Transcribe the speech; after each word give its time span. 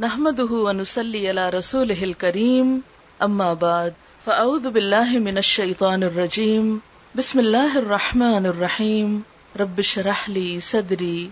نحمده 0.00 0.52
ونسلي 0.52 1.28
على 1.28 1.48
رسوله 1.48 2.04
الكريم، 2.04 2.82
أما 3.22 3.54
بعد، 3.54 3.92
فأعوذ 4.26 4.70
بالله 4.70 5.18
من 5.18 5.38
الشيطان 5.38 6.02
الرجيم. 6.02 6.80
بسم 7.14 7.40
الله 7.40 7.78
الرحمن 7.78 8.46
الرحيم. 8.46 9.22
رب 9.60 9.78
اشرح 9.78 10.28
لي 10.28 10.60
صدري 10.60 11.30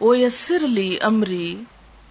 ويسر 0.00 0.58
لي 0.58 0.98
أمري. 0.98 1.58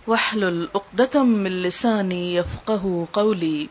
واحلل 0.08 0.70
عقدة 0.76 1.24
من 1.24 1.62
لساني 1.62 2.36
يفقه 2.36 3.08
قولي. 3.14 3.70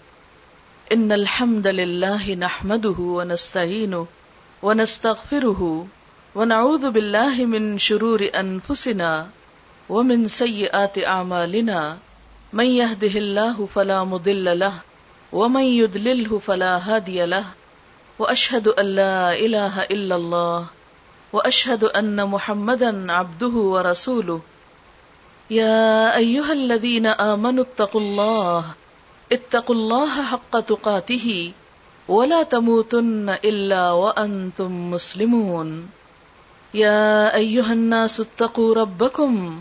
إن 0.93 1.12
الحمد 1.12 1.67
لله 1.67 2.35
نحمده 2.35 2.99
ونستعينه 2.99 4.07
ونستغفره 4.62 5.87
ونعوذ 6.35 6.91
بالله 6.91 7.45
من 7.45 7.79
شرور 7.79 8.31
أنفسنا 8.35 9.27
ومن 9.89 10.29
سيئات 10.29 10.99
أعمالنا. 10.99 11.99
من 12.53 12.64
يهده 12.64 13.14
الله 13.19 13.69
فلا 13.75 14.05
مضل 14.05 14.59
له، 14.59 14.75
ومن 15.33 15.62
يضلله 15.62 16.38
فلا 16.38 16.79
هادي 16.79 17.27
له 17.27 17.45
واشهد 18.19 18.69
ان 18.69 18.87
لا 18.87 19.33
اله 19.33 19.83
الا 19.83 20.16
الله 20.16 20.66
واشهد 21.33 21.84
ان 21.84 22.27
محمدا 22.27 23.12
عبده 23.12 23.55
ورسوله. 23.75 24.41
يا 25.51 26.16
ايها 26.16 26.52
الذين 26.52 27.06
امنوا 27.06 27.65
اتقوا 27.65 28.01
الله 28.01 28.64
اتقوا 29.33 29.75
الله 29.75 30.23
حق 30.23 30.61
تقاته، 30.61 31.53
ولا 32.09 32.42
تموتن 32.42 33.28
الا 33.45 33.91
وانتم 33.91 34.91
مسلمون. 34.91 35.89
يا 36.75 37.34
ايها 37.34 37.73
الناس 37.73 38.20
اتقوا 38.20 38.75
ربكم 38.75 39.61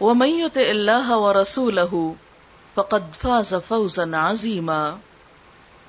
ومن 0.00 0.28
يطع 0.28 0.70
الله 0.70 1.16
ورسوله 1.16 2.14
فقد 2.74 3.02
فاز 3.22 3.54
فوزا 3.68 4.16
عظيما. 4.16 4.96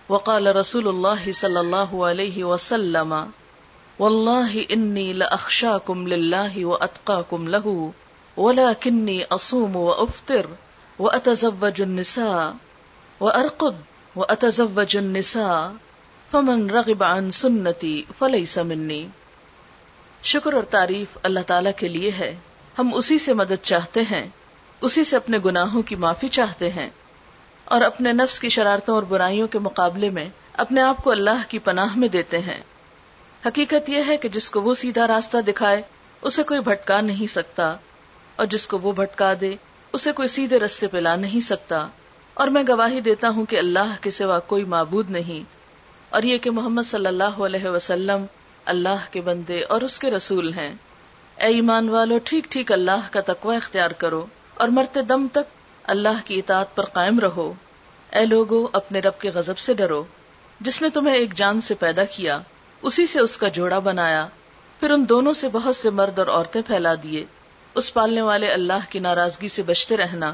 وقال 0.09 0.55
رسول 0.55 0.87
الله 0.87 1.31
صلى 1.31 1.59
الله 1.59 2.07
عليه 2.07 2.43
وسلم، 2.43 3.13
والله 3.99 4.65
إني 4.73 5.13
لأخشاكم 5.13 6.07
لله 6.07 6.65
وأتقاكم 6.65 7.47
له، 7.47 7.89
ولكني 8.37 9.21
أصوم 9.29 9.75
وأفطر 9.75 10.45
وأتزوج 10.99 11.81
النساء 11.81 12.51
وأرقد 13.19 13.75
وأتزوج 14.15 14.97
النساء، 14.97 15.71
فمن 16.31 16.69
رغب 16.69 17.03
عن 17.03 17.31
سنتي 17.31 18.03
فليس 18.19 18.57
مني. 18.57 19.07
شکر 20.23 20.53
اور 20.53 20.63
تعریف 20.63 21.17
اللہ 21.23 21.39
تعالیٰ 21.47 21.71
کے 21.77 21.87
لیے 21.87 22.11
ہے۔ 22.11 22.35
ہم 22.77 22.94
اسی 22.94 23.19
سے 23.19 23.33
مدد 23.33 23.64
چاہتے 23.64 24.02
ہیں، 24.11 24.25
اسی 24.81 25.03
سے 25.03 25.16
اپنے 25.16 25.38
گناہوں 25.45 25.81
کی 25.81 25.95
معافی 25.95 26.27
چاہتے 26.27 26.69
ہیں، 26.69 26.89
اور 27.66 27.81
اپنے 27.81 28.11
نفس 28.13 28.39
کی 28.39 28.50
شرارتوں 28.50 28.95
اور 28.95 29.03
برائیوں 29.03 29.47
کے 29.47 29.59
مقابلے 29.59 30.09
میں 30.09 30.28
اپنے 30.55 30.81
آپ 30.81 31.03
کو 31.03 31.11
اللہ 31.11 31.50
کی 31.50 31.59
پناہ 31.59 31.97
میں 31.97 32.08
دیتے 32.08 32.39
ہیں۔ 32.39 32.59
حقیقت 33.44 33.89
یہ 33.89 34.03
ہے 34.07 34.18
کہ 34.18 34.29
جس 34.29 34.50
کو 34.50 34.62
وہ 34.62 34.73
سیدھا 34.73 35.07
راستہ 35.07 35.38
دکھائے، 35.38 35.81
اسے 36.22 36.44
کوئی 36.44 36.59
بھٹکا 36.59 37.00
نہیں 37.01 37.28
سکتا، 37.28 37.75
اور 38.35 38.45
جس 38.45 38.68
کو 38.68 38.79
وہ 38.79 38.91
بھٹکا 38.91 39.34
دے، 39.41 39.56
اسے 39.94 40.12
کوئی 40.12 40.28
سیدھے 40.28 40.59
رستے 40.59 40.88
پہ 40.88 40.97
لا 40.97 41.16
نہیں 41.16 41.41
سکتا۔ 41.41 41.88
اور 42.34 42.47
میں 42.47 42.63
گواہی 42.68 43.01
دیتا 43.01 43.29
ہوں 43.29 43.45
کہ 43.45 43.57
اللہ 43.59 43.94
کے 44.01 44.12
سوا 44.12 44.40
کوئی 44.40 44.63
معبود 44.66 45.09
نہیں، 45.12 45.44
اور 46.09 46.24
یہ 46.24 46.38
کہ 46.38 46.51
محمد 46.51 46.88
صلی 46.88 47.07
اللہ 47.07 47.41
علیہ 47.45 47.69
وسلم 47.69 48.25
اللہ 48.66 49.12
کے 49.12 49.22
بندے 49.22 49.62
اور 49.63 49.81
اس 49.81 50.00
کے 50.00 50.12
رسول 50.12 50.53
ہیں۔ 50.53 50.74
اے 51.41 51.47
ایمان 51.47 51.90
والو، 51.90 52.18
ٹھیک 52.24 52.44
ٹھیک 52.44 52.72
اللہ 52.72 53.07
کا 53.12 53.19
تقوی 53.25 53.56
اختیار 53.56 53.91
کرو 53.91 54.25
اور 54.56 54.68
مرتے 54.68 55.02
دم 55.02 55.28
تک 55.31 55.40
اللہ 55.84 56.25
کی 56.25 56.40
اطاعت 56.40 56.75
پر 56.75 56.85
قائم 56.85 57.19
رہو۔ 57.19 57.53
اے 58.12 58.25
لوگو، 58.25 58.68
اپنے 58.74 59.00
رب 59.00 59.22
کے 59.22 59.29
غضب 59.29 59.57
سے 59.57 59.74
ڈرو۔ 59.74 60.03
جس 60.59 60.81
نے 60.81 60.90
تمہیں 60.90 61.16
ایک 61.16 61.34
جان 61.34 61.62
سے 61.62 61.74
پیدا 61.74 62.03
کیا، 62.03 62.40
اسی 62.81 63.06
سے 63.06 63.19
اس 63.19 63.38
کا 63.38 63.47
جوڑا 63.47 63.80
بنایا۔ 63.80 64.28
پھر 64.80 64.90
ان 64.90 65.06
دونوں 65.09 65.34
سے 65.34 65.47
بہت 65.51 65.75
سے 65.75 65.90
مرد 65.90 66.19
اور 66.19 66.28
عورتیں 66.28 66.62
پھیلا 66.68 66.94
دیے۔ 67.03 67.25
اس 67.75 67.94
پالنے 67.94 68.22
والے 68.22 68.47
اللہ 68.47 68.90
کی 68.90 69.00
ناراضگی 69.00 69.47
سے 69.47 69.63
بچتے 69.63 69.97
رہنا۔ 69.97 70.34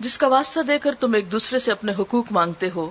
جس 0.00 0.18
کا 0.18 0.28
واسطہ 0.28 0.60
دے 0.60 0.78
کر 0.78 0.92
تم 1.00 1.14
ایک 1.14 1.32
دوسرے 1.32 1.58
سے 1.58 1.72
اپنے 1.72 1.92
حقوق 1.98 2.24
مانگتے 2.30 2.68
ہو۔ 2.74 2.90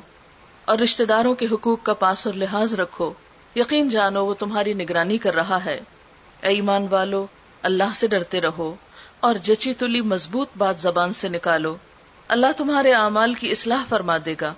اور 0.65 0.77
رشتے 0.77 1.05
داروں 1.05 1.35
کے 1.35 1.47
حقوق 1.51 1.83
کا 1.83 1.93
پاس 1.93 2.27
اور 2.27 2.35
لحاظ 2.35 2.73
رکھو۔ 2.73 3.13
یقین 3.55 3.89
جانو، 3.89 4.25
وہ 4.25 4.33
تمہاری 4.33 4.73
نگرانی 4.73 5.17
کر 5.17 5.35
رہا 5.35 5.65
ہے۔ 5.65 5.79
اے 6.41 6.49
ایمان 6.49 6.87
والو 6.91 7.25
اللہ 7.61 7.93
سے 7.95 8.07
ڈرتے 8.07 8.41
رہو 8.41 8.75
اور 9.19 9.35
جچی 9.35 9.73
تلی 9.73 10.01
مضبوط 10.01 10.49
بات 10.57 10.79
زبان 10.79 11.13
سے 11.13 11.27
نکالو۔ 11.27 11.75
اللہ 12.27 12.47
تمہارے 12.57 12.93
اعمال 12.93 13.33
کی 13.33 13.51
اصلاح 13.51 13.83
فرما 13.89 14.17
دے 14.25 14.35
گا 14.41 14.53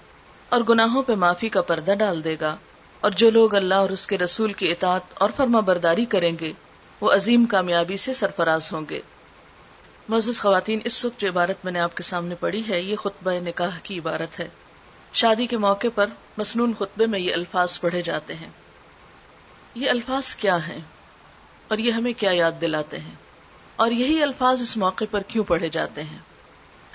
اور 0.49 0.61
گناہوں 0.69 1.03
پہ 1.03 1.15
معافی 1.15 1.49
کا 1.49 1.61
پردہ 1.61 1.91
ڈال 1.91 2.23
دے 2.23 2.35
گا۔ 2.41 2.55
اور 2.99 3.11
جو 3.11 3.29
لوگ 3.29 3.55
اللہ 3.55 3.75
اور 3.75 3.89
اس 3.89 4.07
کے 4.07 4.17
رسول 4.17 4.53
کی 4.53 4.71
اطاعت 4.71 5.01
اور 5.13 5.29
فرما 5.35 5.59
برداری 5.59 6.05
کریں 6.05 6.37
گے، 6.41 6.53
وہ 7.01 7.11
عظیم 7.11 7.45
کامیابی 7.45 7.97
سے 7.97 8.13
سرفراز 8.13 8.73
ہوں 8.73 8.81
گے۔ 8.89 9.01
معزز 10.09 10.41
خواتین، 10.41 10.79
اس 10.83 11.05
وقت 11.05 11.21
جو 11.21 11.29
عبارت 11.29 11.57
میں 11.63 11.71
نے 11.71 11.79
آپ 11.79 11.97
کے 11.97 12.03
سامنے 12.03 12.35
پڑھی 12.35 12.63
ہے، 12.69 12.81
یہ 12.81 12.95
خطبہ 12.95 13.31
نکاح 13.31 13.79
کی 13.83 13.99
عبارت 13.99 14.39
ہے۔ 14.39 14.47
شادی 15.13 15.47
کے 15.47 15.57
موقع 15.57 15.87
پر 15.95 16.05
مصنون 16.37 16.73
خطبے 16.73 17.05
میں 17.05 17.19
یہ 17.19 17.33
الفاظ 17.33 17.79
پڑھے 17.79 18.01
جاتے 18.01 18.35
ہیں۔ 18.35 18.49
یہ 19.75 19.89
الفاظ 19.89 20.35
کیا 20.35 20.67
ہیں؟ 20.67 20.79
اور 21.71 21.79
یہ 21.79 21.91
ہمیں 21.91 22.13
کیا 22.17 22.31
یاد 22.31 22.51
دلاتے 22.61 22.99
ہیں؟ 22.99 23.15
اور 23.75 23.91
یہی 23.91 24.23
الفاظ 24.23 24.61
اس 24.61 24.77
موقع 24.77 25.03
پر 25.11 25.19
کیوں 25.19 25.43
پڑھے 25.43 25.69
جاتے 25.69 26.03
ہیں؟ 26.03 26.17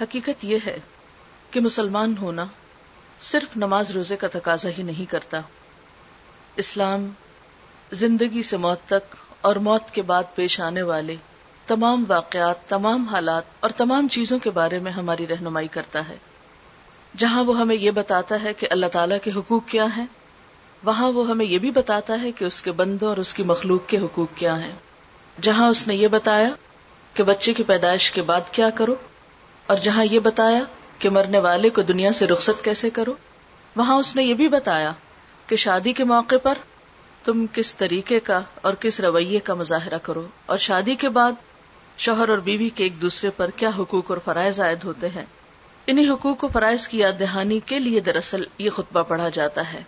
حقیقت 0.02 0.44
یہ 0.44 0.58
ہے 0.66 0.78
کہ 1.50 1.60
مسلمان 1.60 2.14
ہونا 2.20 2.44
صرف 3.20 3.56
نماز 3.56 3.90
روزے 3.90 4.16
کا 4.16 4.26
تقاضا 4.32 4.68
ہی 4.78 4.82
نہیں 4.82 5.10
کرتا۔ 5.10 5.40
اسلام 6.56 7.10
زندگی 7.92 8.42
سے 8.42 8.56
موت 8.56 8.78
تک 8.86 9.16
اور 9.40 9.56
موت 9.56 9.90
کے 9.92 10.02
بعد 10.02 10.22
پیش 10.34 10.60
آنے 10.60 10.82
والے 10.82 11.16
تمام 11.66 12.04
واقعات، 12.08 12.68
تمام 12.68 13.04
حالات 13.04 13.42
اور 13.60 13.70
تمام 13.70 14.08
چیزوں 14.08 14.38
کے 14.38 14.50
بارے 14.50 14.78
میں 14.78 14.92
ہماری 14.92 15.26
رہنمائی 15.26 15.68
کرتا 15.68 16.08
ہے۔ 16.08 16.16
جہاں 17.16 17.44
وہ 17.44 17.58
ہمیں 17.58 17.76
یہ 17.76 17.90
بتاتا 17.90 18.42
ہے 18.42 18.54
کہ 18.54 18.66
اللہ 18.70 18.86
تعالیٰ 18.86 19.18
کے 19.24 19.30
حقوق 19.36 19.62
کیا 19.66 19.84
ہیں 19.96 20.06
وہاں 20.82 21.10
وہ 21.12 21.26
ہمیں 21.28 21.44
یہ 21.46 21.58
بھی 21.58 21.70
بتاتا 21.70 22.20
ہے 22.22 22.32
کہ 22.32 22.44
اس 22.44 22.62
کے 22.62 22.72
بندوں 22.72 23.08
اور 23.08 23.16
اس 23.16 23.32
کی 23.34 23.42
مخلوق 23.42 23.88
کے 23.88 23.98
حقوق 23.98 24.36
کیا 24.36 24.58
ہیں۔ 24.60 24.72
جہاں 25.42 25.68
اس 25.68 25.86
نے 25.88 25.94
یہ 25.94 26.08
بتایا 26.08 26.48
کہ 27.14 27.22
بچے 27.22 27.52
کی 27.52 27.62
پیدائش 27.62 28.10
کے 28.12 28.22
بعد 28.22 28.52
کیا 28.52 28.70
کرو، 28.70 28.94
اور 29.68 29.76
جہاں 29.76 30.04
یہ 30.04 30.18
بتایا 30.18 30.62
کہ 30.98 31.10
مرنے 31.10 31.38
والے 31.38 31.70
کو 31.70 31.82
دنیا 31.82 32.12
سے 32.12 32.26
رخصت 32.26 32.62
کیسے 32.64 32.90
کرو، 32.90 33.14
وہاں 33.76 33.96
اس 33.96 34.14
نے 34.16 34.24
یہ 34.24 34.34
بھی 34.34 34.48
بتایا 34.48 34.92
کہ 35.46 35.56
شادی 35.56 35.92
کے 35.92 36.04
موقع 36.04 36.36
پر 36.42 36.58
تم 37.24 37.44
کس 37.52 37.74
طریقے 37.74 38.20
کا 38.20 38.40
اور 38.60 38.74
کس 38.74 39.00
رویے 39.00 39.40
کا 39.40 39.54
مظاہرہ 39.54 39.98
کرو، 40.02 40.26
اور 40.46 40.58
شادی 40.58 40.94
کے 40.94 41.08
بعد 41.08 41.32
شوہر 41.98 42.28
اور 42.28 42.38
بیوی 42.38 42.68
کے 42.68 42.84
ایک 42.84 43.00
دوسرے 43.00 43.30
پر 43.36 43.50
کیا 43.56 43.70
حقوق 43.78 44.10
اور 44.10 44.18
فرائض 44.24 44.60
عائد 44.60 44.84
ہوتے 44.84 45.08
ہیں۔ 45.08 45.24
انہیں 45.86 46.10
حقوق 46.10 46.44
و 46.44 46.48
فرائض 46.48 46.86
کی 46.88 46.98
یاد 46.98 47.20
دہانی 47.20 47.60
کے 47.66 47.78
لیے 47.78 48.00
دراصل 48.00 48.44
یہ 48.58 48.70
خطبہ 48.70 49.02
پڑھا 49.02 49.28
جاتا 49.28 49.72
ہے۔ 49.72 49.82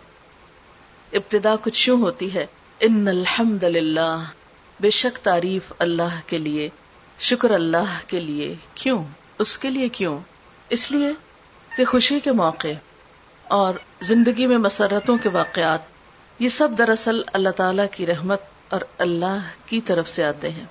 ابتدا 1.13 1.55
کچھ 1.63 1.89
یوں 1.89 2.01
ہوتی 2.01 2.33
ہے، 2.33 2.45
ان 2.79 3.07
الحمد 3.07 3.63
للہ 3.63 4.23
بے 4.79 4.89
شک 4.89 5.25
تعریف 5.25 5.73
اللہ 5.79 6.19
کے 6.25 6.37
لیے، 6.37 6.69
شکر 7.19 7.51
اللہ 7.51 7.99
کے 8.07 8.19
لیے۔ 8.19 8.55
کیوں؟ 8.73 9.03
اس 9.39 9.57
کے 9.57 9.69
لیے 9.69 9.89
کیوں؟ 9.89 10.19
اس 10.69 10.91
لیے 10.91 11.09
کہ 11.75 11.85
خوشی 11.85 12.19
کے 12.19 12.31
موقع 12.31 12.67
اور 13.43 13.73
زندگی 14.01 14.47
میں 14.47 14.57
مسرتوں 14.57 15.17
کے 15.17 15.29
واقعات، 15.29 15.79
یہ 16.39 16.49
سب 16.49 16.69
دراصل 16.77 17.21
اللہ 17.33 17.49
تعالی 17.49 17.83
کی 17.91 18.05
رحمت 18.05 18.41
اور 18.69 18.81
اللہ 18.97 19.37
کی 19.65 19.81
طرف 19.81 20.09
سے 20.09 20.25
آتے 20.25 20.49
ہیں۔ 20.49 20.65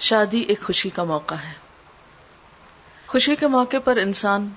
شادی 0.00 0.40
ایک 0.40 0.62
خوشی 0.62 0.90
کا 0.90 1.04
موقع 1.04 1.34
ہے۔ 1.34 1.52
خوشی 3.06 3.36
کے 3.36 3.46
موقع 3.46 3.76
پر 3.84 3.96
انسان 3.96 4.48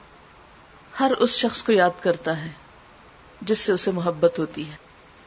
ہر 0.99 1.11
اس 1.19 1.35
شخص 1.35 1.63
کو 1.63 1.71
یاد 1.71 2.03
کرتا 2.03 2.45
ہے۔ 2.45 2.49
جس 3.41 3.59
سے 3.59 3.71
اسے 3.71 3.91
محبت 3.91 4.39
ہوتی 4.39 4.69
ہے، 4.69 4.75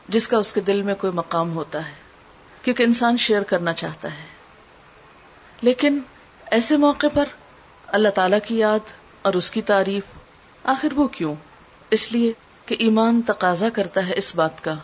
جس 0.08 0.28
کا 0.28 0.36
اس 0.36 0.52
کے 0.52 0.60
دل 0.60 0.82
میں 0.82 0.94
کوئی 0.94 1.12
مقام 1.12 1.54
ہوتا 1.54 1.88
ہے، 1.88 1.94
کیونکہ 2.62 2.82
انسان 2.82 3.16
شیئر 3.16 3.42
کرنا 3.42 3.72
چاہتا 3.72 4.08
ہے۔ 4.08 4.34
لیکن 5.62 5.98
ایسے 6.50 6.76
موقع 6.76 7.06
پر 7.14 7.24
اللہ 7.86 8.08
تعالی 8.08 8.36
کی 8.46 8.58
یاد 8.58 8.78
اور 9.22 9.34
اس 9.34 9.50
کی 9.50 9.62
تعریف 9.62 10.02
آخر 10.64 10.88
وہ 10.94 11.08
کیوں؟ 11.08 11.34
اس 11.90 12.12
لیے 12.12 12.32
کہ 12.66 12.76
ایمان 12.78 13.22
تقاضا 13.26 13.68
کرتا 13.68 14.06
ہے 14.06 14.12
اس 14.16 14.34
بات 14.34 14.64
کا 14.64 14.74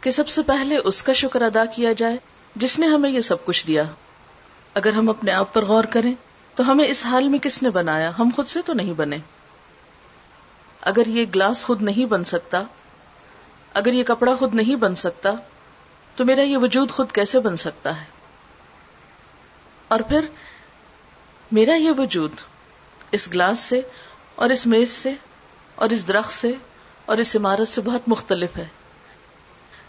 کہ 0.00 0.10
سب 0.10 0.28
سے 0.28 0.42
پہلے 0.42 0.76
اس 0.76 1.02
کا 1.02 1.12
شکر 1.12 1.42
ادا 1.42 1.64
کیا 1.64 1.92
جائے 1.92 2.16
جس 2.56 2.78
نے 2.78 2.86
ہمیں 2.86 3.10
یہ 3.10 3.20
سب 3.20 3.44
کچھ 3.44 3.66
دیا۔ 3.66 3.82
اگر 4.74 4.92
ہم 4.92 5.08
اپنے 5.08 5.32
آپ 5.32 5.54
پر 5.54 5.64
غور 5.64 5.84
کریں 5.84 6.14
تو 6.54 6.70
ہمیں 6.70 6.88
اس 6.88 7.06
حال 7.06 7.28
میں 7.28 7.38
کس 7.38 7.62
نے 7.62 7.70
بنایا؟ 7.70 8.12
ہم 8.18 8.28
خود 8.36 8.46
سے 8.46 8.60
تو 8.66 8.72
نہیں 8.72 8.92
بنے۔ 8.92 9.18
اگر 10.86 11.06
یہ 11.06 11.24
گلاس 11.34 11.64
خود 11.64 11.82
نہیں 11.82 12.04
بن 12.04 12.24
سکتا، 12.24 12.62
اگر 13.74 13.92
یہ 13.92 14.04
کپڑا 14.04 14.36
خود 14.36 14.54
نہیں 14.54 14.76
بن 14.76 14.94
سکتا، 14.94 15.30
تو 16.16 16.24
میرا 16.24 16.42
یہ 16.42 16.56
وجود 16.56 16.90
خود 16.90 17.12
کیسے 17.12 17.38
بن 17.38 17.56
سکتا 17.56 18.00
ہے؟ 18.00 18.04
اور 19.88 20.00
پھر، 20.00 20.24
میرا 21.52 21.74
یہ 21.74 21.90
وجود 21.98 22.32
اس 23.12 23.28
گلاس 23.32 23.58
سے 23.58 23.80
اور 24.34 24.50
اس 24.50 24.66
میز 24.66 24.90
سے 24.90 25.12
اور 25.74 25.88
اس 25.88 26.08
درخت 26.08 26.32
سے 26.32 26.52
اور 27.06 27.18
اس 27.18 27.36
عمارت 27.36 27.68
سے 27.68 27.80
بہت 27.80 28.00
مختلف 28.06 28.56
ہے۔ 28.56 28.66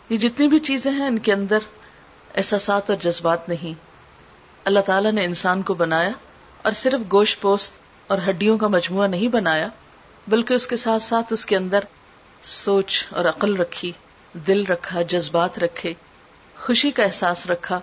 یہ 0.09 0.17
جتنی 0.17 0.47
بھی 0.47 0.59
چیزیں 0.59 0.91
ہیں، 0.91 1.07
ان 1.07 1.19
کے 1.19 1.33
اندر 1.33 1.59
احساسات 2.35 2.89
اور 2.89 2.97
جذبات 3.01 3.49
نہیں۔ 3.49 3.73
اللہ 4.63 4.79
تعالیٰ 4.79 5.11
نے 5.11 5.25
انسان 5.25 5.61
کو 5.61 5.73
بنایا 5.73 6.11
اور 6.61 6.71
صرف 6.71 7.13
گوشت 7.13 7.41
پوست 7.41 7.79
اور 8.07 8.17
ہڈیوں 8.29 8.57
کا 8.57 8.67
مجموعہ 8.67 9.07
نہیں 9.07 9.27
بنایا 9.27 9.67
بلکہ 10.27 10.53
اس 10.53 10.67
کے 10.67 10.77
ساتھ 10.77 11.03
ساتھ 11.03 11.33
اس 11.33 11.45
کے 11.45 11.57
اندر 11.57 11.79
سوچ 12.43 13.05
اور 13.09 13.25
عقل 13.25 13.55
رکھی، 13.55 13.91
دل 14.47 14.65
رکھا، 14.65 15.01
جذبات 15.01 15.59
رکھے، 15.59 15.93
خوشی 16.59 16.91
کا 16.91 17.03
احساس 17.03 17.47
رکھا، 17.47 17.79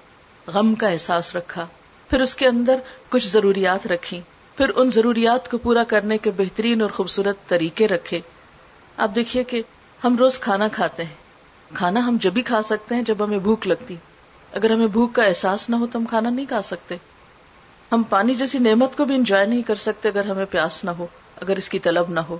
غم 0.47 0.75
کا 0.75 0.89
احساس 0.89 1.37
رکھا۔ 1.37 1.67
پھر 2.11 2.21
اس 2.21 2.35
کے 2.35 2.47
اندر 2.47 2.77
کچھ 3.09 3.27
ضروریات 3.27 3.87
رکھی۔ 3.87 4.21
پھر 4.57 4.71
ان 4.77 4.91
ضروریات 4.91 5.51
کو 5.51 5.59
پورا 5.59 5.85
کرنے 5.85 6.19
کے 6.19 6.31
بہترین 6.31 6.83
اور 6.83 6.91
خوبصورت 6.91 7.37
طریقے 7.49 7.89
رکھے۔ 7.89 8.21
آپ 8.97 9.11
دیکھیے 9.15 9.45
کہ 9.45 9.63
ہم 10.05 10.17
روز 10.17 10.41
کھانا 10.41 10.69
کھاتے 10.69 11.05
ہیں۔ 11.05 11.15
کھانا 11.75 12.01
ہم 12.01 12.17
جب 12.21 12.33
بھی 12.33 12.43
کھا 12.43 12.63
سکتے 12.63 12.95
ہیں 12.95 13.03
جب 13.03 13.25
ہمیں 13.25 13.39
بھوک 13.39 13.67
لگتی۔ 13.67 13.97
اگر 14.53 14.71
ہمیں 14.71 14.87
بھوک 14.87 15.13
کا 15.13 15.23
احساس 15.23 15.71
نہ 15.71 15.77
ہو 15.77 15.87
تو 15.87 15.99
ہم 15.99 16.05
کھانا 16.05 16.31
نہیں 16.31 16.47
کھا 16.47 16.63
سکتے۔ 16.63 16.97
ہم 17.93 18.03
پانی 18.03 18.35
جیسی 18.35 18.59
نعمت 18.59 18.97
کو 18.97 19.05
بھی 19.05 19.15
انجوائے 19.15 19.47
نہیں 19.47 19.63
کر 19.63 19.75
سکتے 19.75 20.09
اگر 20.09 20.25
ہمیں 20.25 20.45
پیاس 20.51 20.85
نہ 20.85 20.91
ہو۔ 20.91 21.07
اگر 21.45 21.57
اس 21.57 21.69
کی 21.69 21.79
طلب 21.79 22.11
نہ 22.11 22.21
ہو۔ 22.21 22.39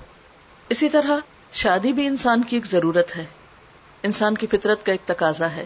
اسی 0.69 0.89
طرح 0.89 1.19
شادی 1.53 1.93
بھی 1.93 2.07
انسان 2.07 2.43
کی 2.43 2.57
ایک 2.57 2.67
ضرورت 2.67 3.17
ہے۔ 3.17 3.25
انسان 4.03 4.35
کی 4.35 4.47
فطرت 4.47 4.87
کا 4.87 4.93
ایک 4.93 5.01
تقاضا 5.07 5.51
ہے۔ 5.51 5.65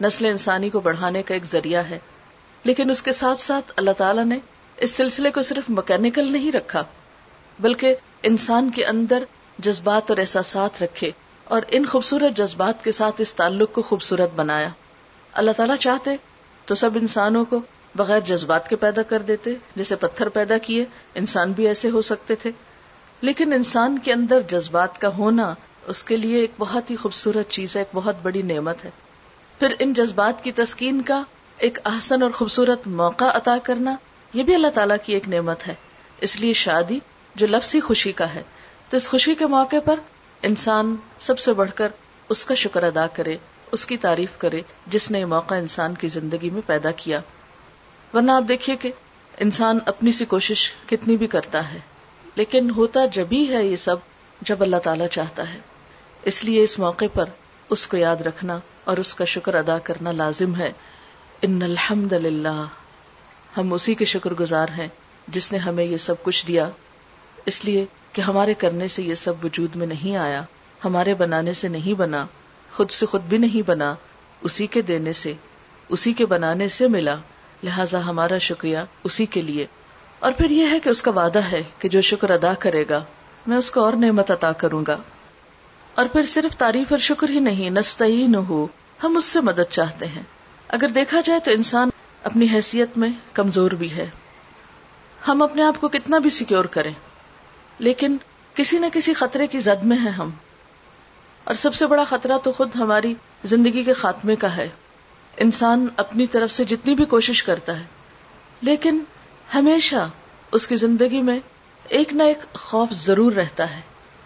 نسل 0.00 0.24
انسانی 0.24 0.70
کو 0.70 0.80
بڑھانے 0.80 1.22
کا 1.22 1.34
ایک 1.34 1.44
ذریعہ 1.44 1.82
ہے۔ 1.82 1.98
لیکن 2.64 2.90
اس 2.90 3.02
کے 3.02 3.12
ساتھ 3.12 3.38
ساتھ 3.38 3.72
اللہ 3.76 3.90
تعالیٰ 3.90 4.24
نے 4.24 4.38
اس 4.76 4.90
سلسلے 4.90 5.30
کو 5.30 5.42
صرف 5.42 5.70
مکینکل 5.70 6.32
نہیں 6.32 6.52
رکھا، 6.52 6.84
بلکہ 7.60 7.94
انسان 8.22 8.70
کے 8.70 8.84
اندر 8.84 9.24
جذبات 9.58 10.10
اور 10.10 10.18
احساسات 10.18 10.82
رکھے 10.82 11.10
اور 11.44 11.62
ان 11.68 11.86
خوبصورت 11.86 12.36
جذبات 12.36 12.84
کے 12.84 12.92
ساتھ 12.92 13.14
اس 13.18 13.34
تعلق 13.34 13.72
کو 13.72 13.82
خوبصورت 13.82 14.30
بنایا۔ 14.36 14.68
اللہ 15.32 15.50
تعالیٰ 15.50 15.76
چاہتے 15.76 16.10
تو 16.64 16.74
سب 16.74 16.90
انسانوں 16.94 17.44
کو 17.44 17.60
بغیر 17.94 18.20
جذبات 18.20 18.68
کے 18.68 18.76
پیدا 18.76 19.02
کر 19.02 19.22
دیتے، 19.22 19.54
جیسے 19.76 19.96
پتھر 19.96 20.28
پیدا 20.28 20.58
کیے، 20.58 20.84
انسان 21.14 21.52
بھی 21.52 21.68
ایسے 21.68 21.90
ہو 21.90 22.02
سکتے 22.02 22.34
تھے۔ 22.34 22.50
لیکن 23.20 23.52
انسان 23.52 23.98
کے 23.98 24.12
اندر 24.12 24.40
جذبات 24.40 25.00
کا 25.00 25.08
ہونا 25.08 25.54
اس 25.86 26.04
کے 26.04 26.16
لیے 26.16 26.38
ایک 26.38 26.50
بہت 26.58 26.90
ہی 26.90 26.96
خوبصورت 26.96 27.50
چیز 27.50 27.76
ہے، 27.76 27.80
ایک 27.80 27.88
بہت 27.94 28.14
بڑی 28.22 28.42
نعمت 28.42 28.84
ہے۔ 28.84 28.90
پھر 29.58 29.74
ان 29.78 29.92
جذبات 29.92 30.44
کی 30.44 30.52
تسکین 30.52 31.02
کا 31.02 31.22
ایک 31.58 31.78
احسن 31.84 32.22
اور 32.22 32.30
خوبصورت 32.30 32.86
موقع 32.86 33.24
عطا 33.24 33.56
کرنا، 33.62 33.96
یہ 34.34 34.42
بھی 34.42 34.54
اللہ 34.54 34.66
تعالیٰ 34.74 34.96
کی 35.04 35.12
ایک 35.12 35.28
نعمت 35.28 35.68
ہے۔ 35.68 35.74
اس 36.20 36.40
لیے 36.40 36.52
شادی 36.52 36.98
جو 37.34 37.46
لفظی 37.46 37.80
خوشی 37.80 38.12
کا 38.12 38.34
ہے، 38.34 38.42
تو 38.88 38.96
اس 38.96 39.08
خوشی 39.08 39.34
کے 39.34 39.46
موقع 39.46 39.76
پر 39.84 40.00
انسان 40.42 40.96
سب 41.20 41.38
سے 41.38 41.52
بڑھ 41.52 41.70
کر 41.74 41.88
اس 42.28 42.44
کا 42.44 42.54
شکر 42.54 42.82
ادا 42.82 43.06
کرے، 43.06 43.36
اس 43.72 43.86
کی 43.86 43.96
تعریف 43.96 44.28
کرے، 44.38 44.60
جس 44.86 45.10
نے 45.10 45.24
موقع 45.24 45.54
انسان 45.54 45.94
کی 45.94 46.08
زندگی 46.08 46.50
میں 46.50 46.62
پیدا 46.66 46.90
کیا۔ 46.90 47.20
ورنہ 48.14 48.32
آپ 48.32 48.42
دیکھیے 48.48 48.76
کہ 48.76 48.92
انسان 49.38 49.78
اپنی 49.86 50.10
سی 50.10 50.24
کوشش 50.24 50.72
کتنی 50.86 51.16
بھی 51.16 51.26
کرتا 51.26 51.72
ہے، 51.72 51.78
لیکن 52.34 52.70
ہوتا 52.70 53.06
جبھی 53.06 53.54
ہے 53.54 53.66
یہ 53.66 53.76
سب 53.76 53.96
جب 54.40 54.62
اللہ 54.62 54.76
تعالی 54.76 55.04
چاہتا 55.10 55.54
ہے۔ 55.54 55.58
اس 56.22 56.44
لیے 56.44 56.62
اس 56.62 56.78
موقع 56.78 57.04
پر 57.14 57.24
اس 57.70 57.86
کو 57.86 57.96
یاد 57.96 58.16
رکھنا 58.16 58.58
اور 58.84 58.96
اس 58.96 59.14
کا 59.14 59.24
شکر 59.24 59.54
ادا 59.54 59.78
کرنا 59.78 60.12
لازم 60.12 60.56
ہے۔ 60.56 60.72
ان 61.42 61.62
الحمد 61.62 62.12
للہ 62.12 62.66
ہم 63.56 63.72
اسی 63.72 63.94
کے 63.94 64.04
شکر 64.04 64.34
گزار 64.34 64.68
ہیں 64.78 64.88
جس 65.28 65.52
نے 65.52 65.58
ہمیں 65.58 65.84
یہ 65.84 65.96
سب 65.96 66.22
کچھ 66.22 66.46
دیا۔ 66.46 66.68
اس 67.46 67.64
لیے 67.64 67.84
کہ 68.12 68.20
ہمارے 68.20 68.54
کرنے 68.54 68.88
سے 68.88 69.02
یہ 69.02 69.14
سب 69.14 69.44
وجود 69.44 69.76
میں 69.76 69.86
نہیں 69.86 70.16
آیا، 70.16 70.42
ہمارے 70.84 71.14
بنانے 71.14 71.52
سے 71.52 71.68
نہیں 71.68 71.94
بنا، 71.94 72.26
خود 72.72 72.90
سے 72.90 73.06
خود 73.06 73.22
بھی 73.22 73.38
نہیں 73.38 73.62
بنا، 73.66 73.94
اسی 74.42 74.66
کے 74.66 74.82
دینے 74.82 75.12
سے، 75.12 75.32
اسی 75.88 76.12
کے 76.12 76.26
بنانے 76.26 76.68
سے 76.68 76.88
ملا۔ 76.88 77.16
لہذا 77.62 78.04
ہمارا 78.04 78.38
شکریہ 78.38 78.78
اسی 79.04 79.26
کے 79.26 79.42
لیے۔ 79.42 79.66
اور 80.18 80.32
پھر 80.32 80.50
یہ 80.50 80.66
ہے 80.70 80.80
کہ 80.80 80.88
اس 80.88 81.02
کا 81.02 81.10
وعدہ 81.10 81.38
ہے 81.38 81.62
کہ 81.78 81.88
جو 81.88 82.00
شکر 82.00 82.30
ادا 82.30 82.54
کرے 82.54 82.84
گا، 82.90 83.04
میں 83.46 83.56
اس 83.56 83.70
کو 83.70 83.80
اور 83.80 83.92
نعمت 83.92 84.30
عطا 84.30 84.52
کروں 84.52 84.84
گا۔ 84.86 84.96
اور 85.94 86.06
پھر 86.12 86.22
صرف 86.22 86.56
تعریف 86.56 86.86
اور 86.90 86.98
شکر 86.98 87.30
ہی 87.30 87.40
نہیں 87.40 87.70
نستعی 87.70 88.26
نہ 88.26 88.36
ہو 88.36 88.66
ہم 89.02 89.16
اس 89.16 89.24
سے 89.24 89.40
مدد 89.40 89.70
چاہتے 89.70 90.06
ہیں۔ 90.06 90.22
اگر 90.68 90.88
دیکھا 90.88 91.20
جائے 91.20 91.40
تو 91.40 91.50
انسان 91.50 91.88
اپنی 92.22 92.46
حیثیت 92.52 92.98
میں 92.98 93.08
کمزور 93.32 93.70
بھی 93.70 93.90
ہے۔ 93.90 94.10
ہم 95.28 95.42
اپنے 95.42 95.62
آپ 95.62 95.80
کو 95.80 95.88
کتنا 95.88 96.18
بھی 96.18 96.30
سیکیور 96.30 96.64
کریں، 96.64 96.92
لیکن 97.78 98.16
کسی 98.54 98.78
نہ 98.78 98.86
کسی 98.92 99.14
خطرے 99.14 99.46
کی 99.46 99.60
زد 99.60 99.84
میں 99.84 99.96
ہے 100.04 100.10
ہم۔ 100.10 100.30
اور 101.44 101.54
سب 101.54 101.74
سے 101.74 101.86
بڑا 101.86 102.04
خطرہ 102.04 102.38
تو 102.44 102.52
خود 102.52 102.76
ہماری 102.76 103.14
زندگی 103.44 103.84
کے 103.84 103.92
خاتمے 103.92 104.36
کا 104.36 104.56
ہے۔ 104.56 104.68
انسان 105.40 105.86
اپنی 105.96 106.26
طرف 106.26 106.50
سے 106.50 106.64
جتنی 106.64 106.94
بھی 106.94 107.04
کوشش 107.04 107.42
کرتا 107.44 107.80
ہے، 107.80 107.84
لیکن 108.62 109.00
ہمیشہ 109.54 110.08
اس 110.52 110.66
کی 110.66 110.76
زندگی 110.76 111.22
میں 111.22 111.40
ایک 111.88 112.12
نہ 112.12 112.22
ایک 112.22 112.54
خوف 112.54 112.90
ضرور 112.90 113.32
رہتا 113.32 113.76
ہے 113.76 113.80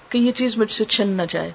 کہ 0.08 0.18
یہ 0.18 0.32
چیز 0.32 0.56
مجھ 0.58 0.72
سے 0.72 0.84
چھن 0.84 1.08
نہ 1.08 1.22
جائے۔ 1.28 1.52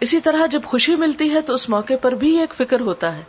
اسی 0.00 0.20
طرح 0.20 0.46
جب 0.46 0.62
خوشی 0.64 0.96
ملتی 0.96 1.30
ہے 1.30 1.40
تو 1.40 1.54
اس 1.54 1.68
موقع 1.68 1.92
پر 2.02 2.12
بھی 2.12 2.38
ایک 2.38 2.54
فکر 2.54 2.80
ہوتا 2.80 3.16
ہے۔ 3.16 3.22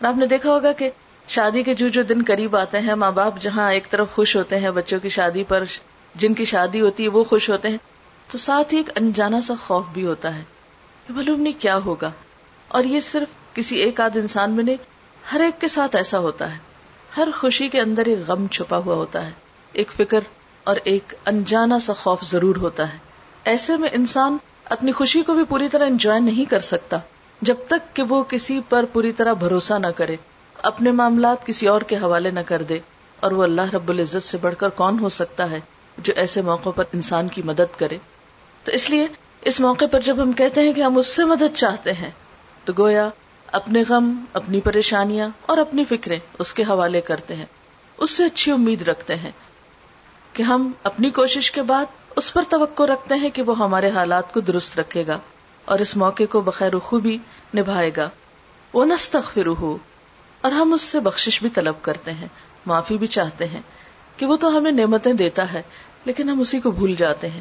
اور 0.00 0.08
آپ 0.08 0.16
نے 0.16 0.26
دیکھا 0.26 0.50
ہوگا 0.50 0.72
کہ 0.72 0.90
شادی 1.28 1.62
کے 1.62 1.74
جو 1.74 1.88
جو 1.88 2.02
دن 2.02 2.22
قریب 2.26 2.56
آتے 2.56 2.80
ہیں، 2.80 2.94
ماں 2.94 3.12
باپ 3.12 3.40
جہاں 3.40 3.72
ایک 3.72 3.90
طرف 3.90 4.06
خوش 4.14 4.36
ہوتے 4.36 4.58
ہیں، 4.58 4.70
بچوں 4.70 5.00
کی 5.00 5.08
شادی 5.08 5.44
پر 5.44 5.64
جن 6.14 6.34
کی 6.34 6.44
شادی 6.44 6.80
ہوتی 6.80 7.02
ہے 7.02 7.08
وہ 7.08 7.24
خوش 7.24 7.50
ہوتے 7.50 7.68
ہیں، 7.68 7.78
تو 8.30 8.38
ساتھ 8.38 8.74
ہی 8.74 8.78
ایک 8.78 8.90
انجانا 8.94 9.40
سا 9.40 9.54
خوف 9.66 9.84
بھی 9.92 10.06
ہوتا 10.06 10.34
ہے 10.36 10.42
کہ 11.06 11.14
معلوم 11.14 11.40
نہیں 11.40 11.60
کیا 11.60 11.76
ہوگا۔ 11.76 12.10
اور 12.70 12.84
یہ 12.84 13.00
صرف 13.00 13.54
کسی 13.54 13.76
ایک 13.76 14.00
آدھ 14.00 14.18
انسان 14.18 14.50
میں 14.50 14.64
نہیں، 14.64 14.76
ہر 15.32 15.40
ایک 15.40 15.60
کے 15.60 15.68
ساتھ 15.68 15.96
ایسا 15.96 16.18
ہوتا 16.18 16.52
ہے۔ 16.52 16.58
ہر 17.16 17.28
خوشی 17.36 17.68
کے 17.68 17.80
اندر 17.80 18.02
ایک 18.06 18.18
غم 18.26 18.46
چھپا 18.46 18.76
ہوا 18.76 18.94
ہوتا 18.94 19.26
ہے۔ 19.26 19.30
ایک 19.72 19.92
فکر 19.92 20.20
اور 20.64 20.76
ایک 20.84 21.14
انجانا 21.26 21.78
سا 21.78 21.92
خوف 21.92 22.22
ضرور 22.22 22.56
ہوتا 22.56 22.92
ہے۔ 22.92 22.98
ایسے 23.44 23.76
میں 23.76 23.88
انسان 23.92 24.36
اپنی 24.64 24.92
خوشی 24.92 25.22
کو 25.22 25.34
بھی 25.34 25.44
پوری 25.44 25.68
طرح 25.68 25.84
انجوائے 25.84 26.20
نہیں 26.20 26.44
کر 26.44 26.60
سکتا، 26.60 26.96
جب 27.42 27.54
تک 27.68 27.96
کہ 27.96 28.02
وہ 28.02 28.22
کسی 28.22 28.60
پر 28.68 28.84
پوری 28.92 29.12
طرح 29.12 29.32
بھروسہ 29.32 29.74
نہ 29.74 29.86
کرے۔ 29.86 30.16
اپنے 30.62 30.92
معاملات 30.92 31.46
کسی 31.46 31.66
اور 31.68 31.80
کے 31.80 31.96
حوالے 31.96 32.30
نہ 32.30 32.40
کر 32.46 32.62
دے۔ 32.62 32.78
اور 33.20 33.32
وہ 33.32 33.42
اللہ 33.42 33.70
رب 33.72 33.88
العزت 33.88 34.22
سے 34.22 34.38
بڑھ 34.38 34.54
کر 34.58 34.68
کون 34.68 34.98
ہو 34.98 35.08
سکتا 35.08 35.50
ہے 35.50 35.60
جو 35.98 36.12
ایسے 36.16 36.42
موقع 36.42 36.70
پر 36.70 36.84
انسان 36.92 37.28
کی 37.28 37.42
مدد 37.44 37.78
کرے۔ 37.78 37.98
تو 38.64 38.72
اس 38.72 38.90
لیے 38.90 39.08
اس 39.40 39.60
موقع 39.60 39.84
پر 39.90 40.00
جب 40.00 40.22
ہم 40.22 40.32
کہتے 40.32 40.60
ہیں 40.60 40.72
کہ 40.72 40.80
ہم 40.80 40.98
اس 40.98 41.06
سے 41.06 41.24
مدد 41.24 41.54
چاہتے 41.54 41.92
ہیں 41.92 42.10
تو 42.64 42.72
گویا 42.78 43.08
اپنے 43.46 43.82
غم، 43.88 44.24
اپنی 44.32 44.60
پریشانیاں 44.60 45.28
اور 45.42 45.58
اپنی 45.58 45.84
فکریں 45.84 46.18
اس 46.38 46.54
کے 46.54 46.62
حوالے 46.62 47.00
کرتے 47.00 47.36
ہیں۔ 47.36 47.44
اس 47.98 48.10
سے 48.10 48.24
اچھی 48.24 48.52
امید 48.52 48.82
رکھتے 48.82 49.16
ہیں 49.16 49.30
کہ 50.32 50.42
ہم 50.42 50.72
اپنی 50.82 51.10
کوشش 51.10 51.50
کے 51.50 51.62
بعد 51.62 51.84
اس 52.16 52.34
پر 52.34 52.42
توقع 52.48 52.82
رکھتے 52.82 53.14
ہیں 53.14 53.30
کہ 53.30 53.42
وہ 53.42 53.58
ہمارے 53.58 53.90
حالات 53.90 54.34
کو 54.34 54.40
درست 54.40 54.78
رکھے 54.78 55.06
گا 55.06 55.18
اور 55.64 55.78
اس 55.78 55.96
موقع 55.96 56.22
کو 56.30 56.40
بخیر 56.40 56.78
خوبی 56.78 57.18
نبھائے 57.56 57.90
گا۔ 57.96 58.08
وہ 58.72 58.84
نستخر 58.84 59.46
ہو 59.46 59.78
اور 60.40 60.52
ہم 60.52 60.72
اس 60.72 60.82
سے 60.82 61.00
بخشش 61.00 61.42
بھی 61.42 61.50
طلب 61.50 61.74
کرتے 61.82 62.12
ہیں۔ 62.12 62.28
معافی 62.66 62.96
بھی 62.96 63.06
چاہتے 63.06 63.48
ہیں 63.48 63.60
کہ 64.16 64.26
وہ 64.26 64.36
تو 64.36 64.58
ہمیں 64.58 64.72
نعمتیں 64.72 65.12
دیتا 65.12 65.52
ہے، 65.52 65.62
لیکن 66.04 66.28
ہم 66.28 66.40
اسی 66.40 66.60
کو 66.60 66.70
بھول 66.70 66.94
جاتے 66.94 67.30
ہیں۔ 67.30 67.40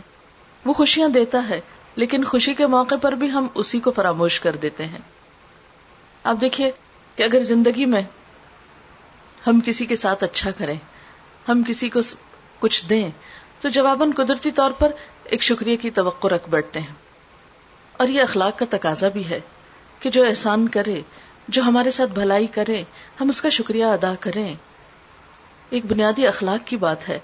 وہ 0.65 0.73
خوشیاں 0.73 1.09
دیتا 1.09 1.49
ہے 1.49 1.61
لیکن 1.99 2.23
خوشی 2.23 2.53
کے 2.53 2.67
موقع 2.67 2.95
پر 3.01 3.11
بھی 3.11 3.31
ہم 3.31 3.47
اسی 3.55 3.79
کو 3.79 3.91
فراموش 3.91 4.39
کر 4.39 4.55
دیتے 4.55 4.85
ہیں۔ 4.85 4.97
آپ 6.23 6.35
دیکھیے 6.41 6.71
کہ 7.15 7.23
اگر 7.23 7.39
زندگی 7.39 7.85
میں 7.85 8.01
ہم 9.47 9.59
کسی 9.65 9.85
کے 9.85 9.95
ساتھ 9.95 10.23
اچھا 10.23 10.51
کریں، 10.51 10.75
ہم 11.47 11.63
کسی 11.67 11.89
کو 11.89 11.99
کچھ 12.59 12.85
دیں، 12.89 13.09
تو 13.61 13.69
جواباً 13.69 14.11
قدرتی 14.11 14.51
طور 14.51 14.71
پر 14.71 14.91
ایک 15.23 15.43
شکریہ 15.43 15.77
کی 15.77 15.89
توقع 15.89 16.27
رکھ 16.27 16.49
بیٹھتے 16.49 16.79
ہیں۔ 16.79 16.93
اور 17.97 18.07
یہ 18.07 18.21
اخلاق 18.21 18.59
کا 18.59 18.65
تقاضا 18.69 19.07
بھی 19.07 19.29
ہے 19.29 19.39
کہ 19.99 20.09
جو 20.09 20.23
احسان 20.23 20.67
کرے، 20.67 21.01
جو 21.47 21.61
ہمارے 21.61 21.91
ساتھ 21.91 22.11
بھلائی 22.11 22.47
کرے، 22.47 22.83
ہم 23.21 23.29
اس 23.29 23.41
کا 23.41 23.49
شکریہ 23.49 23.85
ادا 23.85 24.13
کریں۔ 24.19 24.55
ایک 25.69 25.85
بنیادی 25.85 26.27
اخلاق 26.27 26.67
کی 26.67 26.77
بات 26.77 27.09
ہے۔ 27.09 27.19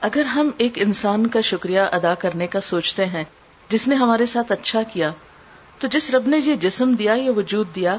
اگر 0.00 0.22
ہم 0.22 0.50
ایک 0.58 0.72
انسان 0.76 1.26
کا 1.26 1.40
شکریہ 1.40 1.80
ادا 1.80 2.14
کرنے 2.14 2.46
کا 2.46 2.60
سوچتے 2.60 3.06
ہیں 3.06 3.24
جس 3.68 3.88
نے 3.88 3.94
ہمارے 3.94 4.26
ساتھ 4.26 4.52
اچھا 4.52 4.82
کیا، 4.82 5.10
تو 5.78 5.86
جس 5.86 6.10
رب 6.10 6.28
نے 6.28 6.38
یہ 6.38 6.56
جسم 6.56 6.94
دیا، 6.94 7.12
یہ 7.12 7.30
وجود 7.30 7.74
دیا، 7.74 7.96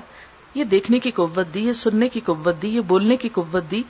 یہ 0.56 0.64
دیکھنے 0.64 1.00
کی 1.00 1.12
قوت 1.12 1.54
دی، 1.54 1.68
یہ 1.68 1.74
سننے 1.74 2.10
کی 2.10 2.20
قوت 2.20 2.62
دی، 2.62 2.76
یہ 2.76 2.82
بولنے 2.82 3.18
کی 3.18 3.30
قوت 3.30 3.64
دی، 3.72 3.84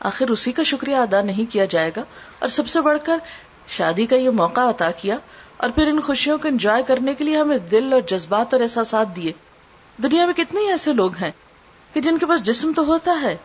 آخر 0.00 0.28
اسی 0.28 0.52
کا 0.52 0.62
شکریہ 0.62 0.96
ادا 0.96 1.22
نہیں 1.22 1.52
کیا 1.52 1.64
جائے 1.64 1.90
گا۔ 1.96 2.02
اور 2.38 2.48
سب 2.48 2.68
سے 2.68 2.80
بڑھ 2.80 2.98
کر 3.02 3.18
شادی 3.68 4.06
کا 4.06 4.16
یہ 4.16 4.30
موقع 4.30 4.60
عطا 4.60 4.90
کیا، 4.90 5.16
اور 5.56 5.70
پھر 5.74 5.86
ان 5.86 6.00
خوشیوں 6.00 6.38
کو 6.38 6.48
انجوائے 6.48 6.82
کرنے 6.82 7.14
کے 7.14 7.24
لیے 7.24 7.38
ہمیں 7.38 7.58
دل 7.58 7.92
اور 7.92 8.00
جذبات 8.00 8.54
اور 8.54 8.62
احساسات 8.62 9.16
دیے۔ 9.16 9.32
دنیا 10.02 10.26
میں 10.26 10.34
کتنے 10.34 10.60
ہی 10.60 10.70
ایسے 10.70 10.92
لوگ 10.92 11.16
ہیں 11.16 11.30
کہ 11.92 12.00
جن 12.00 12.18
کے 12.18 12.26
پاس 12.26 12.42
جسم 12.42 12.72
تو 12.76 12.86
ہوتا 12.86 13.20
ہے، 13.22 13.36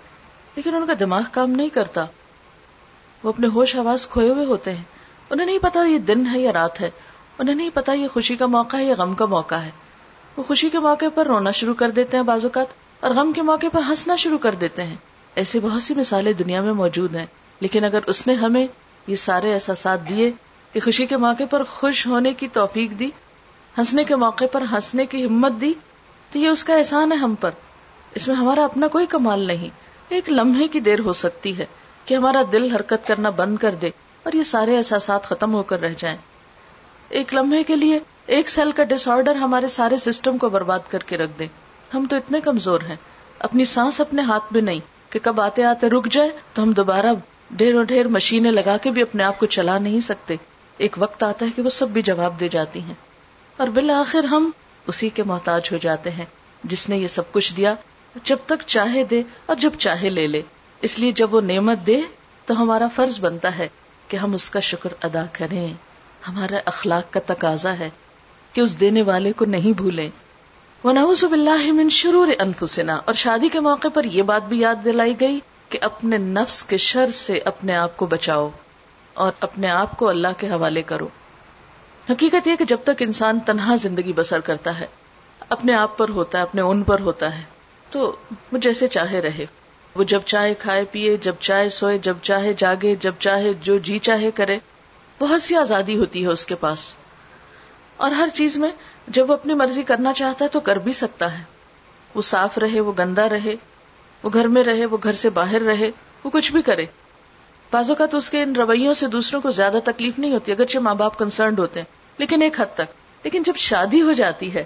لیکن 0.55 0.75
ان 0.75 0.87
کا 0.87 0.93
دماغ 0.99 1.21
کام 1.31 1.51
نہیں 1.51 1.69
کرتا۔ 1.69 2.05
وہ 3.23 3.29
اپنے 3.29 3.47
ہوش 3.47 3.75
آواز 3.75 4.07
کھوئے 4.07 4.29
ہوئے 4.29 4.45
ہوتے 4.45 4.75
ہیں۔ 4.75 4.83
انہیں 5.29 5.45
نہیں 5.45 5.59
پتا 5.59 5.83
یہ 5.83 5.97
دن 5.97 6.27
ہے 6.33 6.39
یا 6.39 6.53
رات 6.53 6.81
ہے۔ 6.81 6.89
انہیں 7.39 7.55
نہیں 7.55 7.69
پتا 7.73 7.93
یہ 7.93 8.07
خوشی 8.07 8.35
کا 8.35 8.45
موقع 8.45 8.77
ہے 8.77 8.83
یا 8.83 8.95
غم 8.97 9.13
کا 9.13 9.25
موقع 9.25 9.55
ہے۔ 9.55 9.71
وہ 10.37 10.43
خوشی 10.43 10.69
کے 10.69 10.79
موقع 10.79 11.05
پر 11.15 11.27
رونا 11.27 11.51
شروع 11.51 11.73
کر 11.73 11.89
دیتے 11.89 12.17
ہیں 12.17 12.23
بعض 12.23 12.45
اوقات 12.45 12.67
اور 12.99 13.11
غم 13.11 13.31
کے 13.31 13.41
موقع 13.41 13.65
پر 13.71 13.81
ہنسنا 13.89 14.15
شروع 14.15 14.37
کر 14.37 14.55
دیتے 14.55 14.83
ہیں۔ 14.83 14.95
ایسی 15.35 15.59
بہت 15.59 15.83
سی 15.83 15.93
مثالیں 15.93 16.33
دنیا 16.33 16.61
میں 16.61 16.73
موجود 16.73 17.15
ہیں، 17.15 17.25
لیکن 17.59 17.83
اگر 17.83 17.99
اس 18.07 18.27
نے 18.27 18.33
ہمیں 18.33 18.67
یہ 19.07 19.15
سارے 19.15 19.53
احساسات 19.53 20.09
دیے 20.09 20.31
کہ 20.73 20.79
خوشی 20.79 21.05
کے 21.05 21.17
موقع 21.17 21.43
پر 21.49 21.63
خوش 21.63 22.07
ہونے 22.07 22.33
کی 22.33 22.47
توفیق 22.47 22.99
دی، 22.99 23.09
ہنسنے 23.77 24.03
کے 24.03 24.15
موقع 24.15 24.45
پر 24.51 24.63
ہنسنے 24.71 25.05
کی 25.05 25.25
ہمت 25.25 25.51
دی، 25.61 25.73
تو 26.31 26.39
یہ 26.39 26.47
اس 26.47 26.63
کا 26.63 26.75
احسان 26.75 27.11
ہے 27.11 27.17
ہم 27.17 27.35
پر۔ 27.35 27.51
اس 28.15 28.27
میں 28.27 28.35
ہمارا 28.35 28.63
اپنا 28.63 28.87
کوئی 28.87 29.05
کمال 29.05 29.47
نہیں، 29.47 29.69
ایک 30.09 30.29
لمحے 30.29 30.67
کی 30.67 30.79
دیر 30.79 30.99
ہو 30.99 31.13
سکتی 31.13 31.57
ہے 31.57 31.65
کہ 32.05 32.15
ہمارا 32.15 32.41
دل 32.51 32.75
حرکت 32.75 33.07
کرنا 33.07 33.29
بند 33.29 33.57
کر 33.57 33.75
دے 33.75 33.89
اور 34.23 34.33
یہ 34.33 34.43
سارے 34.43 34.77
احساسات 34.77 35.23
ختم 35.23 35.53
ہو 35.53 35.63
کر 35.63 35.81
رہ 35.81 35.93
جائیں۔ 35.97 36.17
ایک 37.09 37.33
لمحے 37.33 37.63
کے 37.63 37.75
لیے 37.75 37.99
ایک 38.25 38.49
سیل 38.49 38.71
کا 38.71 38.83
ڈس 38.83 39.07
آرڈر 39.07 39.35
ہمارے 39.35 39.67
سارے 39.67 39.97
سسٹم 39.97 40.37
کو 40.37 40.49
برباد 40.49 40.79
کر 40.89 40.99
کے 40.99 41.17
رکھ 41.17 41.31
دے۔ 41.39 41.45
ہم 41.93 42.05
تو 42.09 42.15
اتنے 42.15 42.41
کمزور 42.41 42.79
ہیں۔ 42.89 42.95
اپنی 43.39 43.65
سانس 43.65 44.01
اپنے 44.01 44.21
ہاتھ 44.21 44.53
میں 44.53 44.61
نہیں 44.61 44.79
کہ 45.09 45.19
کب 45.23 45.41
آتے 45.41 45.63
آتے 45.63 45.89
رک 45.89 46.07
جائے 46.11 46.29
تو 46.53 46.63
ہم 46.63 46.71
دوبارہ 46.71 47.07
ڈھیر 47.51 47.83
ڈھیر 47.83 48.07
مشینیں 48.07 48.51
لگا 48.51 48.77
کے 48.77 48.91
بھی 48.91 49.01
اپنے 49.01 49.23
آپ 49.23 49.39
کو 49.39 49.45
چلا 49.45 49.77
نہیں 49.77 49.99
سکتے۔ 49.99 50.35
ایک 50.77 50.95
وقت 50.97 51.23
آتا 51.23 51.45
ہے 51.45 51.51
کہ 51.55 51.61
وہ 51.61 51.69
سب 51.69 51.89
بھی 51.89 52.01
جواب 52.01 52.39
دے 52.39 52.47
جاتی 52.47 52.79
ہیں۔ 52.79 52.93
اور 53.57 53.67
بالآخر 53.67 54.23
ہم 54.23 54.51
اسی 54.87 55.09
کے 55.09 55.23
محتاج 55.23 55.69
ہو 55.71 55.77
جاتے 55.77 56.11
ہیں 56.11 56.25
جس 56.63 56.89
نے 56.89 56.97
یہ 56.97 57.07
سب 57.07 57.31
کچھ 57.31 57.55
دیا۔ 57.55 57.73
جب 58.23 58.37
تک 58.45 58.63
چاہے 58.65 59.03
دے 59.03 59.23
اور 59.45 59.55
جب 59.55 59.71
چاہے 59.79 60.09
لے 60.09 60.27
لے۔ 60.27 60.41
اس 60.81 60.99
لیے 60.99 61.11
جب 61.11 61.35
وہ 61.35 61.41
نعمت 61.41 61.77
دے 61.87 62.01
تو 62.45 62.61
ہمارا 62.61 62.87
فرض 62.95 63.19
بنتا 63.19 63.57
ہے 63.57 63.67
کہ 64.07 64.17
ہم 64.17 64.33
اس 64.33 64.49
کا 64.49 64.59
شکر 64.59 64.89
ادا 65.01 65.25
کریں۔ 65.31 65.73
ہمارا 66.27 66.57
اخلاق 66.65 67.13
کا 67.13 67.19
تقاضا 67.25 67.79
ہے 67.79 67.89
کہ 68.53 68.61
اس 68.61 68.79
دینے 68.79 69.01
والے 69.01 69.31
کو 69.31 69.45
نہیں 69.45 69.71
بھولیں۔ 69.71 70.09
باللہ 70.83 71.71
من 71.71 71.89
شرور 71.89 72.27
انفسنا۔ 72.39 73.01
اور 73.05 73.13
شادی 73.13 73.49
کے 73.49 73.59
موقع 73.59 73.87
پر 73.93 74.03
یہ 74.03 74.23
بات 74.23 74.43
بھی 74.43 74.59
یاد 74.59 74.75
دلائی 74.85 75.19
گئی 75.19 75.39
کہ 75.69 75.79
اپنے 75.81 76.17
نفس 76.17 76.63
کے 76.63 76.77
شر 76.77 77.11
سے 77.11 77.39
اپنے 77.45 77.75
آپ 77.75 77.97
کو 77.97 78.05
بچاؤ 78.05 78.49
اور 79.13 79.31
اپنے 79.39 79.67
آپ 79.67 79.97
کو 79.97 80.09
اللہ 80.09 80.27
کے 80.37 80.47
حوالے 80.47 80.81
کرو۔ 80.81 81.07
حقیقت 82.09 82.47
یہ 82.47 82.55
کہ 82.55 82.65
جب 82.65 82.77
تک 82.83 83.01
انسان 83.01 83.39
تنہا 83.39 83.75
زندگی 83.75 84.13
بسر 84.13 84.39
کرتا 84.39 84.79
ہے، 84.79 84.85
اپنے 85.49 85.73
آپ 85.73 85.97
پر 85.97 86.09
ہوتا 86.09 86.37
ہے، 86.37 86.43
اپنے 86.43 86.61
ان 86.61 86.83
پر 86.83 86.99
ہوتا 86.99 87.37
ہے، 87.37 87.43
تو 87.89 88.15
وہ 88.51 88.57
جیسے 88.57 88.87
چاہے 88.87 89.21
رہے۔ 89.21 89.45
وہ 89.95 90.03
جب 90.03 90.21
چاہے 90.25 90.53
کھائے 90.53 90.83
پیے 90.91 91.17
جب 91.17 91.35
چاہے 91.39 91.69
سوئے، 91.69 91.97
جب 91.97 92.17
چاہے 92.21 92.53
جاگے، 92.57 92.95
جب 92.95 93.11
چاہے 93.19 93.53
جو 93.61 93.77
جی 93.77 93.99
چاہے 93.99 94.31
کرے۔ 94.31 94.57
بہت 95.19 95.41
سی 95.41 95.55
آزادی 95.55 95.97
ہوتی 95.97 96.23
ہے 96.23 96.27
اس 96.27 96.45
کے 96.45 96.55
پاس۔ 96.55 96.93
اور 97.97 98.11
ہر 98.11 98.29
چیز 98.33 98.57
میں 98.57 98.71
جب 99.07 99.29
وہ 99.29 99.33
اپنی 99.33 99.53
مرضی 99.53 99.83
کرنا 99.83 100.13
چاہتا 100.13 100.45
ہے 100.45 100.49
تو 100.49 100.59
کر 100.59 100.75
بھی 100.75 100.93
سکتا 100.93 101.39
ہے۔ 101.39 101.43
وہ 102.15 102.21
صاف 102.21 102.57
رہے، 102.57 102.79
وہ 102.79 102.91
گندا 102.99 103.29
رہے، 103.29 103.55
وہ 104.23 104.29
گھر 104.33 104.47
میں 104.47 104.63
رہے، 104.63 104.85
وہ 104.85 104.97
گھر 105.03 105.13
سے 105.13 105.29
باہر 105.29 105.61
رہے، 105.61 105.91
وہ 106.23 106.29
کچھ 106.29 106.51
بھی 106.51 106.61
کرے۔ 106.61 106.85
بازو 107.71 107.95
کا 107.95 108.05
تو 108.05 108.17
اس 108.17 108.29
کے 108.29 108.43
ان 108.43 108.55
رویوں 108.55 108.93
سے 108.93 109.07
دوسروں 109.07 109.41
کو 109.41 109.49
زیادہ 109.49 109.77
تکلیف 109.85 110.19
نہیں 110.19 110.31
ہوتی 110.31 110.51
اگرچہ 110.51 110.79
ماں 110.79 110.95
باپ 110.95 111.17
کنسرنڈ 111.17 111.59
ہوتے 111.59 111.79
ہیں، 111.79 111.95
لیکن 112.17 112.41
ایک 112.41 112.61
حد 112.61 112.73
تک۔ 112.73 112.93
لیکن 113.23 113.43
جب 113.43 113.55
شادی 113.55 114.01
ہو 114.01 114.11
جاتی 114.11 114.53
ہے 114.53 114.63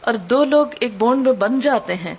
اور 0.00 0.14
دو 0.14 0.44
لوگ 0.44 0.66
ایک 0.80 0.98
بونڈ 0.98 1.24
میں 1.24 1.32
بن 1.32 1.60
جاتے 1.60 1.94
ہیں، 1.94 2.14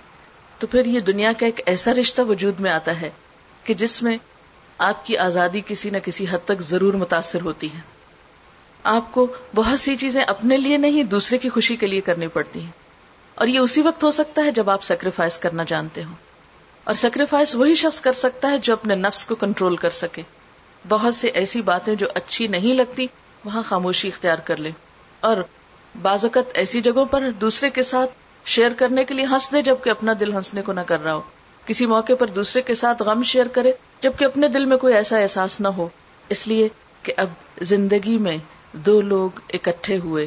تو 0.58 0.66
پھر 0.66 0.84
یہ 0.84 1.00
دنیا 1.00 1.32
کا 1.32 1.46
ایک 1.46 1.60
ایسا 1.66 1.94
رشتہ 1.94 2.22
وجود 2.22 2.60
میں 2.60 2.70
آتا 2.70 3.00
ہے 3.00 3.10
کہ 3.64 3.74
جس 3.74 4.02
میں 4.02 4.18
آپ 4.78 5.06
کی 5.06 5.16
آزادی 5.16 5.60
کسی 5.66 5.90
نہ 5.90 5.98
کسی 6.04 6.26
حد 6.30 6.38
تک 6.44 6.60
ضرور 6.60 6.94
متاثر 6.94 7.40
ہوتی 7.40 7.66
ہے۔ 7.74 7.80
آپ 8.82 9.12
کو 9.12 9.26
بہت 9.54 9.80
سی 9.80 9.96
چیزیں 9.96 10.22
اپنے 10.22 10.56
لیے 10.56 10.76
نہیں، 10.76 11.02
دوسرے 11.02 11.38
کی 11.38 11.48
خوشی 11.48 11.76
کے 11.76 11.86
لیے 11.86 12.00
کرنی 12.00 12.28
پڑتی 12.28 12.60
ہیں۔ 12.60 12.70
اور 13.34 13.46
یہ 13.46 13.58
اسی 13.58 13.82
وقت 13.82 14.02
ہو 14.02 14.10
سکتا 14.10 14.44
ہے 14.44 14.50
جب 14.50 14.70
آپ 14.70 14.82
سیکریفائس 14.82 15.38
کرنا 15.38 15.64
جانتے 15.66 16.04
ہو 16.04 16.12
اور 16.84 16.94
سیکریفائس 16.94 17.54
وہی 17.54 17.74
شخص 17.74 18.00
کر 18.00 18.12
سکتا 18.12 18.50
ہے 18.50 18.58
جو 18.58 18.72
اپنے 18.72 18.94
نفس 18.94 19.24
کو 19.24 19.34
کنٹرول 19.34 19.76
کر 19.76 19.90
سکے۔ 19.90 20.22
بہت 20.88 21.14
سے 21.14 21.28
ایسی 21.28 21.62
باتیں 21.62 21.94
جو 21.94 22.06
اچھی 22.14 22.46
نہیں 22.46 22.74
لگتی، 22.74 23.06
وہاں 23.44 23.62
خاموشی 23.62 24.08
اختیار 24.08 24.38
کر 24.38 24.56
لے۔ 24.56 24.70
اور 25.20 25.36
بعض 26.02 26.24
اوقات 26.24 26.44
ایسی 26.54 26.80
جگہوں 26.80 27.04
پر 27.04 27.30
دوسرے 27.30 27.70
کے 27.70 27.82
ساتھ 27.82 28.10
شیئر 28.44 28.70
کرنے 28.76 29.04
کے 29.04 29.14
لیے 29.14 29.24
ہنس 29.24 29.52
دے 29.52 29.62
جبکہ 29.62 29.90
اپنا 29.90 30.12
دل 30.20 30.32
ہنسنے 30.32 30.62
کو 30.62 30.72
نہ 30.72 30.80
کر 30.80 31.04
رہا 31.04 31.14
ہو۔ 31.14 31.20
کسی 31.66 31.86
موقع 31.86 32.12
پر 32.18 32.26
دوسرے 32.26 32.62
کے 32.62 32.74
ساتھ 32.74 33.02
غم 33.02 33.22
شیئر 33.22 33.46
کرے۔ 33.48 33.72
جبکہ 34.02 34.24
اپنے 34.24 34.48
دل 34.48 34.64
میں 34.64 34.76
کوئی 34.76 34.94
ایسا 34.94 35.18
احساس 35.18 35.60
نہ 35.60 35.68
ہو۔ 35.68 35.88
اس 36.28 36.48
لیے 36.48 36.68
کہ 37.02 37.12
اب 37.16 37.26
زندگی 37.60 38.18
میں 38.18 38.36
دو 38.72 39.00
لوگ 39.00 39.40
اکٹھے 39.52 39.98
ہوئے 39.98 40.26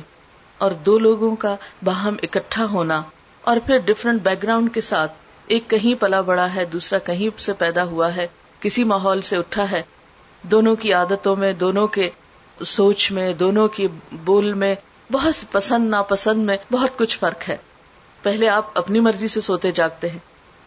اور 0.57 0.71
دو 0.71 0.99
لوگوں 0.99 1.35
کا 1.35 1.55
باہم 1.83 2.15
اکٹھا 2.23 2.65
ہونا 2.65 3.01
اور 3.41 3.57
پھر 3.65 3.77
ڈفرنٹ 3.77 4.21
بیک 4.21 4.43
گراؤنڈ 4.43 4.73
کے 4.73 4.81
ساتھ 4.81 5.11
ایک 5.47 5.69
کہیں 5.69 6.01
پلا 6.01 6.21
بڑا 6.21 6.55
ہے، 6.55 6.65
دوسرا 6.65 6.99
کہیں 6.99 7.39
سے 7.39 7.53
پیدا 7.53 7.83
ہوا 7.83 8.15
ہے، 8.15 8.27
کسی 8.59 8.83
ماحول 8.83 9.21
سے 9.21 9.37
اٹھا 9.37 9.71
ہے۔ 9.71 9.81
دونوں 10.41 10.75
کی 10.75 10.93
عادتوں 10.93 11.35
میں، 11.35 11.53
دونوں 11.53 11.87
کے 11.87 12.09
سوچ 12.65 13.11
میں، 13.11 13.33
دونوں 13.33 13.67
کی 13.67 13.87
بول 14.11 14.53
میں، 14.53 14.75
بہت 15.11 15.51
پسند، 15.51 15.89
ناپسند 15.89 16.43
میں 16.43 16.57
بہت 16.71 16.97
کچھ 16.97 17.19
فرق 17.19 17.49
ہے۔ 17.49 17.57
پہلے 18.21 18.49
آپ 18.49 18.77
اپنی 18.77 18.99
مرضی 18.99 19.27
سے 19.27 19.41
سوتے 19.41 19.71
جاگتے 19.71 20.09
ہیں، 20.09 20.19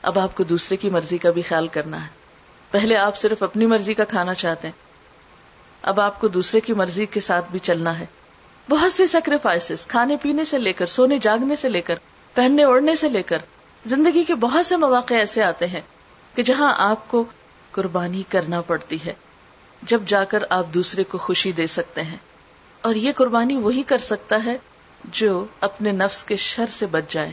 اب 0.03 0.19
آپ 0.19 0.35
کو 0.35 0.45
دوسرے 0.45 0.77
کی 0.77 0.91
مرضی 0.91 1.19
کا 1.19 1.31
بھی 1.31 1.43
خیال 1.43 1.69
کرنا 1.69 2.03
ہے۔ 2.03 2.24
پہلے 2.71 2.97
آپ 2.97 3.17
صرف 3.17 3.43
اپنی 3.43 3.67
مرضی 3.67 3.95
کا 3.95 4.05
کھانا 4.05 4.35
چاہتے 4.35 4.69
ہیں۔ 4.69 4.85
اب 5.83 6.01
آپ 6.01 6.21
کو 6.21 6.29
دوسرے 6.29 6.61
کی 6.61 6.73
مرضی 6.73 7.07
کے 7.07 7.21
ساتھ 7.21 7.45
بھی 7.51 7.59
چلنا 7.59 7.99
ہے۔ 7.99 8.07
بہت 8.71 8.93
سی 8.93 9.07
سیکریفائس 9.07 9.73
کھانے 9.89 10.17
پینے 10.17 10.45
سے 10.45 10.59
لے 10.59 10.73
کر، 10.73 10.87
سونے 10.87 11.19
جاگنے 11.19 11.57
سے 11.57 11.69
لے 11.69 11.81
کر، 11.81 11.95
پہننے 12.35 12.63
اوڑھنے 12.63 12.97
سے 12.97 13.09
لے 13.09 13.23
کر، 13.23 13.39
زندگی 13.87 14.25
کے 14.25 14.35
بہت 14.35 14.67
سے 14.67 14.77
مواقع 14.77 15.15
ایسے 15.15 15.43
آتے 15.43 15.67
ہیں 15.67 15.81
کہ 16.35 16.43
جہاں 16.43 16.75
آپ 16.79 17.09
کو 17.09 17.25
قربانی 17.71 18.23
کرنا 18.29 18.61
پڑتی 18.61 18.99
ہے، 19.07 19.15
جب 19.83 20.03
جا 20.07 20.25
کر 20.25 20.43
آپ 20.51 20.67
دوسرے 20.75 21.05
کو 21.05 21.19
خوشی 21.19 21.53
دے 21.53 21.67
سکتے 21.67 22.03
ہیں۔ 22.03 22.17
اور 22.81 22.95
یہ 22.95 23.13
قربانی 23.13 23.57
وہی 23.57 23.83
کر 23.83 23.99
سکتا 23.99 24.45
ہے 24.45 24.57
جو 25.05 25.45
اپنے 25.61 25.93
نفس 25.93 26.25
کے 26.25 26.37
شر 26.37 26.67
سے 26.67 26.87
بچ 26.87 27.03
جائے۔ 27.09 27.33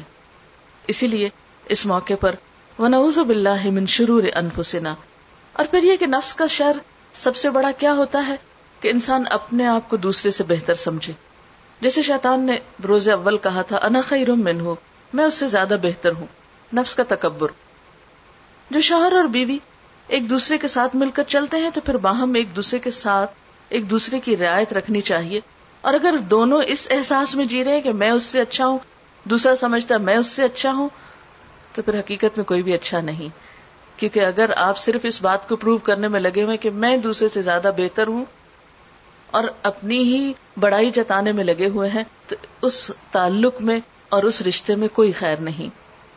اسی 0.88 1.08
لیے 1.08 1.30
اس 1.66 1.86
موقع 1.86 2.14
پر، 2.20 2.36
ونعوذ 2.80 3.20
باللہ 3.20 3.66
من 3.66 3.86
شرور 3.86 4.24
انفسنا 4.36 4.96
اور 5.62 5.68
پھر 5.72 5.84
یہ 5.84 5.96
کہ 5.96 6.06
نفس 6.06 6.34
کا 6.34 6.48
شر 6.48 6.72
سب 7.14 7.36
سے 7.36 7.50
بڑا 7.50 7.72
کیا 7.78 7.94
ہوتا 7.94 8.28
ہے؟ 8.28 8.36
کہ 8.80 8.88
انسان 8.88 9.24
اپنے 9.30 9.68
آپ 9.68 9.90
کو 9.90 9.98
دوسرے 9.98 10.32
سے 10.32 10.44
بہتر 10.44 10.74
سمجھے۔ 10.74 11.14
جیسے 11.82 12.02
شیطان 12.02 12.40
نے 12.40 12.58
روز 12.88 13.10
اول 13.10 13.38
کہا 13.38 13.62
تھا، 13.62 13.80
انا 13.82 14.02
خیر 14.02 14.32
من 14.32 14.60
ہو 14.60 14.76
میں 15.14 15.26
اس 15.26 15.34
سے 15.34 15.48
زیادہ 15.48 15.78
بہتر 15.82 16.12
ہوں۔ 16.12 16.26
نفس 16.74 16.96
کا 16.96 17.04
تکبر۔ 17.08 17.48
جو 18.70 18.82
شوہر 18.82 19.14
اور 19.14 19.24
بیوی 19.24 19.58
ایک 20.08 20.30
دوسرے 20.30 20.58
کے 20.58 20.68
ساتھ 20.68 20.96
مل 20.96 21.10
کر 21.10 21.24
چلتے 21.24 21.58
ہیں، 21.58 21.70
تو 21.74 21.82
پھر 21.82 21.98
باہم 21.98 22.34
ایک 22.34 22.56
دوسرے 22.56 22.80
کے 22.80 22.92
ساتھ 22.92 23.32
ایک 23.70 23.90
دوسرے 23.90 24.20
کی 24.20 24.38
رعایت 24.38 24.74
رکھنی 24.74 25.02
چاہیے۔ 25.02 25.40
اور 25.82 25.94
اگر 25.94 26.18
دونوں 26.18 26.62
اس 26.68 26.88
احساس 26.90 27.36
میں 27.36 27.46
جی 27.46 27.64
رہے 27.64 27.74
ہیں 27.74 27.82
کہ 27.82 27.94
میں 27.94 28.12
اس 28.12 28.24
سے 28.24 28.42
اچھا 28.42 28.68
ہوں، 28.68 28.80
دوسرا 29.24 29.56
سمجھتا 29.56 29.98
میں 29.98 30.16
اس 30.16 30.28
سے 30.28 30.44
اچھا 30.44 30.72
ہوں، 30.72 30.90
تو 31.74 31.82
پھر 31.82 32.00
حقیقت 32.00 32.38
میں 32.38 32.46
کوئی 32.46 32.64
بھی 32.64 32.74
اچھا 32.74 33.02
نہیں۔ 33.02 33.51
کیونکہ 34.02 34.20
اگر 34.20 34.52
آپ 34.58 34.78
صرف 34.78 35.02
اس 35.04 35.22
بات 35.22 35.48
کو 35.50 35.56
پروو 35.56 35.78
کرنے 35.78 36.08
میں 36.08 36.20
لگے 36.20 36.44
ہوئے 36.44 36.58
کہ 36.58 36.70
میں 36.70 36.98
دوسرے 36.98 37.28
سے 37.28 37.42
زیادہ 37.42 37.72
بہتر 37.78 38.08
ہوں 38.08 38.26
اور 39.28 39.44
اپنی 39.64 39.98
ہی 39.98 40.34
بڑائی 40.60 40.90
جتانے 40.90 41.32
میں 41.32 41.44
لگے 41.44 41.68
ہوئے 41.68 41.90
ہیں، 41.90 42.04
تو 42.28 42.36
اس 42.62 42.92
تعلق 43.12 43.62
میں 43.62 43.80
اور 44.10 44.24
اس 44.24 44.42
رشتے 44.42 44.76
میں 44.76 44.88
کوئی 44.88 45.12
خیر 45.12 45.38
نہیں۔ 45.38 45.70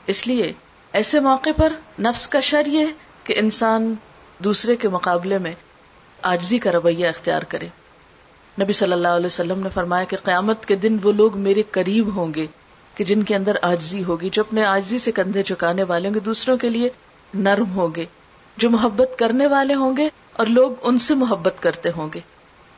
اس 0.07 0.27
لیے 0.27 0.53
ایسے 0.93 1.21
موقع 1.21 1.51
پر 1.57 1.73
نفس 2.01 2.29
کا 2.29 2.41
شر 2.41 2.67
یہ 2.67 2.87
کہ 3.25 3.35
انسان 3.37 3.95
دوسرے 4.39 4.77
کے 4.77 4.89
مقابلے 4.89 5.39
میں 5.39 5.55
آجزی 6.23 6.59
کا 6.59 6.73
رویہ 6.73 7.09
اختیار 7.09 7.43
کرے۔ 7.43 7.69
نبی 8.61 8.73
صلی 8.73 8.93
اللہ 8.93 9.09
علیہ 9.09 9.27
وسلم 9.27 9.63
نے 9.63 9.69
فرمایا 9.75 10.05
کہ 10.05 10.17
قیامت 10.25 10.67
کے 10.67 10.77
دن 10.77 10.97
وہ 11.03 11.13
لوگ 11.13 11.39
میرے 11.39 11.63
قریب 11.71 12.17
ہوں 12.17 12.35
گے 12.35 12.47
کہ 12.95 13.05
جن 13.05 13.23
کے 13.23 13.35
اندر 13.35 13.57
آجزی 13.63 14.05
ہوگی، 14.05 14.29
جو 14.29 14.43
اپنے 14.43 14.65
آجزی 14.65 14.99
سے 14.99 15.13
کندھے 15.13 15.43
چکانے 15.43 15.83
والے 15.83 16.09
ہوں 16.09 16.15
گے، 16.15 16.21
دوسروں 16.21 16.57
کے 16.57 16.69
لیے 16.71 16.89
نرم 17.35 17.71
ہوں 17.75 17.89
گے، 17.97 18.05
جو 18.57 18.71
محبت 18.71 19.19
کرنے 19.19 19.47
والے 19.47 19.75
ہوں 19.75 19.97
گے 19.97 20.09
اور 20.33 20.47
لوگ 20.47 20.71
ان 20.83 20.99
سے 20.99 21.15
محبت 21.15 21.55
کرتے 21.61 21.89
ہوں 21.97 22.09
گے۔ 22.15 22.21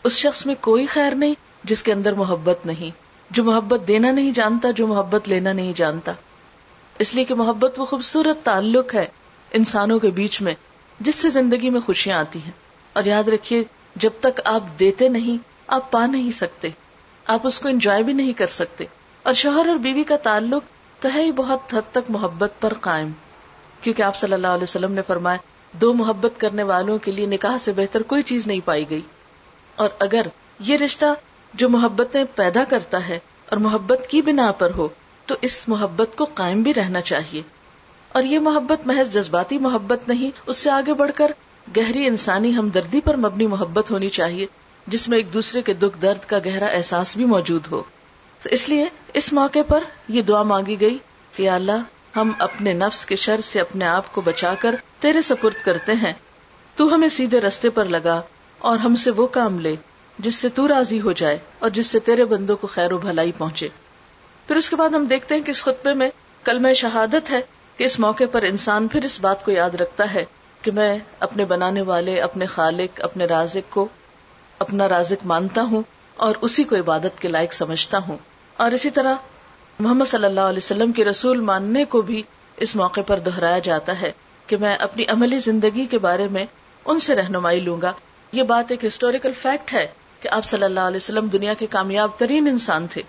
اس 0.05 0.13
شخص 0.13 0.47
میں 0.47 0.55
کوئی 0.61 0.87
خیر 0.87 1.15
نہیں 1.15 1.35
جس 1.65 1.83
کے 1.83 1.93
اندر 1.93 2.13
محبت 2.13 2.67
نہیں، 2.67 2.91
جو 3.31 3.45
محبت 3.45 3.89
دینا 3.89 4.11
نہیں 4.11 4.31
جانتا، 4.31 4.71
جو 4.71 4.87
محبت 4.87 5.29
لینا 5.29 5.53
نہیں 5.53 5.73
جانتا۔ 5.77 6.13
اس 6.99 7.15
لیے 7.15 7.25
کہ 7.25 7.35
محبت 7.35 7.81
وہ 7.81 7.85
خوبصورت 7.85 8.45
تعلق 8.45 8.95
ہے 8.95 9.07
انسانوں 9.53 9.99
کے 9.99 10.11
بیچ 10.11 10.43
میں، 10.43 10.55
جس 11.01 11.15
سے 11.15 11.29
زندگی 11.29 11.71
میں 11.71 11.81
خوشیاں 11.81 12.19
آتی 12.19 12.39
ہیں۔ 12.39 12.53
اور 12.93 13.05
یاد 13.05 13.29
رکھیے، 13.29 13.65
جب 13.97 14.11
تک 14.21 14.41
آپ 14.45 14.61
دیتے 14.81 15.09
نہیں، 15.09 15.39
آپ 15.67 15.91
پا 15.91 16.07
نہیں 16.07 16.31
سکتے۔ 16.31 16.69
آپ 17.27 17.47
اس 17.47 17.61
کو 17.61 17.69
انجوائے 17.69 18.03
بھی 18.03 18.13
نہیں 18.13 18.33
کر 18.33 18.47
سکتے۔ 18.47 18.85
اور 19.23 19.35
شوہر 19.35 19.69
اور 19.69 19.77
بیوی 19.77 20.05
کا 20.05 20.17
تعلق 20.17 20.63
تو 21.03 21.09
ہے 21.15 21.23
ہی 21.25 21.33
بہت 21.33 21.75
حد 21.75 21.93
تک 21.93 22.11
محبت 22.11 22.53
پر 22.61 22.73
قائم۔ 22.81 23.11
کیونکہ 23.87 24.03
آپ 24.03 24.17
صلی 24.17 24.33
اللہ 24.33 24.47
علیہ 24.47 24.63
وسلم 24.63 24.93
نے 24.93 25.01
فرمایا، 25.07 25.37
دو 25.73 25.95
محبت 25.95 26.41
کرنے 26.41 26.63
والوں 26.63 26.99
کے 26.99 27.13
لیے 27.13 27.27
نکاح 27.27 27.59
سے 27.59 27.73
بہتر 27.73 28.03
کوئی 28.03 28.23
چیز 28.23 28.47
نہیں 28.47 28.61
پائی 28.65 28.91
گئی۔ 28.91 29.01
اور 29.77 29.89
اگر 29.99 30.27
یہ 30.61 30.77
رشتہ 30.77 31.07
جو 31.55 31.69
محبتیں 31.69 32.25
پیدا 32.35 32.65
کرتا 32.69 33.09
ہے 33.09 33.19
اور 33.49 33.59
محبت 33.59 34.07
کی 34.09 34.23
بنا 34.23 34.53
پر 34.53 34.71
ہو، 34.77 34.89
تو 35.27 35.35
اس 35.43 35.69
محبت 35.69 36.17
کو 36.17 36.27
قائم 36.35 36.63
بھی 36.63 36.75
رہنا 36.75 37.01
چاہیے۔ 37.01 37.43
اور 38.09 38.23
یہ 38.23 38.39
محبت 38.39 38.87
محض 38.87 39.15
جذباتی 39.15 39.59
محبت 39.59 40.09
نہیں، 40.09 40.31
اس 40.47 40.57
سے 40.57 40.71
آگے 40.71 40.95
بڑھ 40.95 41.13
کر 41.15 41.33
گہری 41.77 42.07
انسانی 42.07 42.57
ہمدردی 42.57 43.01
پر 43.01 43.17
مبنی 43.17 43.47
محبت 43.47 43.91
ہونی 43.91 44.09
چاہیے، 44.09 44.47
جس 44.87 45.09
میں 45.09 45.19
ایک 45.19 45.35
دوسرے 45.35 45.63
کے 45.63 45.75
دکھ 45.75 46.03
درد 46.03 46.25
کا 46.25 46.39
گہرا 46.45 46.67
احساس 46.67 47.17
بھی 47.17 47.25
موجود 47.25 47.63
ہو۔ 47.71 47.83
تو 48.43 48.49
اس 48.49 48.69
لیے 48.69 48.85
اس 49.15 49.33
موقع 49.33 49.59
پر 49.69 49.85
یہ 50.09 50.23
دعا 50.23 50.43
مانگی 50.43 50.81
گئی 50.81 50.99
کہ 51.37 51.51
اللہ 51.51 51.83
ہم 52.17 52.33
اپنے 52.39 52.73
نفس 52.73 53.07
کے 53.07 53.17
شر 53.17 53.41
سے 53.41 53.61
اپنے 53.61 53.85
آپ 53.85 54.13
کو 54.13 54.21
بچا 54.21 54.55
کر 54.59 54.75
تیرے 55.01 55.23
سپرد 55.23 55.65
کرتے 55.65 55.93
ہیں۔ 55.93 56.13
تو 56.77 56.95
ہمیں 56.95 57.09
سیدھے 57.09 57.41
رستے 57.41 57.71
پر 57.71 57.85
لگا 57.85 58.23
اور 58.59 58.79
ہم 58.79 58.97
سے 58.97 59.11
وہ 59.11 59.27
کام 59.27 59.61
لے 59.61 59.77
جس 60.19 60.35
سے 60.35 60.49
تو 60.49 60.69
راضی 60.69 61.01
ہو 61.01 61.13
جائے 61.13 61.39
اور 61.59 61.71
جس 61.71 61.87
سے 61.87 61.99
تیرے 61.99 62.25
بندوں 62.25 62.57
کو 62.57 62.67
خیر 62.67 62.93
و 62.93 62.99
بھلائی 62.99 63.33
پہنچے۔ 63.33 63.69
پھر 64.47 64.57
اس 64.57 64.71
کے 64.71 64.77
بعد 64.77 64.91
ہم 64.91 65.07
دیکھتے 65.07 65.35
ہیں 65.35 65.43
کہ 65.43 65.51
اس 65.51 65.63
خطبے 65.63 65.93
میں 65.93 66.11
کل 66.45 66.59
میں 66.59 66.75
شہادت 66.75 67.31
ہے 67.31 67.41
کہ 67.77 67.85
اس 67.85 68.01
موقع 68.01 68.25
پر 68.33 68.43
انسان 68.43 68.89
پھر 68.89 69.05
اس 69.05 69.21
بات 69.21 69.45
کو 69.45 69.51
یاد 69.51 69.75
رکھتا 69.75 70.15
ہے 70.15 70.25
کہ 70.63 70.71
میں 70.71 70.99
اپنے 71.21 71.45
بنانے 71.45 71.83
والے، 71.83 72.21
اپنے 72.21 72.47
خالق، 72.47 73.01
اپنے 73.05 73.25
رازق 73.25 73.73
کو 73.73 73.89
اپنا 74.59 74.89
رازق 74.89 75.27
مانتا 75.27 75.63
ہوں 75.63 75.83
اور 76.17 76.35
اسی 76.41 76.65
کو 76.65 76.77
عبادت 76.77 77.23
کے 77.23 77.29
لائق 77.29 77.53
سمجھتا 77.53 77.99
ہوں۔ 77.99 78.17
اور 78.57 78.71
اسی 78.71 78.91
طرح 78.91 79.15
محمد 79.79 80.05
صلی 80.05 80.25
اللہ 80.25 80.41
علیہ 80.41 80.57
وسلم 80.57 80.93
کے 80.93 81.05
رسول 81.05 81.41
ماننے 81.41 81.85
کو 81.85 82.03
بھی 82.03 82.23
اس 82.57 82.77
موقع 82.77 83.01
پر 83.07 83.19
دہرایا 83.19 83.59
جاتا 83.59 84.01
ہے 84.01 84.13
کہ 84.47 84.57
میں 84.57 84.77
اپنی 84.77 85.05
عملی 85.09 85.39
زندگی 85.39 85.87
کے 85.87 85.99
بارے 85.99 86.29
میں 86.31 86.47
ان 86.85 87.01
سے 87.01 87.15
رہنمائی 87.15 87.61
لوں 87.61 87.81
گا۔ 87.81 87.93
یہ 88.33 88.43
بات 88.43 88.65
ایک 88.69 88.85
ہسٹوریکل 88.85 89.33
فیکٹ 89.43 89.73
ہے 89.73 89.87
کہ 90.21 90.29
آپ 90.29 90.45
صلی 90.45 90.65
اللہ 90.65 90.81
علیہ 90.81 90.97
وسلم 90.97 91.27
دنیا 91.27 91.55
کے 91.55 91.67
کامیاب 91.67 92.11
ترین 92.17 92.49
انسان 92.49 92.87
تھے۔ 92.87 93.03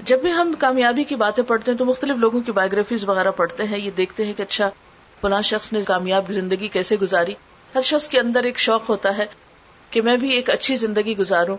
جب 0.00 0.22
بھی 0.22 0.32
ہم 0.32 0.54
کامیابی 0.58 1.04
کی 1.04 1.14
باتیں 1.14 1.44
پڑھتے 1.44 1.70
ہیں 1.70 1.78
تو 1.78 1.84
مختلف 1.84 2.16
لوگوں 2.16 2.40
کی 2.40 2.52
بایوگرافیز 2.52 3.08
وغیرہ 3.08 3.30
پڑھتے 3.30 3.64
ہیں، 3.64 3.78
یہ 3.78 3.90
دیکھتے 3.96 4.24
ہیں 4.24 4.34
کہ 4.34 4.42
اچھا 4.42 4.70
فلاں 5.20 5.42
شخص 5.42 5.72
نے 5.72 5.82
کامیاب 5.82 6.24
زندگی 6.28 6.68
کیسے 6.68 6.96
گزاری۔ 6.96 7.34
ہر 7.74 7.82
شخص 7.82 8.08
کے 8.08 8.20
اندر 8.20 8.42
ایک 8.42 8.58
شوق 8.58 8.88
ہوتا 8.88 9.16
ہے 9.16 9.26
کہ 9.90 10.02
میں 10.02 10.16
بھی 10.16 10.30
ایک 10.30 10.50
اچھی 10.50 10.76
زندگی 10.76 11.16
گزاروں، 11.16 11.56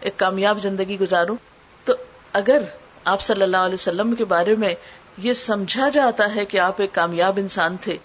ایک 0.00 0.16
کامیاب 0.16 0.58
زندگی 0.58 1.00
گزاروں۔ 1.00 1.36
تو 1.84 1.92
اگر 2.32 2.62
آپ 3.04 3.20
صلی 3.20 3.42
اللہ 3.42 3.56
علیہ 3.56 3.74
وسلم 3.74 4.14
کے 4.14 4.24
بارے 4.24 4.54
میں 4.54 4.74
یہ 5.18 5.32
سمجھا 5.32 5.88
جاتا 5.88 6.34
ہے 6.34 6.44
کہ 6.44 6.58
آپ 6.58 6.80
ایک 6.80 6.94
کامیاب 6.94 7.38
انسان 7.38 7.76
تھے۔ 7.76 7.96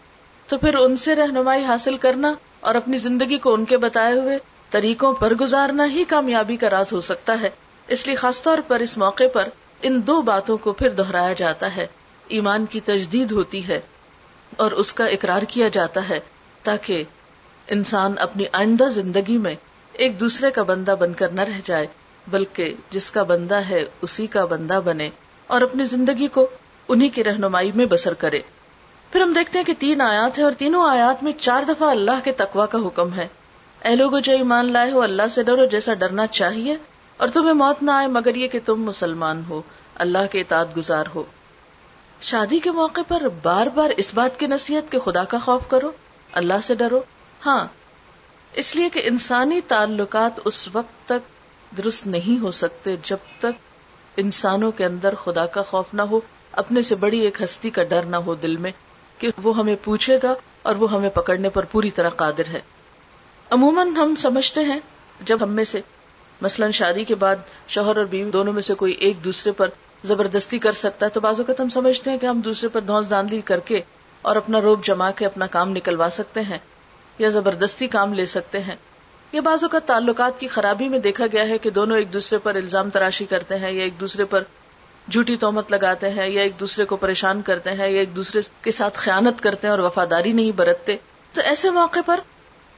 تو 0.48 0.58
پھر 0.58 0.76
ان 0.76 0.98
سے 0.98 1.16
رہنمائی 1.16 1.64
حاصل 1.64 1.98
کرنا 1.98 2.34
اور 2.60 2.76
اپنی 2.76 2.98
زندگی 2.98 3.38
کو 3.38 3.54
ان 3.54 3.66
کے 3.66 3.78
بتائے 3.78 4.14
ہوئے 4.14 4.38
طریقوں 4.70 5.14
پر 5.14 5.34
گزارنا 5.34 5.86
ہی 5.86 6.04
کامیابی 6.04 6.58
کا 6.58 6.70
راز 6.70 6.94
ہو 6.94 7.02
سکتا 7.02 7.42
ہے۔ 7.42 7.50
اس 7.88 8.08
لیے 8.08 8.16
خاص 8.16 8.42
طور 8.42 8.58
پر 8.68 8.80
اس 8.80 8.98
موقع 8.98 9.24
پر 9.34 9.48
ان 9.82 10.08
دو 10.08 10.22
باتوں 10.22 10.58
کو 10.58 10.72
پھر 10.72 10.90
دہرایا 10.90 11.34
جاتا 11.34 11.76
ہے۔ 11.76 11.88
ایمان 12.28 12.66
کی 12.66 12.80
تجدید 12.80 13.32
ہوتی 13.32 13.68
ہے 13.68 13.80
اور 14.58 14.72
اس 14.72 14.94
کا 14.94 15.06
اقرار 15.06 15.42
کیا 15.42 15.68
جاتا 15.68 16.10
ہے 16.10 16.20
تاکہ 16.64 17.04
انسان 17.68 18.14
اپنی 18.20 18.46
آئندہ 18.52 18.84
زندگی 18.84 19.38
میں 19.38 19.56
ایک 19.94 20.20
دوسرے 20.20 20.52
کا 20.52 20.64
بندہ 20.64 20.96
بن 21.00 21.14
کر 21.14 21.30
نہ 21.30 21.42
رہ 21.42 21.60
جائے۔ 21.66 21.88
بلکہ 22.28 22.74
جس 22.90 23.12
کا 23.12 23.24
بندہ 23.24 23.56
ہے 23.56 23.84
اسی 24.02 24.28
کا 24.28 24.46
بندہ 24.46 24.80
بنے 24.86 25.10
اور 25.48 25.62
اپنی 25.62 25.84
زندگی 25.84 26.28
کو 26.28 26.48
انہی 26.88 27.10
کی 27.10 27.24
رہنمائی 27.24 27.72
میں 27.76 27.86
بسر 27.86 28.14
کرے۔ 28.14 28.40
پھر 29.12 29.22
ہم 29.22 29.34
دیکھتے 29.34 29.58
ہیں 29.60 29.66
کہ 29.66 29.74
تین 29.80 30.02
آیات 30.02 30.38
ہیں 30.38 30.46
اور 30.46 30.54
تینوں 30.58 30.90
آیات 30.90 31.24
میں 31.24 31.32
چار 31.38 31.64
دفعہ 31.68 31.90
اللہ 31.90 32.20
کے 32.24 32.32
تقوا 32.32 32.66
کا 32.66 32.78
حکم 32.78 33.14
ہے۔ 33.14 33.28
اے 33.86 33.96
لوگ 33.96 34.20
جو 34.20 34.34
ایمان 34.34 34.72
لائے 34.72 34.92
ہو 34.92 35.02
اللہ 35.02 35.28
سے 35.32 35.44
ڈرو، 35.44 35.66
جیسا 35.66 35.94
ڈرنا 35.94 36.28
چاہیے 36.28 36.76
اور 37.18 37.28
تمہیں 37.28 37.54
موت 37.54 37.84
نہ 37.84 37.92
آئے، 37.92 38.08
مگر 38.08 38.36
یہ 38.36 38.48
کہ 38.48 38.60
تم 38.66 38.82
مسلمان 38.82 39.42
ہو، 39.50 39.62
اللہ 39.96 40.32
کے 40.32 40.40
اطاعت 40.40 40.78
گزار 40.78 41.04
ہو۔ 41.16 41.24
شادی 42.22 42.60
کے 42.60 42.72
موقع 42.72 43.02
پر 43.08 43.22
بار 43.44 43.68
بار 43.68 43.90
اس 43.98 44.14
بات 44.14 44.40
کی 44.40 44.48
نصیحت 44.48 44.92
کہ 44.92 45.00
خدا 45.00 45.24
کا 45.24 45.38
خوف 45.38 45.68
کرو، 45.68 45.92
اللہ 46.32 46.54
سے 46.64 46.76
ڈرو۔ 46.76 47.00
ہاں 47.46 47.66
اس 48.54 48.76
لیے 48.76 48.90
کہ 48.90 49.02
انسانی 49.04 49.62
تعلقات 49.62 50.40
اس 50.46 50.70
وقت 50.74 51.08
تک 51.08 51.37
درست 51.78 52.08
نہیں 52.08 52.42
ہو 52.42 52.52
سکتے 52.52 52.96
جب 53.04 53.18
تک 53.40 54.18
انسانوں 54.18 54.72
کے 54.72 54.86
اندر 54.86 55.16
خدا 55.16 55.46
کا 55.46 55.62
خوف 55.62 55.86
نہ 55.94 56.02
ہو، 56.02 56.20
اپنے 56.52 56.82
سے 56.82 56.96
بڑی 56.96 57.20
ایک 57.20 57.44
ہستی 57.44 57.70
کا 57.70 57.84
ڈر 57.84 58.02
نہ 58.02 58.16
ہو 58.16 58.36
دل 58.36 58.58
میں 58.58 58.72
کہ 59.18 59.28
وہ 59.44 59.58
ہمیں 59.58 59.76
پوچھے 59.84 60.20
گا 60.24 60.34
اور 60.62 60.76
وہ 60.76 60.92
ہمیں 60.92 61.10
پکڑنے 61.10 61.50
پر 61.50 61.66
پوری 61.66 61.92
طرح 61.92 62.10
قادر 62.10 62.48
ہے۔ 62.48 62.62
عموماً 63.50 63.96
ہم 63.96 64.16
سمجھتے 64.16 64.64
ہیں، 64.64 64.80
جب 65.22 65.38
ہم 65.42 65.50
میں 65.50 65.64
سے، 65.64 65.82
مثلاً 66.42 66.72
شادی 66.72 67.04
کے 67.04 67.16
بعد 67.16 67.36
شوہر 67.68 67.98
اور 67.98 68.06
بیوی 68.06 68.32
دونوں 68.32 68.54
میں 68.54 68.62
سے 68.62 68.74
کوئی 68.74 68.94
ایک 68.94 69.24
دوسرے 69.24 69.52
پر 69.52 69.68
زبردستی 70.04 70.60
کر 70.60 70.72
سکتا 70.72 71.06
ہے، 71.06 71.12
تو 71.12 71.20
بعض 71.20 71.40
اوقات 71.40 71.62
ہم 71.62 71.70
سمجھتے 71.70 72.12
ہیں 72.12 72.18
کہ 72.18 72.26
ہم 72.26 72.40
دوسرے 72.40 72.70
پر 72.70 72.82
دھوس 72.82 73.10
داندلی 73.10 73.42
کر 73.42 73.60
کے 73.60 73.82
اور 74.22 74.36
اپنا 74.36 74.62
روپ 74.62 74.86
جما 74.86 75.12
کے 75.12 75.26
اپنا 75.26 75.48
کام 75.48 75.70
نکلوا 75.70 76.10
سکتے 76.12 76.42
ہیں 76.42 76.58
یا 77.20 77.30
زبردستی 77.30 77.88
کام 77.88 78.14
لے 78.14 78.26
سکتے 78.26 78.60
ہیں۔ 78.60 78.76
یہ 79.32 79.40
بازو 79.40 79.70
کا 79.70 79.80
تعلقات 79.80 80.40
کی 80.40 80.48
خرابی 80.48 80.90
میں 80.90 81.00
دیکھا 81.00 81.26
گیا 81.32 81.48
ہے 81.48 81.58
کہ 81.58 81.70
دونوں 81.70 81.98
ایک 81.98 82.14
دوسرے 82.14 82.40
پر 82.40 82.56
الزام 82.56 82.90
تراشی 82.90 83.26
کرتے 83.26 83.58
ہیں 83.58 83.72
یا 83.72 83.84
ایک 83.84 84.00
دوسرے 84.00 84.26
پر 84.26 84.44
جھوٹی 85.12 85.36
تومت 85.36 85.72
لگاتے 85.72 86.10
ہیں 86.10 86.28
یا 86.28 86.42
ایک 86.42 86.60
دوسرے 86.60 86.86
کو 86.86 86.96
پریشان 86.96 87.42
کرتے 87.42 87.70
ہیں 87.70 87.90
یا 87.90 88.00
ایک 88.00 88.16
دوسرے 88.16 88.42
کے 88.62 88.72
ساتھ 88.72 88.98
خیانت 88.98 89.42
کرتے 89.42 89.68
ہیں 89.68 89.72
اور 89.72 89.80
وفاداری 89.80 90.32
نہیں 90.32 90.52
برتتے۔ 90.52 90.96
تو 91.34 91.42
ایسے 91.42 91.70
موقع 91.70 92.00
پر 92.06 92.20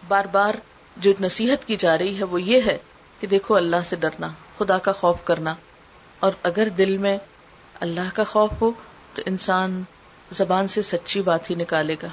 بار 0.07 0.25
بار 0.25 0.55
جو 0.97 1.13
نصیحت 1.21 1.67
کی 1.67 1.75
جا 1.75 1.97
رہی 1.97 2.19
ہے 2.19 2.23
وہ 2.23 2.41
یہ 2.41 2.61
ہے 2.65 2.77
کہ 3.19 3.27
دیکھو 3.27 3.55
اللہ 3.55 3.75
سے 3.85 3.95
ڈرنا، 3.95 4.27
خدا 4.57 4.77
کا 4.77 4.91
خوف 4.91 5.17
کرنا۔ 5.23 5.55
اور 6.19 6.31
اگر 6.43 6.69
دل 6.69 6.97
میں 6.97 7.17
اللہ 7.79 8.15
کا 8.15 8.23
خوف 8.23 8.51
ہو 8.61 8.71
تو 9.15 9.21
انسان 9.25 9.83
زبان 10.31 10.67
سے 10.67 10.81
سچی 10.81 11.21
بات 11.21 11.49
ہی 11.49 11.55
نکالے 11.55 11.95
گا۔ 12.03 12.07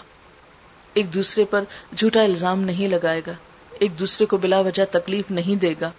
ایک 0.94 1.14
دوسرے 1.14 1.44
پر 1.44 1.64
جھوٹا 1.96 2.22
الزام 2.22 2.60
نہیں 2.60 2.88
لگائے 2.88 3.20
گا۔ 3.26 3.32
ایک 3.80 3.98
دوسرے 3.98 4.26
کو 4.26 4.36
بلا 4.36 4.60
وجہ 4.60 4.84
تکلیف 4.90 5.30
نہیں 5.30 5.60
دے 5.60 5.74
گا، 5.80 5.90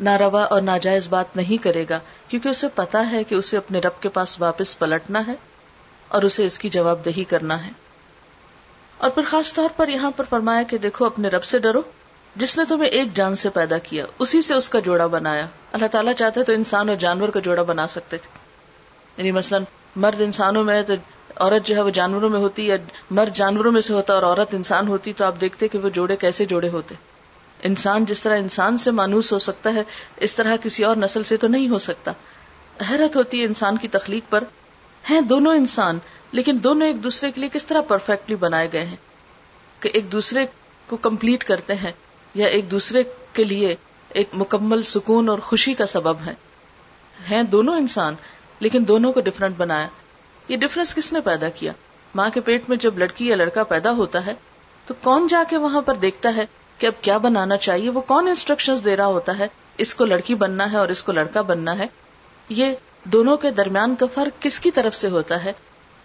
ناروا 0.00 0.44
اور 0.44 0.62
ناجائز 0.62 1.08
بات 1.08 1.36
نہیں 1.36 1.62
کرے 1.62 1.84
گا، 1.90 2.00
کیونکہ 2.28 2.48
اسے 2.48 2.66
پتا 2.74 3.10
ہے 3.10 3.24
کہ 3.24 3.34
اسے 3.34 3.56
اپنے 3.56 3.78
رب 3.78 4.02
کے 4.02 4.08
پاس 4.08 4.40
واپس 4.40 4.78
پلٹنا 4.78 5.26
ہے 5.26 5.34
اور 6.08 6.22
اسے 6.22 6.46
اس 6.46 6.58
کی 6.58 6.68
جواب 6.68 7.04
دہی 7.04 7.24
کرنا 7.24 7.66
ہے۔ 7.66 7.70
اور 8.98 9.10
پھر 9.10 9.22
خاص 9.26 9.54
طور 9.54 9.68
پر 9.76 9.88
یہاں 9.88 10.10
پر 10.10 10.24
فرمایا 10.30 10.62
کہ 10.62 10.78
دیکھو، 10.78 11.06
اپنے 11.06 11.28
رب 11.28 11.44
سے 11.44 11.58
ڈرو، 11.58 11.82
جس 12.36 12.58
نے 12.58 12.64
تمہیں 12.68 12.90
ایک 12.90 13.14
جان 13.14 13.36
سے 13.36 13.50
پیدا 13.50 13.78
کیا، 13.78 14.06
اسی 14.18 14.42
سے 14.42 14.54
اس 14.54 14.68
کا 14.68 14.78
جوڑا 14.78 15.06
بنایا۔ 15.06 15.46
اللہ 15.72 15.86
تعالیٰ 15.86 16.12
چاہتے 16.12 16.42
تو 16.42 16.52
انسان 16.52 16.88
اور 16.88 16.96
جانور 16.96 17.28
کا 17.28 17.40
جوڑا 17.40 17.62
بنا 17.62 17.86
سکتے 17.86 18.16
تھے۔ 18.16 18.38
یعنی 19.16 19.32
مثلاً 19.32 19.62
مرد 19.96 20.20
انسانوں 20.20 20.64
میں 20.64 20.82
تو 20.82 20.94
عورت 21.38 21.66
جو 21.66 21.76
ہے 21.76 21.80
وہ 21.80 21.90
جانوروں 21.90 22.30
میں 22.30 22.40
ہوتی 22.40 22.66
یا 22.66 22.76
مرد 23.10 23.36
جانوروں 23.36 23.72
میں 23.72 23.80
سے 23.80 23.92
ہوتا 23.92 24.14
اور 24.14 24.22
عورت 24.22 24.54
انسان 24.54 24.88
ہوتی، 24.88 25.12
تو 25.12 25.24
آپ 25.24 25.34
دیکھتے 25.40 25.68
کہ 25.68 25.78
وہ 25.78 25.88
جوڑے 25.88 26.16
کیسے 26.16 26.44
جوڑے 26.44 26.68
ہوتے 26.68 26.94
انسان 27.62 28.04
جس 28.04 28.22
طرح 28.22 28.38
انسان 28.38 28.76
سے 28.76 28.90
مانوس 28.90 29.32
ہو 29.32 29.38
سکتا 29.38 29.74
ہے، 29.74 29.82
اس 30.16 30.34
طرح 30.34 30.56
کسی 30.62 30.84
اور 30.84 30.96
نسل 30.96 31.22
سے 31.22 31.36
تو 31.36 31.48
نہیں 31.48 31.68
ہو 31.68 31.78
سکتا۔ 31.78 32.12
حیرت 32.90 33.16
ہوتی 33.16 33.40
ہے 33.40 33.46
انسان 33.46 33.76
کی 33.76 33.88
تخلیق 33.88 34.30
پر۔ 34.30 34.44
ہیں 35.10 35.20
دونوں 35.20 35.54
انسان، 35.54 35.98
لیکن 36.32 36.58
دونوں 36.64 36.86
ایک 36.86 37.04
دوسرے 37.04 37.32
کے 37.32 37.40
لیے 37.40 37.48
کس 37.52 37.66
طرح 37.66 37.80
پرفیکٹلی 37.80 38.36
بنائے 38.36 38.68
گئے 38.72 38.86
ہیں؟ 38.86 38.96
کہ 39.80 39.90
ایک 39.94 40.12
دوسرے 40.12 40.46
کو 40.86 40.96
کمپلیٹ 40.96 41.44
کرتے 41.44 41.74
ہیں 41.74 41.92
یا 42.34 42.46
ایک 42.46 42.70
دوسرے 42.70 43.02
کے 43.32 43.44
لیے 43.44 43.74
ایک 44.08 44.28
مکمل 44.32 44.82
سکون 44.82 45.28
اور 45.28 45.38
خوشی 45.38 45.74
کا 45.74 45.86
سبب 45.86 46.16
ہے۔ 46.26 46.34
ہیں 47.30 47.42
دونوں 47.42 47.74
انسان، 47.74 48.14
لیکن 48.60 48.84
دونوں 48.88 49.12
کو 49.12 49.20
ڈفرنٹ 49.20 49.56
بنایا۔ 49.56 49.86
یہ 50.48 50.56
ڈفرنس 50.56 50.94
کس 50.94 51.12
نے 51.12 51.20
پیدا 51.20 51.48
کیا؟ 51.48 51.72
ماں 52.14 52.30
کے 52.30 52.40
پیٹ 52.40 52.68
میں 52.68 52.76
جب 52.76 52.98
لڑکی 52.98 53.26
یا 53.26 53.36
لڑکا 53.36 53.64
پیدا 53.64 53.90
ہوتا 53.90 54.26
ہے، 54.26 54.34
تو 54.86 54.94
کون 55.02 55.26
جا 55.26 55.44
کے 55.48 55.56
وہاں 55.56 55.80
پر 55.80 55.94
دیکھتا 55.94 56.36
ہے 56.36 56.46
کہ 56.78 56.86
اب 56.86 56.92
کیا 57.02 57.18
بنانا 57.18 57.56
چاہیے؟ 57.56 57.90
وہ 57.90 58.00
کون 58.00 58.28
انسٹرکشن 58.28 58.74
دے 58.84 58.96
رہا 58.96 59.06
ہوتا 59.06 59.38
ہے؟ 59.38 59.48
اس 59.78 59.94
کو 59.94 60.04
لڑکی 60.04 60.34
بننا 60.34 60.72
ہے 60.72 60.76
اور 60.76 60.88
اس 60.88 61.02
کو 61.02 61.12
لڑکا 61.12 61.40
بننا 61.40 61.78
ہے؟ 61.78 61.86
یہ 62.48 62.72
دونوں 63.04 63.36
کے 63.36 63.50
درمیان 63.50 63.94
کا 63.94 64.06
فرق 64.14 64.42
کس 64.42 64.60
کی 64.60 64.70
طرف 64.70 64.94
سے 64.94 65.08
ہوتا 65.08 65.44
ہے؟ 65.44 65.52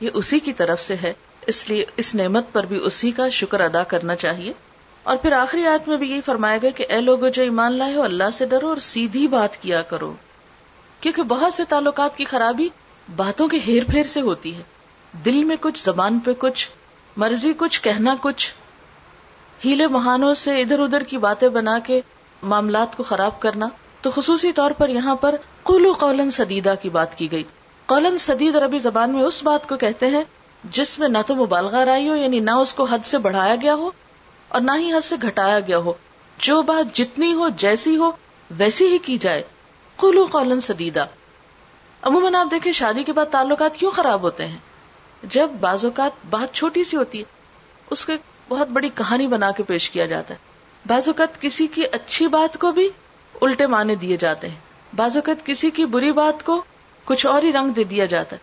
یہ 0.01 0.09
اسی 0.13 0.39
کی 0.39 0.53
طرف 0.53 0.81
سے 0.81 0.95
ہے، 1.03 1.13
اس 1.47 1.69
لیے 1.69 1.85
اس 1.97 2.15
نعمت 2.15 2.45
پر 2.51 2.65
بھی 2.65 2.79
اسی 2.83 3.11
کا 3.11 3.29
شکر 3.29 3.59
ادا 3.59 3.83
کرنا 3.83 4.15
چاہیے۔ 4.15 4.53
اور 5.03 5.17
پھر 5.17 5.31
آخری 5.31 5.65
آیت 5.65 5.87
میں 5.87 5.97
بھی 5.97 6.11
یہی 6.11 6.21
فرمایا 6.25 6.57
گیا 6.61 6.69
کہ 6.69 6.85
اے 6.89 7.01
لوگوں 7.01 7.29
جو 7.29 7.43
ایمان 7.43 7.73
لائے 7.73 7.95
ہو، 7.95 8.01
اللہ 8.01 8.23
سے 8.33 8.45
ڈرو 8.45 8.69
اور 8.69 8.77
سیدھی 8.77 9.27
بات 9.27 9.61
کیا 9.61 9.81
کرو۔ 9.81 10.13
کیونکہ 10.99 11.23
بہت 11.23 11.53
سے 11.53 11.63
تعلقات 11.69 12.17
کی 12.17 12.25
خرابی 12.25 12.69
باتوں 13.15 13.47
کے 13.47 13.57
ہیر 13.67 13.83
پھیر 13.83 14.03
سے 14.03 14.21
ہوتی 14.21 14.55
ہے۔ 14.57 14.61
دل 15.25 15.43
میں 15.43 15.55
کچھ، 15.61 15.83
زبان 15.83 16.19
پہ 16.19 16.31
کچھ، 16.37 16.69
مرضی 17.17 17.53
کچھ، 17.57 17.81
کہنا 17.81 18.15
کچھ۔ 18.21 18.53
ہیلے 19.65 19.87
مہانوں 19.87 20.33
سے 20.33 20.61
ادھر 20.61 20.79
ادھر 20.79 21.03
کی 21.03 21.17
باتیں 21.17 21.49
بنا 21.49 21.79
کے 21.79 22.01
معاملات 22.43 22.97
کو 22.97 23.03
خراب 23.03 23.39
کرنا۔ 23.39 23.67
تو 24.01 24.11
خصوصی 24.15 24.51
طور 24.51 24.71
پر 24.71 24.89
یہاں 24.89 25.15
پر 25.15 25.35
قلو 25.63 25.91
قولن 25.91 26.31
سدیدہ 26.31 26.73
کی 26.81 26.89
بات 26.89 27.17
کی 27.17 27.31
گئی۔ 27.31 27.43
قولن 27.85 28.17
سدید 28.17 28.55
عربی 28.55 28.79
زبان 28.79 29.09
میں 29.09 29.21
اس 29.21 29.43
بات 29.43 29.69
کو 29.69 29.77
کہتے 29.77 30.07
ہیں 30.07 30.23
جس 30.63 30.99
میں 30.99 31.09
نہ 31.09 31.17
تو 31.27 31.35
مبالغہ 31.35 31.77
رائی 31.77 32.09
ہو 32.09 32.15
یعنی 32.15 32.39
نہ 32.39 32.51
اس 32.51 32.73
کو 32.73 32.83
حد 32.83 33.05
سے 33.05 33.17
بڑھایا 33.17 33.55
گیا 33.55 33.75
ہو 33.75 33.91
اور 34.47 34.61
نہ 34.61 34.71
ہی 34.77 34.93
حد 34.93 35.05
سے 35.05 35.15
گھٹایا 35.21 35.59
گیا 35.59 35.77
ہو۔ 35.77 35.93
جو 36.37 36.61
بات 36.61 36.95
جتنی 36.95 37.33
ہو، 37.33 37.49
جیسی 37.49 37.97
ہو، 37.97 38.11
ویسی 38.51 38.87
ہی 38.87 38.97
کی 38.97 39.17
جائے۔ 39.17 39.43
قلو 39.95 40.25
قولن 40.31 40.59
سدیدہ۔ 40.59 41.05
عموماً 42.03 42.35
آپ 42.35 42.47
دیکھیں، 42.51 42.71
شادی 42.71 43.03
کے 43.03 43.13
بعد 43.13 43.25
تعلقات 43.31 43.75
کیوں 43.75 43.91
خراب 43.91 44.21
ہوتے 44.21 44.47
ہیں؟ 44.47 44.57
جب 45.23 45.49
بعض 45.59 45.85
اوقات 45.85 46.11
بات 46.29 46.53
چھوٹی 46.53 46.83
سی 46.83 46.97
ہوتی 46.97 47.19
ہے، 47.19 47.23
اس 47.89 48.05
کو 48.05 48.13
بہت 48.49 48.67
بڑی 48.67 48.89
کہانی 48.89 49.27
بنا 49.27 49.51
کے 49.51 49.63
پیش 49.63 49.89
کیا 49.89 50.05
جاتا 50.05 50.33
ہے۔ 50.33 50.39
بعض 50.85 51.07
اوقات 51.07 51.41
کسی 51.41 51.67
کی 51.67 51.83
اچھی 51.91 52.27
بات 52.27 52.57
کو 52.59 52.71
بھی 52.71 52.89
الٹے 53.41 53.67
معنی 53.67 53.95
دیے 53.95 54.17
جاتے 54.17 54.49
ہیں۔ 54.49 54.55
بعض 54.95 55.17
اوقات 55.17 55.45
کسی 55.45 55.69
کی 55.71 55.85
بری 55.85 56.11
بات 56.11 56.45
کو 56.45 56.63
کچھ 57.05 57.25
اور 57.25 57.41
ہی 57.41 57.51
رنگ 57.51 57.69
دے 57.69 57.83
دیا 57.83 58.05
جاتا 58.05 58.35
ہے۔ 58.35 58.41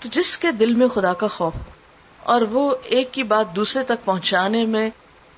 تو 0.00 0.08
جس 0.12 0.38
کے 0.38 0.52
دل 0.52 0.74
میں 0.74 0.88
خدا 0.88 1.12
کا 1.12 1.28
خوف 1.28 1.52
اور 2.22 2.42
وہ 2.42 2.74
ایک 2.82 3.12
کی 3.12 3.22
بات 3.22 3.56
دوسرے 3.56 3.82
تک 3.82 4.04
پہنچانے 4.04 4.66
میں 4.66 4.90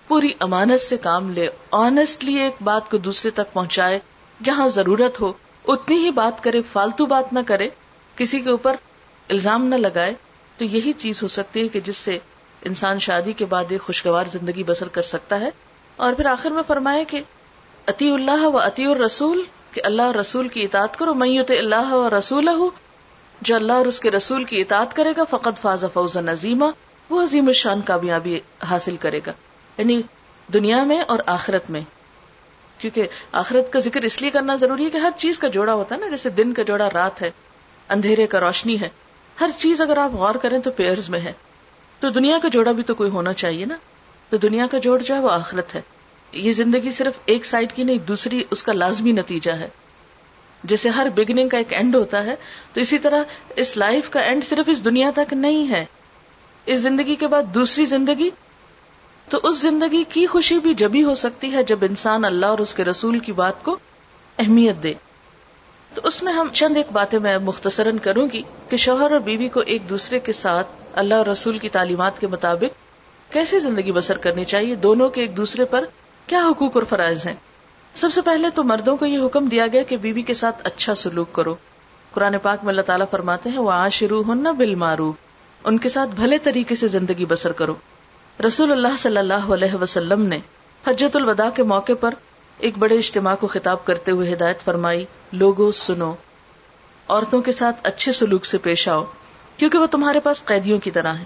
پوری 0.09 0.33
امانت 0.41 0.81
سے 0.81 0.97
کام 0.97 1.31
لے 1.31 1.49
آنےسٹلی 1.71 2.35
ایک 2.35 2.55
بات 2.61 2.91
کو 2.91 2.97
دوسرے 2.97 3.31
تک 3.31 3.53
پہنچائے، 3.53 3.99
جہاں 4.43 4.69
ضرورت 4.69 5.21
ہو 5.21 5.33
اتنی 5.67 5.97
ہی 5.97 6.11
بات 6.11 6.43
کرے، 6.43 6.61
فالتو 6.73 7.07
بات 7.07 7.33
نہ 7.33 7.39
کرے، 7.47 7.69
کسی 8.17 8.41
کے 8.41 8.51
اوپر 8.51 8.77
الزام 9.29 9.65
نہ 9.65 9.75
لگائے، 9.75 10.15
تو 10.59 10.65
یہی 10.65 10.93
چیز 10.93 11.23
ہو 11.23 11.29
سکتی 11.29 11.63
ہے 11.63 11.69
کہ 11.69 11.81
جس 11.81 11.97
سے 11.97 12.19
انسان 12.65 12.99
شادی 12.99 13.33
کے 13.33 13.45
بعد 13.45 13.65
ایک 13.69 13.83
خوشگوار 13.83 14.25
زندگی 14.25 14.63
بسر 14.63 14.89
کر 14.89 15.03
سکتا 15.03 15.41
ہے۔ 15.41 15.49
اور 15.97 16.13
پھر 16.13 16.27
آخر 16.27 16.51
میں 16.51 16.63
فرمائے 16.67 17.05
کہ 17.05 17.21
عطی 17.87 18.11
اللہ 18.11 18.47
و 18.47 18.59
عطی 18.59 18.85
الرسول، 18.85 19.43
کہ 19.73 19.81
اللہ 19.85 20.03
اور 20.03 20.15
رسول 20.15 20.49
کی 20.49 20.63
اطاعت 20.63 20.99
کرو۔ 20.99 21.15
میت 21.15 21.51
اللہ 21.51 21.93
و 21.93 22.09
رسول 22.19 22.49
جو 23.41 23.55
اللہ 23.57 23.73
اور 23.73 23.87
اس 23.87 24.01
کے 24.01 24.11
رسول 24.11 24.45
کی 24.45 24.61
اطاعت 24.61 24.97
کرے 24.97 25.13
گا 25.17 25.25
فقط 25.31 25.61
فاض 25.61 25.85
فوز 25.93 26.17
نظیمہ 26.17 26.65
وہ 27.11 27.23
عظیم 27.23 27.47
الشان 27.47 27.81
کامیابی 27.81 28.41
حاصل 28.71 28.97
کرے 28.97 29.21
گا۔ 29.27 29.33
یعنی 29.79 30.03
دنیا 30.55 30.85
میں 30.85 31.01
اور 31.01 31.19
آخرت 31.27 31.71
میں۔ 31.71 31.81
کیونکہ 32.83 33.07
آخرت 33.33 33.73
کا 33.73 33.79
ذکر 33.79 34.03
اس 34.03 34.21
لیے 34.21 34.31
کرنا 34.31 34.55
ضروری 34.55 34.85
ہے 34.85 34.91
کہ 34.91 34.99
ہر 34.99 35.11
چیز 35.17 35.39
کا 35.39 35.49
جوڑا 35.49 35.75
ہوتا 35.75 35.95
ہے 35.95 36.01
نا، 36.01 36.09
جیسے 36.09 36.31
دن 36.31 36.53
کا 36.53 36.63
جوڑا، 36.63 36.89
رات 36.95 37.23
ہے، 37.23 37.31
اندھیرے 37.89 38.27
کا، 38.27 38.41
روشنی 38.41 38.81
ہے۔ 38.81 38.89
ہر 39.41 39.51
چیز 39.59 39.81
اگر 39.81 39.97
آپ 39.97 40.15
غور 40.15 40.35
کریں 40.35 40.59
تو 40.59 40.71
پیئرز 40.71 41.09
میں 41.09 41.21
ہے۔ 41.21 41.33
تو 42.01 42.11
دنیا 42.11 42.39
کا 42.39 42.49
جوڑا 42.49 42.73
بھی 42.73 42.83
تو 42.83 42.95
کوئی 42.95 43.11
ہونا 43.11 43.33
چاہیے 43.33 43.65
نا۔ 43.65 43.77
تو 44.29 44.37
دنیا 44.37 44.67
کا 44.71 44.79
جوڑ 44.79 45.03
جو 45.03 45.15
ہے 45.15 45.21
وہ 45.21 45.31
آخرت 45.31 45.75
ہے۔ 45.75 45.81
یہ 46.33 46.53
زندگی 46.53 46.91
صرف 46.91 47.13
ایک 47.25 47.47
سائڈ 47.47 47.73
کی 47.73 47.83
نہیں، 47.83 47.99
دوسری 47.99 48.45
اس 48.51 48.63
کا 48.63 48.73
لازمی 48.73 49.13
نتیجہ 49.13 49.53
ہے۔ 49.53 49.69
جیسے 50.65 50.89
ہر 50.89 51.07
بگننگ 51.15 51.49
کا 51.49 51.59
ایک 51.59 51.73
اینڈ 51.73 51.95
ہوتا 51.95 52.25
ہے، 52.25 52.35
تو 52.73 52.81
اسی 52.81 52.99
طرح 52.99 53.23
اس 53.57 53.77
لائف 53.77 54.11
کا 54.11 54.21
اینڈ 54.21 54.45
صرف 54.45 54.69
اس 54.69 54.85
دنیا 54.85 55.11
تک 55.17 55.33
نہیں 55.33 55.69
ہے۔ 55.71 55.85
اس 56.67 56.81
زندگی 56.81 57.15
کے 57.15 57.27
بعد 57.27 57.43
دوسری 57.43 57.85
زندگی 57.85 58.31
تو 59.29 59.41
اس 59.43 59.61
زندگی 59.61 60.05
کی 60.09 60.27
خوشی 60.27 60.59
بھی 60.59 60.75
جبھی 60.75 61.05
ہو 61.05 61.15
سکتی 61.15 61.53
ہے 61.53 61.63
جب 61.63 61.79
انسان 61.83 62.25
اللہ 62.25 62.47
اور 62.47 62.59
اس 62.59 62.75
کے 62.75 62.85
رسول 62.85 63.19
کی 63.19 63.33
بات 63.33 63.63
کو 63.63 63.79
اہمیت 64.39 64.83
دے۔ 64.83 64.95
تو 65.95 66.01
اس 66.05 66.23
میں 66.23 66.33
ہم 66.33 66.49
چند 66.53 66.77
ایک 66.77 66.87
باتیں 66.93 67.19
میں 67.19 67.39
مختصراً 67.39 67.99
کروں 67.99 68.29
گی 68.33 68.43
کہ 68.69 68.77
شوہر 68.77 69.11
اور 69.11 69.21
بیوی 69.21 69.49
کو 69.49 69.61
ایک 69.61 69.89
دوسرے 69.89 70.19
کے 70.19 70.33
ساتھ 70.33 70.67
اللہ 70.93 71.15
اور 71.15 71.27
رسول 71.27 71.59
کی 71.59 71.69
تعلیمات 71.69 72.21
کے 72.21 72.27
مطابق 72.27 72.93
کیسے 73.33 73.61
زندگی 73.61 73.93
بسر 73.93 74.17
کرنی 74.17 74.45
چاہیے، 74.45 74.75
دونوں 74.75 75.09
کے 75.09 75.21
ایک 75.21 75.37
دوسرے 75.37 75.65
پر 75.65 75.85
کیا 76.27 76.47
حقوق 76.47 76.71
اور 76.75 76.83
فرائض 76.83 77.27
ہیں؟ 77.27 77.35
سب 77.95 78.13
سے 78.13 78.21
پہلے 78.21 78.51
تو 78.55 78.63
مردوں 78.63 78.97
کو 78.97 79.07
یہ 79.07 79.19
حکم 79.27 79.47
دیا 79.47 79.67
گیا 79.67 79.83
کہ 79.83 79.97
بیوی 79.97 80.23
کے 80.23 80.35
ساتھ 80.35 80.57
اچھا 80.65 80.95
سلوک 80.95 81.33
کرو۔ 81.33 81.55
قرآن 82.11 82.37
پاک 82.43 82.59
میں 82.63 82.71
اللہ 82.71 82.83
تعالیٰ 82.83 83.07
فرماتے 83.11 83.51
ہیں 83.51 83.59
وہ 83.59 83.73
آ 83.73 83.89
شروع 83.89 84.23
ہونا 84.23 84.51
بل 84.51 84.75
مارو 84.75 85.13
ان 85.65 85.79
کے 85.79 85.89
ساتھ 85.89 86.11
بھلے 86.11 86.39
طریقے 86.39 86.75
سے 86.75 86.89
زندگی 86.89 87.25
بسر 87.25 87.53
کرو۔ 87.53 87.75
رسول 88.47 88.73
اللہ 88.73 88.97
صلی 88.99 89.17
اللہ 89.17 89.53
علیہ 89.53 89.75
وسلم 89.75 90.23
نے 90.23 90.39
حجت 90.87 91.17
الوداع 91.17 91.51
کے 91.51 91.63
موقع 91.63 91.93
پر 92.01 92.15
ایک 92.59 92.79
بڑے 92.79 92.99
اجتماع 92.99 93.35
کو 93.35 93.47
خطاب 93.47 93.85
کرتے 93.85 94.11
ہوئے 94.11 94.33
ہدایت 94.33 94.61
فرمائی، 94.61 95.05
لوگو 95.33 95.73
سنو، 95.73 96.15
عورتوں 97.09 97.43
کے 97.43 97.53
ساتھ 97.53 97.77
اچھے 97.83 98.13
سلوک 98.13 98.45
سے 98.45 98.59
پیش 98.59 98.89
آؤ، 98.89 99.05
کیونکہ 99.57 99.79
وہ 99.79 99.87
تمہارے 99.87 100.21
پاس 100.21 100.45
قیدیوں 100.45 100.79
کی 100.79 100.91
طرح 100.91 101.15
ہیں۔ 101.15 101.25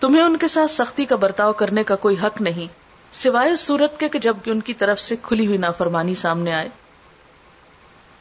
تمہیں 0.00 0.22
ان 0.22 0.36
کے 0.36 0.48
ساتھ 0.48 0.70
سختی 0.70 1.04
کا 1.04 1.16
برتاؤ 1.16 1.52
کرنے 1.52 1.84
کا 1.84 1.96
کوئی 1.96 2.16
حق 2.22 2.40
نہیں، 2.40 2.66
سوائے 3.12 3.56
صورت 3.56 4.00
کے 4.00 4.08
کہ 4.08 4.18
جب 4.18 4.36
ان 4.46 4.60
کی 4.60 4.74
طرف 4.74 5.00
سے 5.00 5.16
کھلی 5.22 5.46
ہوئی 5.46 5.58
نافرمانی 5.58 6.14
سامنے 6.14 6.52
آئے۔ 6.52 6.68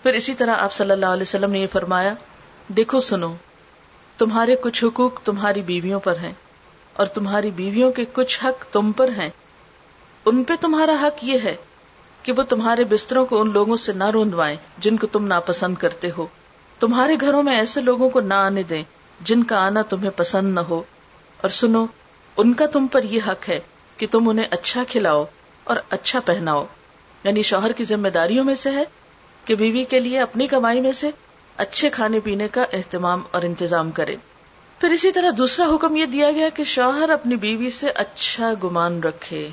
پھر 0.04 0.14
اسی 0.14 0.34
طرح 0.34 0.56
آپ 0.56 0.74
صلی 0.74 0.92
اللہ 0.92 1.06
علیہ 1.06 1.22
وسلم 1.22 1.52
نے 1.52 1.60
یہ 1.60 1.68
فرمایا، 1.72 2.14
دیکھو 2.68 3.00
سنو، 3.00 3.36
تمہارے 4.18 4.56
کچھ 4.56 4.84
حقوق 4.84 5.22
تمہاری 5.22 5.62
بیویوں 5.62 6.00
پر 6.00 6.16
ہیں۔ 6.18 6.34
اور 6.94 7.08
تمہاری 7.08 7.52
بیویوں 7.52 7.92
کے 7.92 8.06
کچھ 8.14 8.44
حق 8.44 8.74
تم 8.74 8.92
پر 8.92 9.08
ہیں۔ 9.08 9.30
ان 10.26 10.44
پہ 10.44 10.54
تمہارا 10.62 10.96
حق 11.02 11.24
یہ 11.24 11.38
ہے 11.44 11.56
کہ 12.24 12.32
وہ 12.32 12.44
تمہارے 12.44 12.84
بستروں 12.84 13.26
کو 13.26 13.42
ان 13.42 13.54
لوگوں 13.54 13.76
سے 13.76 13.94
نہ 13.94 14.04
روندوائیں 14.04 14.58
جن 14.78 14.98
کو 14.98 15.08
تم 15.08 15.26
ناپسند 15.28 15.76
کرتے 15.76 16.10
ہو۔ 16.18 16.28
تمہارے 16.80 17.16
گھروں 17.22 17.44
میں 17.44 17.56
ایسے 17.56 17.82
لوگوں 17.82 18.10
کو 18.10 18.20
نہ 18.22 18.34
آنے 18.34 18.64
دیں 18.64 18.84
جن 19.22 19.44
کا 19.44 19.58
آنا 19.58 19.82
تمہیں 19.82 20.10
پسند 20.16 20.54
نہ 20.54 20.60
ہو۔ 20.60 20.84
اور 21.42 21.50
سنو، 21.50 21.86
ان 22.38 22.54
کا 22.54 22.66
تم 22.66 22.88
پر 22.88 23.04
یہ 23.04 23.20
حق 23.28 23.50
ہے 23.50 23.60
کہ 23.98 24.08
تم 24.12 24.30
انہیں 24.30 24.46
اچھا 24.50 24.84
کھلاؤ 24.90 25.26
اور 25.64 25.78
اچھا 25.90 26.20
پہناؤ۔ 26.20 26.66
یعنی 27.24 27.42
شوہر 27.42 27.72
کی 27.72 27.84
ذمہ 27.84 28.08
داریوں 28.08 28.44
میں 28.44 28.56
سے 28.56 28.70
ہے 28.70 28.84
کہ 29.46 29.56
بیوی 29.56 29.84
کے 29.84 30.00
لیے 30.00 30.20
اپنی 30.20 30.48
کمائی 30.48 30.82
میں 30.82 30.92
سے 30.92 31.10
اچھے 31.58 31.90
کھانے 31.90 32.20
پینے 32.20 32.48
کا 32.48 32.66
اہتمام 32.74 33.22
اور 33.32 33.42
انتظام 33.42 33.92
کرے۔ 33.92 34.16
پھر 34.84 34.92
اسی 34.92 35.12
طرح 35.12 35.30
دوسرا 35.38 35.76
حکم 35.76 35.96
یہ 35.96 36.06
دیا 36.06 36.32
گیا 36.32 36.50
کہ 36.50 36.64
شوہر 36.64 37.10
اپنی 37.10 37.36
بیوی 37.36 37.70
سے 37.70 37.90
اچھا 37.90 38.54
گمان 38.64 39.04
رکھے، 39.04 39.50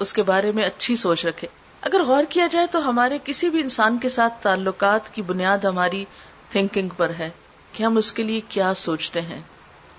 اس 0.00 0.12
کے 0.12 0.22
بارے 0.22 0.52
میں 0.52 0.64
اچھی 0.64 0.96
سوچ 0.96 1.26
رکھے۔ 1.26 1.48
اگر 1.80 2.02
غور 2.04 2.24
کیا 2.28 2.46
جائے 2.50 2.66
تو 2.70 2.88
ہمارے 2.88 3.18
کسی 3.24 3.48
بھی 3.48 3.60
انسان 3.60 3.98
کے 3.98 4.08
ساتھ 4.08 4.42
تعلقات 4.42 5.14
کی 5.14 5.22
بنیاد 5.22 5.58
ہماری 5.58 6.04
تھنکنگ 6.50 6.88
پر 6.96 7.10
ہے 7.18 7.30
کہ 7.72 7.82
ہم 7.82 7.96
اس 7.96 8.12
کے 8.12 8.22
لیے 8.22 8.40
کیا 8.48 8.74
سوچتے 8.74 9.20
ہیں۔ 9.20 9.40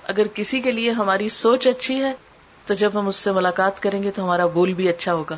اگر 0.03 0.27
کسی 0.27 0.59
کے 0.59 0.71
لیے 0.71 0.91
ہماری 0.91 1.29
سوچ 1.29 1.67
اچھی 1.67 2.03
ہے 2.03 2.13
تو 2.65 2.73
جب 2.73 2.91
ہم 2.93 3.07
اس 3.07 3.15
سے 3.15 3.31
ملاقات 3.31 3.81
کریں 3.81 4.03
گے 4.03 4.11
تو 4.11 4.23
ہمارا 4.23 4.45
بول 4.45 4.73
بھی 4.73 4.89
اچھا 4.89 5.13
ہوگا۔ 5.13 5.37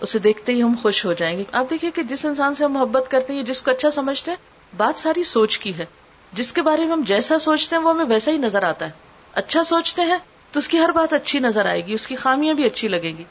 اسے 0.00 0.18
دیکھتے 0.18 0.52
ہی 0.52 0.62
ہم 0.62 0.74
خوش 0.82 1.04
ہو 1.04 1.12
جائیں 1.12 1.38
گے۔ 1.38 1.44
آپ 1.52 1.70
دیکھیے 1.70 1.90
کہ 1.90 2.02
جس 2.02 2.24
انسان 2.24 2.54
سے 2.54 2.64
ہم 2.64 2.72
محبت 2.72 3.10
کرتے 3.10 3.32
ہیں، 3.32 3.42
جس 3.42 3.62
کو 3.62 3.70
اچھا 3.70 3.90
سمجھتے 3.90 4.30
ہیں، 4.30 4.38
بات 4.76 4.98
ساری 4.98 5.22
سوچ 5.22 5.58
کی 5.58 5.78
ہے۔ 5.78 5.84
جس 6.32 6.52
کے 6.52 6.62
بارے 6.62 6.84
میں 6.84 6.92
ہم 6.92 7.02
جیسا 7.06 7.38
سوچتے 7.38 7.76
ہیں 7.76 7.82
وہ 7.82 7.90
ہمیں 7.90 8.04
ویسا 8.08 8.30
ہی 8.30 8.38
نظر 8.38 8.62
آتا 8.62 8.84
ہے۔ 8.86 8.90
اچھا 9.32 9.64
سوچتے 9.64 10.02
ہیں 10.02 10.18
تو 10.52 10.58
اس 10.58 10.68
کی 10.68 10.78
ہر 10.78 10.92
بات 10.92 11.12
اچھی 11.12 11.38
نظر 11.38 11.66
آئے 11.66 11.86
گی، 11.86 11.94
اس 11.94 12.06
کی 12.06 12.16
خامیاں 12.16 12.54
بھی 12.54 12.64
اچھی 12.64 12.88
لگیں 12.88 13.18
گی۔ 13.18 13.24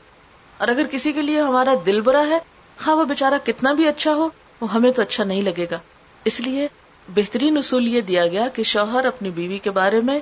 اور 0.57 0.67
اگر 0.67 0.87
کسی 0.87 1.11
کے 1.11 1.21
لیے 1.21 1.41
ہمارا 1.41 1.73
دل 1.85 2.01
برا 2.01 2.23
ہے، 2.27 2.37
خواہ 2.83 2.95
وہ 2.95 3.05
بےچارا 3.05 3.37
کتنا 3.43 3.73
بھی 3.73 3.87
اچھا 3.87 4.13
ہو، 4.13 4.29
وہ 4.61 4.73
ہمیں 4.73 4.91
تو 4.91 5.01
اچھا 5.01 5.23
نہیں 5.23 5.41
لگے 5.41 5.65
گا۔ 5.71 5.79
اس 6.25 6.39
لیے 6.39 6.67
بہترین 7.15 7.57
اصول 7.57 7.87
یہ 7.87 8.01
دیا 8.01 8.27
گیا 8.27 8.47
کہ 8.47 8.63
شوہر 8.63 9.05
اپنی 9.05 9.29
بیوی 9.29 9.59
کے 9.59 9.71
بارے 9.71 10.01
میں 10.01 10.19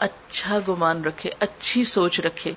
اچھا 0.00 0.58
گمان 0.68 1.04
رکھے، 1.04 1.30
اچھی 1.40 1.84
سوچ 1.84 2.20
رکھے۔ 2.20 2.52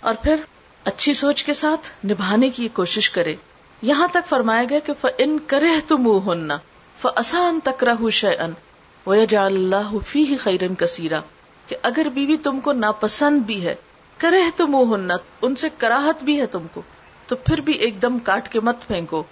اور 0.00 0.14
پھر 0.14 0.36
اچھی 0.84 1.12
سوچ 1.12 1.44
کے 1.44 1.54
ساتھ 1.54 2.06
نبھانے 2.06 2.50
کی 2.50 2.68
کوشش 2.68 3.10
کرے۔ 3.10 3.34
یہاں 3.82 4.08
تک 4.08 4.28
فرمایا 4.28 4.62
گیا 4.70 4.78
کہ 4.78 5.06
ان 5.18 5.38
کرے 5.46 5.68
تم 5.88 6.30
ہننا 6.30 6.56
فسان 7.02 7.58
تک 7.64 7.84
رہ 7.84 8.08
ان 9.06 9.26
جا 9.26 9.44
اللہ 9.44 9.98
فی 10.08 10.36
خیرن 10.36 10.74
کہ 11.66 11.76
اگر 11.82 12.06
بیوی 12.14 12.36
تم 12.36 12.60
کو 12.60 12.72
ناپسند 12.72 13.38
بھی 13.38 13.66
ہے 13.66 13.74
کرے 14.18 14.42
تم 14.56 14.74
ان 15.42 15.56
سے 15.56 15.68
کراہت 15.78 16.24
بھی 16.24 16.40
ہے 16.40 16.46
تم 16.46 16.66
کو، 16.74 16.82
تو 17.26 17.36
پھر 17.36 17.60
بھی 17.60 17.72
ایک 17.72 18.02
دم 18.02 18.18
کاٹ 18.18 18.52
کے 18.52 18.60
مت 18.60 18.86
پھینکو 18.86 19.22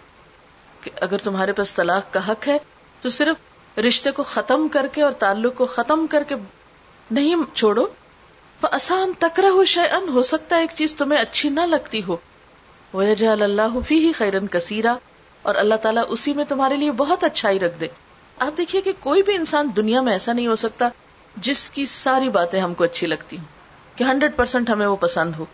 کہ 0.81 0.91
اگر 1.01 1.17
تمہارے 1.19 1.53
پاس 1.53 1.75
طلاق 1.75 2.13
کا 2.13 2.29
حق 2.29 2.49
ہے، 2.49 2.57
تو 3.01 3.11
صرف 3.11 3.79
رشتے 3.79 4.11
کو 4.11 4.23
ختم 4.23 4.69
کر 4.69 4.87
کے 4.93 5.03
اور 5.03 5.13
تعلق 5.13 5.55
کو 5.55 5.67
ختم 5.67 6.07
کر 6.07 6.23
کے 6.23 6.35
نہیں 7.11 7.35
چھوڑو۔ 7.55 7.87
آسان 8.71 9.13
تکرہ 9.19 9.47
ہو 9.47 9.65
ان 9.65 10.09
ہو 10.09 10.23
سکتا 10.23 10.57
ہے 10.57 10.61
ایک 10.61 10.71
چیز 10.75 10.95
تمہیں 10.95 11.21
اچھی 11.21 11.49
نہ 11.49 11.61
لگتی 11.61 12.03
ہو۔ 12.09 12.17
وہ 12.93 13.03
اللہ 13.43 13.79
فی 13.87 14.07
ہی 14.07 14.13
خیرن 14.13 14.47
کثیرا 14.47 14.95
اور 15.43 15.55
اللہ 15.55 15.75
تعالیٰ 15.75 16.03
اسی 16.09 16.33
میں 16.33 16.45
تمہارے 16.45 16.77
لیے 16.77 16.91
بہت 16.91 17.25
اچھائی 17.25 17.59
رکھ 17.59 17.81
دے۔ 17.81 17.87
آپ 18.39 18.57
دیکھیے 18.57 18.81
کہ 18.81 18.93
کوئی 19.01 19.23
بھی 19.23 19.35
انسان 19.35 19.69
دنیا 19.77 20.01
میں 20.01 20.13
ایسا 20.13 20.33
نہیں 20.33 20.47
ہو 20.47 20.57
سکتا 20.57 20.89
جس 21.37 21.69
کی 21.71 21.87
ساری 21.87 22.29
باتیں 22.29 22.61
ہم 22.61 22.75
کو 22.75 22.85
اچھی 22.85 23.07
لگتی 23.07 23.37
ہوں، 23.37 23.45
کہ 23.97 24.05
ہنڈریڈ 24.05 24.37
پرسینٹ 24.37 24.71
ہمیں 24.71 24.87
وہ 24.87 24.97
پسند 24.97 25.33
ہو۔ 25.39 25.45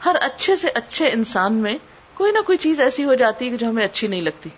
ہر 0.00 0.16
اچھے 0.20 0.56
سے 0.56 0.68
اچھے 0.74 1.08
انسان 1.08 1.54
میں 1.54 1.76
کوئی 2.14 2.32
نہ 2.32 2.38
کوئی 2.46 2.58
چیز 2.58 2.80
ایسی 2.80 3.04
ہو 3.04 3.14
جاتی 3.14 3.50
ہے 3.50 3.56
جو 3.56 3.68
ہمیں 3.68 3.84
اچھی 3.84 4.08
نہیں 4.08 4.20
لگتی۔ 4.20 4.48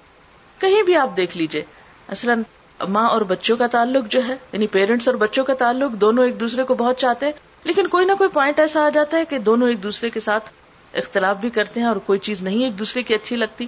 کہیں 0.60 0.82
بھی 0.82 0.96
آپ 0.96 1.16
دیکھ 1.16 1.36
لیجیے 1.36 1.62
اصلا 2.08 2.34
ماں 2.80 3.08
اور 3.08 3.22
بچوں 3.22 3.56
کا 3.56 3.66
تعلق 3.66 4.10
جو 4.10 4.20
ہے 4.28 4.36
یعنی 4.52 4.66
پیرنٹس 4.66 5.08
اور 5.08 5.16
بچوں 5.16 5.44
کا 5.44 5.54
تعلق 5.54 5.92
دونوں 6.00 6.24
ایک 6.24 6.40
دوسرے 6.40 6.62
کو 6.62 6.74
بہت 6.74 6.98
چاہتے 6.98 7.26
ہیں، 7.26 7.32
لیکن 7.64 7.86
کوئی 7.86 8.06
نہ 8.06 8.12
کوئی 8.18 8.30
پوائنٹ 8.30 8.60
ایسا 8.60 8.84
آ 8.86 8.88
جاتا 8.88 9.16
ہے 9.16 9.24
کہ 9.24 9.38
دونوں 9.38 9.68
ایک 9.68 9.82
دوسرے 9.82 10.10
کے 10.10 10.20
ساتھ 10.20 10.48
اختلاف 10.94 11.36
بھی 11.36 11.50
کرتے 11.50 11.80
ہیں 11.80 11.86
اور 11.86 11.96
کوئی 11.96 12.18
چیز 12.18 12.42
نہیں 12.42 12.64
ایک 12.64 12.78
دوسرے 12.78 13.02
کی 13.02 13.14
اچھی 13.14 13.36
لگتی۔ 13.36 13.66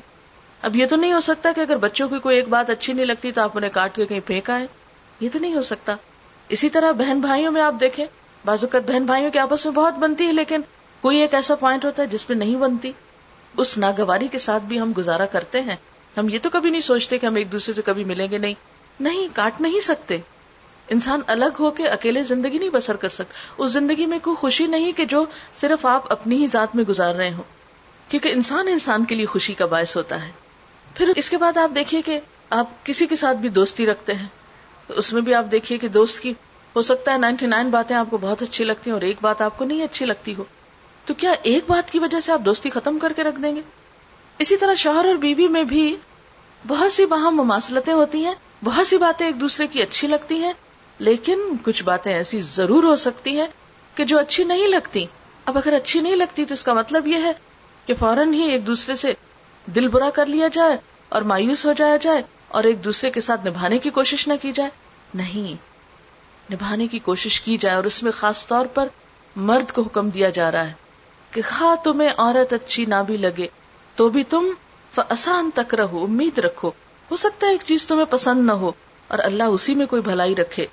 اب 0.62 0.76
یہ 0.76 0.86
تو 0.86 0.96
نہیں 0.96 1.12
ہو 1.12 1.20
سکتا 1.20 1.52
کہ 1.52 1.60
اگر 1.60 1.76
بچوں 1.76 2.08
کی 2.08 2.18
کوئی 2.18 2.36
ایک 2.36 2.48
بات 2.48 2.70
اچھی 2.70 2.92
نہیں 2.92 3.06
لگتی 3.06 3.32
تو 3.32 3.42
آپ 3.42 3.50
انہیں 3.54 3.70
کاٹ 3.70 3.94
کے 3.94 4.06
کہیں 4.06 4.20
پھینک 4.26 4.50
آئے 4.50 4.66
یہ 5.20 5.28
تو 5.32 5.38
نہیں 5.38 5.54
ہو 5.54 5.62
سکتا۔ 5.62 5.96
اسی 6.48 6.68
طرح 6.68 6.92
بہن 6.92 7.20
بھائیوں 7.20 7.52
میں 7.52 7.62
آپ 7.62 7.74
دیکھیں 7.80 8.06
بازوقت 8.44 8.90
بہن 8.90 9.04
بھائیوں 9.04 9.30
کے 9.30 9.38
آپس 9.38 9.66
میں 9.66 9.74
بہت 9.74 9.94
بنتی 9.94 10.26
ہے، 10.26 10.32
لیکن 10.32 10.60
کوئی 11.00 11.18
ایک 11.18 11.34
ایسا 11.34 11.54
پوائنٹ 11.54 11.84
ہوتا 11.84 12.02
ہے 12.02 12.08
جس 12.08 12.26
پہ 12.26 12.34
نہیں 12.34 12.56
بنتی۔ 12.56 12.92
اس 13.56 13.78
ناگواری 13.78 14.28
کے 14.28 14.38
ساتھ 14.38 14.62
بھی 14.62 14.80
ہم 14.80 14.92
گزارا 14.98 15.26
کرتے 15.26 15.60
ہیں۔ 15.60 15.76
ہم 16.16 16.28
یہ 16.28 16.38
تو 16.42 16.50
کبھی 16.50 16.70
نہیں 16.70 16.80
سوچتے 16.80 17.18
کہ 17.18 17.26
ہم 17.26 17.34
ایک 17.34 17.52
دوسرے 17.52 17.74
سے 17.74 17.82
کبھی 17.82 18.04
ملیں 18.04 18.28
گے 18.30 18.38
نہیں۔ 18.38 18.54
نہیں، 19.00 19.28
کاٹ 19.32 19.60
نہیں 19.60 19.80
سکتے۔ 19.80 20.18
انسان 20.88 21.20
الگ 21.26 21.56
ہو 21.60 21.70
کے 21.70 21.88
اکیلے 21.88 22.22
زندگی 22.22 22.58
نہیں 22.58 22.70
بسر 22.70 22.96
کر 22.96 23.08
سکتا۔ 23.08 23.54
اس 23.58 23.72
زندگی 23.72 24.06
میں 24.06 24.18
کوئی 24.22 24.36
خوشی 24.36 24.66
نہیں 24.66 24.92
کہ 24.92 25.04
جو 25.04 25.24
صرف 25.60 25.86
آپ 25.86 26.12
اپنی 26.12 26.36
ہی 26.36 26.46
ذات 26.46 26.76
میں 26.76 26.84
گزار 26.84 27.14
رہے 27.14 27.30
ہوں۔ 27.30 27.42
کیونکہ 28.08 28.28
انسان 28.28 28.68
انسان 28.68 29.04
کے 29.04 29.14
لیے 29.14 29.26
خوشی 29.26 29.54
کا 29.54 29.66
باعث 29.66 29.96
ہوتا 29.96 30.26
ہے۔ 30.26 30.30
پھر 30.96 31.12
اس 31.16 31.30
کے 31.30 31.36
بعد 31.36 31.56
آپ 31.56 31.74
دیکھیے 31.74 32.02
کہ 32.02 32.20
آپ 32.50 32.66
کسی 32.84 33.06
کے 33.06 33.16
ساتھ 33.16 33.36
بھی 33.36 33.48
دوستی 33.48 33.86
رکھتے 33.86 34.14
ہیں 34.14 34.26
اس 34.88 35.12
میں 35.12 35.22
بھی 35.22 35.34
آپ 35.34 35.44
دیکھیے 35.50 35.78
کہ 35.78 35.88
دوست 35.88 36.20
کی، 36.20 36.32
ہو 36.76 36.82
سکتا 36.82 37.12
ہے 37.12 37.18
نائنٹی 37.18 37.46
نائن 37.46 37.70
باتیں 37.70 37.96
آپ 37.96 38.06
کو 38.10 38.18
بہت 38.18 38.42
اچھی 38.42 38.64
لگتی 38.64 38.90
ہیں 38.90 38.92
اور 38.92 39.02
ایک 39.02 39.16
بات 39.20 39.42
آپ 39.42 39.58
کو 39.58 39.64
نہیں 39.64 39.82
اچھی 39.82 40.06
لگتی 40.06 40.34
ہو۔ 40.34 40.44
تو 41.04 41.14
کیا 41.14 41.32
ایک 41.42 41.64
بات 41.66 41.90
کی 41.90 41.98
وجہ 41.98 42.20
سے 42.20 42.32
آپ 42.32 42.40
دوستی 42.44 42.70
ختم 42.70 42.98
کر 42.98 43.12
کے 43.12 43.24
رکھ 43.24 43.40
دیں 43.42 43.56
گے؟ 43.56 43.60
اسی 44.38 44.56
طرح 44.56 44.74
شوہر 44.74 45.04
اور 45.04 45.14
بیوی 45.14 45.48
میں 45.48 45.64
بھی 45.64 45.96
بہت 46.66 46.92
سی 46.92 47.06
باہم 47.06 47.36
مماثلتیں 47.36 47.92
ہوتی 47.92 48.24
ہیں، 48.24 48.34
بہت 48.64 48.86
سی 48.86 48.98
باتیں 48.98 49.26
ایک 49.26 49.40
دوسرے 49.40 49.66
کی 49.66 49.82
اچھی 49.82 50.08
لگتی 50.08 50.38
ہیں، 50.38 50.52
لیکن 50.98 51.38
کچھ 51.62 51.82
باتیں 51.84 52.14
ایسی 52.14 52.40
ضرور 52.40 52.84
ہو 52.84 52.96
سکتی 52.96 53.40
ہیں 53.40 53.46
کہ 53.94 54.04
جو 54.04 54.18
اچھی 54.18 54.44
نہیں 54.44 54.68
لگتی۔ 54.68 55.06
اب 55.44 55.58
اگر 55.58 55.72
اچھی 55.72 56.00
نہیں 56.00 56.16
لگتی 56.16 56.44
تو 56.44 56.54
اس 56.54 56.64
کا 56.64 56.72
مطلب 56.72 57.06
یہ 57.06 57.16
ہے 57.16 57.32
کہ 57.86 57.94
فوراً 57.94 58.32
ہی 58.32 58.50
ایک 58.50 58.66
دوسرے 58.66 58.94
سے 58.94 59.12
دل 59.66 59.88
برا 59.88 60.10
کر 60.10 60.26
لیا 60.26 60.48
جائے 60.48 60.76
اور 61.08 61.22
مایوس 61.22 61.66
ہو 61.66 61.72
جایا 61.72 61.96
جائے 61.96 62.22
اور 62.48 62.64
ایک 62.64 62.84
دوسرے 62.84 63.10
کے 63.10 63.20
ساتھ 63.20 63.46
نبھانے 63.46 63.78
کی 63.78 63.90
کوشش 63.90 64.28
نہ 64.28 64.32
کی 64.42 64.52
جائے۔ 64.52 64.70
نہیں۔ 65.14 65.76
نبھانے 66.52 66.86
کی 66.86 66.98
کوشش 66.98 67.40
کی 67.40 67.56
جائے 67.56 67.76
اور 67.76 67.84
اس 67.84 68.02
میں 68.02 68.12
خاص 68.12 68.46
طور 68.46 68.66
پر 68.66 68.88
مرد 69.36 69.72
کو 69.72 69.82
حکم 69.82 70.08
دیا 70.08 70.30
جا 70.30 70.52
رہا 70.52 70.66
ہے 70.66 70.72
کہ 71.30 71.42
خواہ 71.42 71.84
تمہیں 71.84 72.10
عورت 72.16 72.52
اچھی 72.52 72.84
نہ 72.84 72.94
بھی 73.06 73.16
لگے، 73.16 73.46
تو 73.96 74.08
بھی 74.08 74.24
تم 74.24 74.48
آسان 74.96 75.50
تک 75.54 75.74
رہو 75.74 76.04
امید 76.04 76.38
رکھو۔ 76.38 76.70
ہو 77.10 77.16
سکتا 77.16 77.46
ہے 77.46 77.52
ایک 77.52 77.60
چیز 77.64 77.86
تمہیں 77.86 78.04
پسند 78.04 78.46
نہ 78.46 78.52
ہو 78.52 78.72
اور 79.08 79.18
اللہ 79.18 79.42
اسی 79.42 79.74
میں 79.74 79.86
کوئی 79.86 80.02
بھلائی 80.02 80.34
رکھے۔ 80.34 80.66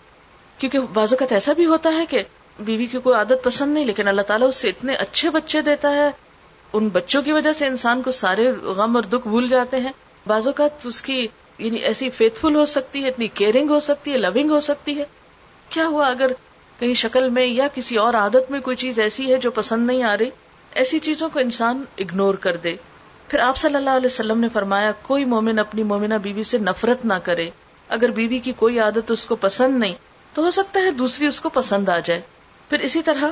کیونکہ 0.58 0.80
بعض 0.80 1.14
اوقات 1.14 1.32
ایسا 1.32 1.54
بھی 1.54 1.66
ہوتا 1.66 1.90
ہے 1.98 2.06
کہ 2.06 2.24
بیوی 2.60 2.86
کی 2.86 2.98
کوئی 2.98 3.16
عادت 3.16 3.44
پسند 3.44 3.74
نہیں، 3.74 3.86
لیکن 3.86 4.08
اللہ 4.08 4.22
تعالیٰ 4.22 4.48
اس 4.48 4.56
سے 4.56 4.70
اتنے 4.70 4.96
اچھے 4.96 5.30
بچے 5.30 5.62
دیتا 5.62 5.90
ہے 5.96 6.12
ان 6.74 6.90
بچوں 6.90 7.22
کی 7.22 7.32
وجہ 7.32 7.54
سے 7.54 7.68
انسان 7.68 8.02
کو 8.02 8.12
سارے 8.12 8.52
غم 8.52 8.96
اور 8.96 9.04
دکھ 9.04 9.28
بھول 9.28 9.48
جاتے 9.48 9.80
ہیں۔ 9.80 9.92
بعض 10.28 10.48
اوقات 10.48 10.86
اس 10.86 11.02
کی 11.02 11.28
یعنی 11.58 11.78
ایسی 11.78 12.10
فیتھ 12.10 12.40
فل 12.40 12.56
ہو 12.56 12.66
سکتی 12.66 13.04
ہے، 13.04 13.10
اتنی 13.10 13.28
کیئرنگ 13.28 13.70
ہو 13.70 13.80
سکتی 13.80 14.12
ہے 14.12 14.18
لونگ 14.18 14.52
ہو 14.52 14.60
سکتی 14.60 14.98
ہے۔ 14.98 15.04
کیا 15.70 15.88
ہوا 15.88 16.08
اگر 16.08 16.32
کہیں 16.80 16.94
شکل 16.94 17.30
میں 17.30 17.46
یا 17.46 17.68
کسی 17.76 17.96
اور 17.96 18.14
عادت 18.14 18.52
میں 18.52 18.60
کوئی 18.60 18.78
چیز 18.78 19.00
ایسی 19.00 19.34
ہے 19.34 19.38
جو 19.38 19.52
پسند 19.52 19.88
نہیں 19.88 20.04
آ 20.04 20.18
رہی؟ 20.18 20.30
ایسی 20.74 21.00
چیزوں 21.00 21.30
کو 21.34 21.40
انسان 21.40 21.84
اگنور 21.98 22.36
کر 22.36 22.58
دے۔ 22.58 22.76
پھر 23.28 23.40
آپ 23.40 23.58
صلی 23.58 23.76
اللہ 23.76 23.90
علیہ 23.90 24.06
وسلم 24.06 24.40
نے 24.40 24.48
فرمایا، 24.54 24.92
کوئی 25.02 25.26
مومن 25.26 25.60
اپنی 25.60 25.84
مومنہ 25.84 26.14
بیوی 26.14 26.44
سے 26.44 26.58
نفرت 26.58 27.06
نہ 27.06 27.14
کرے۔ 27.14 27.50
اگر 27.90 28.12
بیوی 28.12 28.40
کی 28.40 28.54
کوئی 28.54 28.80
عادت 28.80 29.12
اس 29.12 29.26
کو 29.26 29.36
پسند 29.36 29.80
نہیں، 29.80 29.96
تو 30.34 30.44
ہو 30.44 30.52
سکتا 30.52 30.80
ہے 30.80 30.92
دوسری 30.92 31.28
اس 31.28 31.42
کو 31.42 31.50
پسند 31.50 31.90
آ 31.90 32.00
جائے۔ 32.00 32.22
پھر 32.70 32.80
اسی 32.80 33.02
طرح 33.02 33.24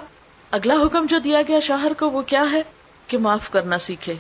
اگلا 0.52 0.76
حکم 0.86 1.06
جو 1.06 1.20
دیا 1.20 1.42
گیا 1.48 1.60
شوہر 1.60 1.92
کو، 2.00 2.10
وہ 2.10 2.22
کیا 2.22 2.46
ہے؟ 2.52 2.64
کہ 3.08 3.18
معاف 3.18 3.50
کرنا 3.50 3.78
سیکھے۔ 3.78 4.14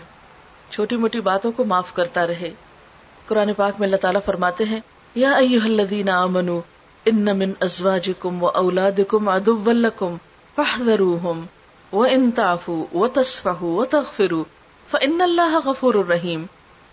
چھوٹی 0.70 0.96
موٹی 0.96 1.20
باتوں 1.20 1.52
کو 1.52 1.64
معاف 1.64 1.94
کرتا 1.94 2.28
رہے۔ 2.28 2.52
قرآن 3.28 3.54
پاک 3.54 3.74
میں 3.80 3.88
اللہ 3.88 3.98
تعالیٰ 3.98 4.22
فرماتے 4.26 4.64
ہیں، 4.64 4.80
یا 5.16 5.36
الذین 5.36 6.10
آمنو 6.10 6.62
ان 7.06 7.38
من 7.38 7.52
ازواجکم 7.60 8.44
و 8.44 8.48
اولادکم 8.48 9.30
عدو 9.30 9.64
لکم 9.66 10.16
فاحذروہم 10.56 11.46
و 11.94 12.04
ان 12.04 12.32
تعفو 12.32 12.86
و 12.94 13.08
تصفحو 13.08 13.68
و 13.68 13.84
فان 14.90 15.22
اللہ 15.22 15.60
غفور 15.66 15.94
الرحیم۔ 15.94 16.46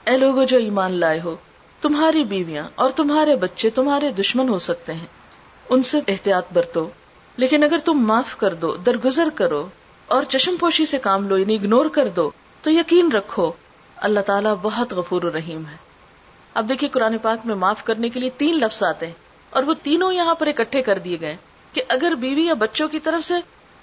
اے 0.06 0.16
لوگو 0.16 0.44
جو 0.44 0.56
ایمان 0.56 0.92
لائے 0.92 1.20
ہو، 1.24 1.36
تمہاری 1.80 2.24
بیویاں 2.24 2.68
اور 2.74 2.90
تمہارے 2.96 3.36
بچے 3.36 3.70
تمہارے 3.70 4.12
دشمن 4.12 4.48
ہو 4.48 4.58
سکتے 4.58 4.94
ہیں۔ 4.94 5.06
ان 5.68 5.82
سے 5.82 6.00
احتیاط 6.08 6.44
برتو، 6.52 6.88
لیکن 7.36 7.64
اگر 7.64 7.78
تم 7.84 7.94
معاف 7.94 8.36
کر 8.36 8.54
دو، 8.54 8.76
درگزر 8.76 9.28
کرو 9.34 9.68
اور 10.08 10.22
چشم 10.22 10.56
پوشی 10.60 10.86
سے 10.86 10.98
کام 10.98 11.28
لو 11.28 11.38
یعنی 11.38 11.54
اگنور 11.54 11.86
کر 11.86 12.08
دو، 12.08 12.30
تو 12.62 12.70
یقین 12.70 13.12
رکھو، 13.12 13.52
اللہ 13.96 14.20
تعالیٰ 14.20 14.54
بہت 14.62 14.92
غفور 14.92 15.22
الرحیم 15.22 15.66
ہے۔ 15.66 15.76
اب 16.54 16.68
دیکھیے 16.68 16.90
قرآن 16.90 17.18
پاک 17.18 17.46
میں 17.46 17.54
معاف 17.54 17.84
کرنے 17.84 18.08
کے 18.08 18.20
لیے 18.20 18.30
تین 18.36 18.56
لفظ 18.56 18.82
آتے 18.82 19.06
ہیں 19.06 19.12
اور 19.50 19.62
وہ 19.62 19.74
تینوں 19.82 20.12
یہاں 20.12 20.34
پر 20.34 20.46
اکٹھے 20.46 20.82
کر 20.82 20.98
دیے 20.98 21.20
گئے 21.20 21.36
کہ 21.72 21.82
اگر 21.88 22.12
بیوی 22.14 22.46
یا 22.46 22.54
بچوں 22.54 22.88
کی 22.88 23.00
طرف 23.00 23.26
سے 23.26 23.34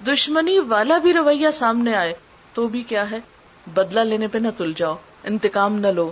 دشمنی 0.08 0.60
والا 0.60 0.98
بھی 0.98 1.14
رویہ 1.14 1.52
سامنے 1.52 1.96
آئے، 1.96 2.14
تو 2.54 2.68
بھی 2.68 2.82
کیا 2.82 3.12
ہے؟ 3.12 3.20
بدلہ 3.74 4.00
لینے 4.00 4.28
پہ 4.28 4.38
نہ 4.38 4.48
تل 4.58 4.74
جاؤ، 4.76 4.96
انتقام 5.24 5.80
نہ 5.80 5.88
لو، 5.88 6.12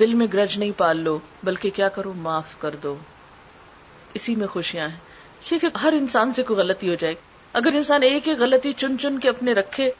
دل 0.00 0.14
میں 0.14 0.26
گرج 0.32 0.58
نہیں 0.58 0.72
پال 0.76 0.96
لو، 0.96 1.18
بلکہ 1.44 1.70
کیا 1.70 1.88
کرو؟ 1.88 2.12
معاف 2.16 2.58
کر 2.58 2.76
دو۔ 2.82 2.96
اسی 4.14 4.34
میں 4.34 4.46
خوشیاں 4.46 4.88
ہیں۔ 4.88 4.96
کیونکہ 5.44 5.78
ہر 5.82 5.92
انسان 5.92 6.32
سے 6.32 6.42
کوئی 6.42 6.58
غلطی 6.58 6.90
ہو 6.90 6.94
جائے 6.94 7.14
اگر 7.52 7.70
انسان 7.74 8.02
ایک 8.02 8.28
ایک 8.28 8.38
غلطی 8.38 8.72
چن 8.72 8.98
چن 8.98 9.18
کے 9.18 9.28
اپنے 9.28 9.52
رکھے 9.52 9.90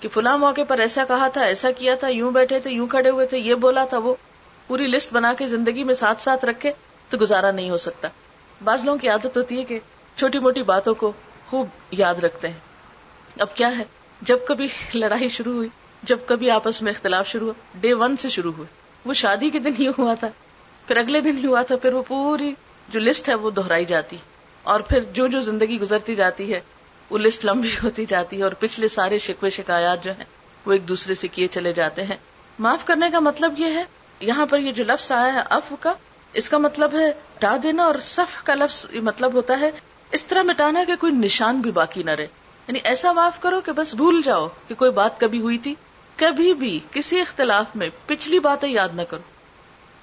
کہ 0.00 0.08
فلاں 0.08 0.38
موقع 0.38 0.60
پر 0.68 0.78
ایسا 0.78 1.04
کہا 1.08 1.28
تھا، 1.28 1.42
ایسا 1.42 1.70
کیا 1.70 1.94
تھا، 1.94 2.08
یوں 2.08 2.30
بیٹھے 2.30 2.60
تھے، 2.60 2.70
یوں 2.70 2.86
کھڑے 2.86 3.10
ہوئے 3.10 3.26
تھے، 3.26 3.38
یہ 3.38 3.54
بولا 3.54 3.84
تھا 3.84 3.98
وہ، 3.98 4.14
پوری 4.66 4.86
لسٹ 4.86 5.12
بنا 5.12 5.32
کے 5.32 5.46
زندگی 5.46 5.84
میں 5.84 5.94
ساتھ 5.94 6.22
ساتھ 6.22 6.44
رکھے 6.44 6.72
تو 7.08 7.16
گزارا 7.20 7.50
نہیں 7.50 7.70
ہو 7.70 7.76
سکتا۔ 7.76 8.08
بعض 8.64 8.84
لوگوں 8.84 8.98
کی 8.98 9.08
عادت 9.08 9.36
ہوتی 9.36 9.58
ہے 9.58 9.64
کہ 9.64 9.78
چھوٹی 10.16 10.38
موٹی 10.38 10.62
باتوں 10.62 10.94
کو 10.94 11.12
خوب 11.46 11.66
یاد 11.90 12.14
رکھتے 12.14 12.48
ہیں۔ 12.48 12.58
اب 13.40 13.56
کیا 13.56 13.78
ہے؟ 13.78 13.84
جب 14.20 14.38
کبھی 14.48 14.68
لڑائی 14.94 15.28
شروع 15.28 15.52
ہوئی، 15.52 15.68
جب 16.02 16.18
کبھی 16.26 16.50
آپس 16.50 16.82
میں 16.82 16.92
اختلاف 16.92 17.28
شروع 17.28 17.46
ہوا، 17.46 17.80
ڈے 17.80 17.94
ون 17.94 18.16
سے 18.16 18.28
شروع 18.28 18.52
ہوئے۔ 18.52 18.66
وہ 19.04 19.14
شادی 19.14 19.50
کے 19.50 19.58
دن 19.58 19.72
ہی 19.78 19.88
ہوا 19.88 20.14
تھا، 20.14 20.28
پھر 20.86 20.96
اگلے 20.96 21.20
دن 21.20 21.36
ہی 21.36 21.46
ہوا 21.46 21.62
تھا، 21.62 21.76
پھر 21.76 21.92
وہ 21.92 22.02
پوری 22.08 22.54
جو 22.88 23.00
لسٹ 23.00 23.28
ہے 23.28 23.34
وہ 23.34 23.50
دہرائی 23.50 23.84
جاتی 23.84 24.16
اور 24.62 24.80
پھر 24.80 25.00
جو 25.12 25.26
جو 25.26 25.40
زندگی 25.40 25.80
گزرتی 25.80 26.14
جاتی 26.14 26.54
ہے 26.54 26.60
وہ 27.10 27.18
لسٹ 27.18 27.44
لمبی 27.44 27.74
ہوتی 27.84 28.06
جاتی 28.06 28.38
ہے 28.38 28.42
اور 28.42 28.52
پچھلے 28.52 28.88
سارے 28.88 29.18
شکوے 29.18 29.50
شکایات 29.50 30.04
جو 30.04 30.12
ہیں، 30.12 30.24
وہ 30.66 30.72
ایک 30.72 30.88
دوسرے 30.88 31.14
سے 31.14 31.28
کیے 31.28 31.46
چلے 31.46 31.72
جاتے 31.72 32.04
ہیں۔ 32.04 32.16
معاف 32.58 32.84
کرنے 32.84 33.10
کا 33.10 33.20
مطلب 33.20 33.54
یہ 33.58 33.66
ہے، 33.66 33.84
یہاں 34.20 34.46
پر 34.46 34.58
یہ 34.58 34.72
جو 34.72 34.84
لفظ 34.84 35.12
آیا 35.12 35.34
ہے 35.34 35.40
اف 35.50 35.72
کا، 35.80 35.92
اس 36.32 36.48
کا 36.48 36.58
مطلب 36.58 36.94
ہے 36.94 37.10
ہٹا 37.10 37.56
دینا 37.62 37.84
اور 37.84 37.94
صف 38.02 38.44
کا 38.44 38.54
لفظ 38.54 38.86
یہ 38.92 39.00
مطلب 39.00 39.34
ہوتا 39.34 39.60
ہے، 39.60 39.70
اس 40.12 40.24
طرح 40.24 40.42
مٹانا 40.42 40.84
کہ 40.84 40.96
کوئی 40.96 41.12
نشان 41.12 41.60
بھی 41.60 41.70
باقی 41.70 42.02
نہ 42.02 42.10
رہے۔ 42.10 42.26
یعنی 42.68 42.78
ایسا 42.84 43.12
معاف 43.12 43.40
کرو 43.40 43.60
کہ 43.60 43.72
بس 43.72 43.94
بھول 43.94 44.22
جاؤ 44.24 44.48
کہ 44.68 44.74
کوئی 44.74 44.90
بات 44.90 45.20
کبھی 45.20 45.40
ہوئی 45.40 45.58
تھی، 45.58 45.74
کبھی 46.16 46.54
بھی 46.54 46.80
کسی 46.90 47.20
اختلاف 47.20 47.66
میں 47.74 47.88
پچھلی 48.06 48.38
باتیں 48.38 48.68
یاد 48.68 48.88
نہ 48.94 49.02
کرو۔ 49.02 49.20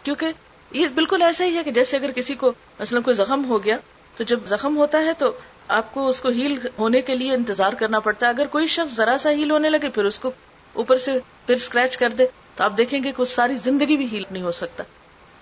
کیونکہ 0.03 0.27
یہ 0.71 0.87
بالکل 0.87 1.21
ایسا 1.21 1.45
ہی 1.45 1.57
ہے 1.57 1.63
کہ 1.63 1.71
جیسے 1.71 1.97
اگر 1.97 2.11
کسی 2.11 2.35
کو 2.35 2.53
مثلا 2.79 2.99
کوئی 2.99 3.13
زخم 3.13 3.45
ہو 3.45 3.63
گیا، 3.63 3.77
تو 4.17 4.23
جب 4.23 4.39
زخم 4.45 4.77
ہوتا 4.77 4.97
ہے 4.97 5.13
تو 5.13 5.31
آپ 5.67 5.93
کو 5.93 6.07
اس 6.09 6.21
کو 6.21 6.29
ہیل 6.29 6.57
ہونے 6.79 7.01
کے 7.01 7.15
لیے 7.15 7.33
انتظار 7.33 7.73
کرنا 7.73 7.99
پڑتا 7.99 8.25
ہے۔ 8.25 8.31
اگر 8.31 8.47
کوئی 8.47 8.67
شخص 8.67 8.95
ذرا 8.95 9.17
سا 9.17 9.31
ہیل 9.31 9.51
ہونے 9.51 9.69
لگے، 9.69 9.89
پھر 9.89 10.05
اس 10.05 10.19
کو 10.19 10.31
اوپر 10.73 10.97
سے 10.97 11.19
پھر 11.45 11.55
اسکریچ 11.55 11.97
کر 11.97 12.09
دے، 12.09 12.27
تو 12.55 12.63
آپ 12.63 12.77
دیکھیں 12.77 13.03
گے 13.03 13.11
کہ 13.17 13.25
ساری 13.25 13.55
زندگی 13.55 13.97
بھی 13.97 14.05
ہیل 14.11 14.23
نہیں 14.31 14.43
ہو 14.43 14.51
سکتا۔ 14.51 14.83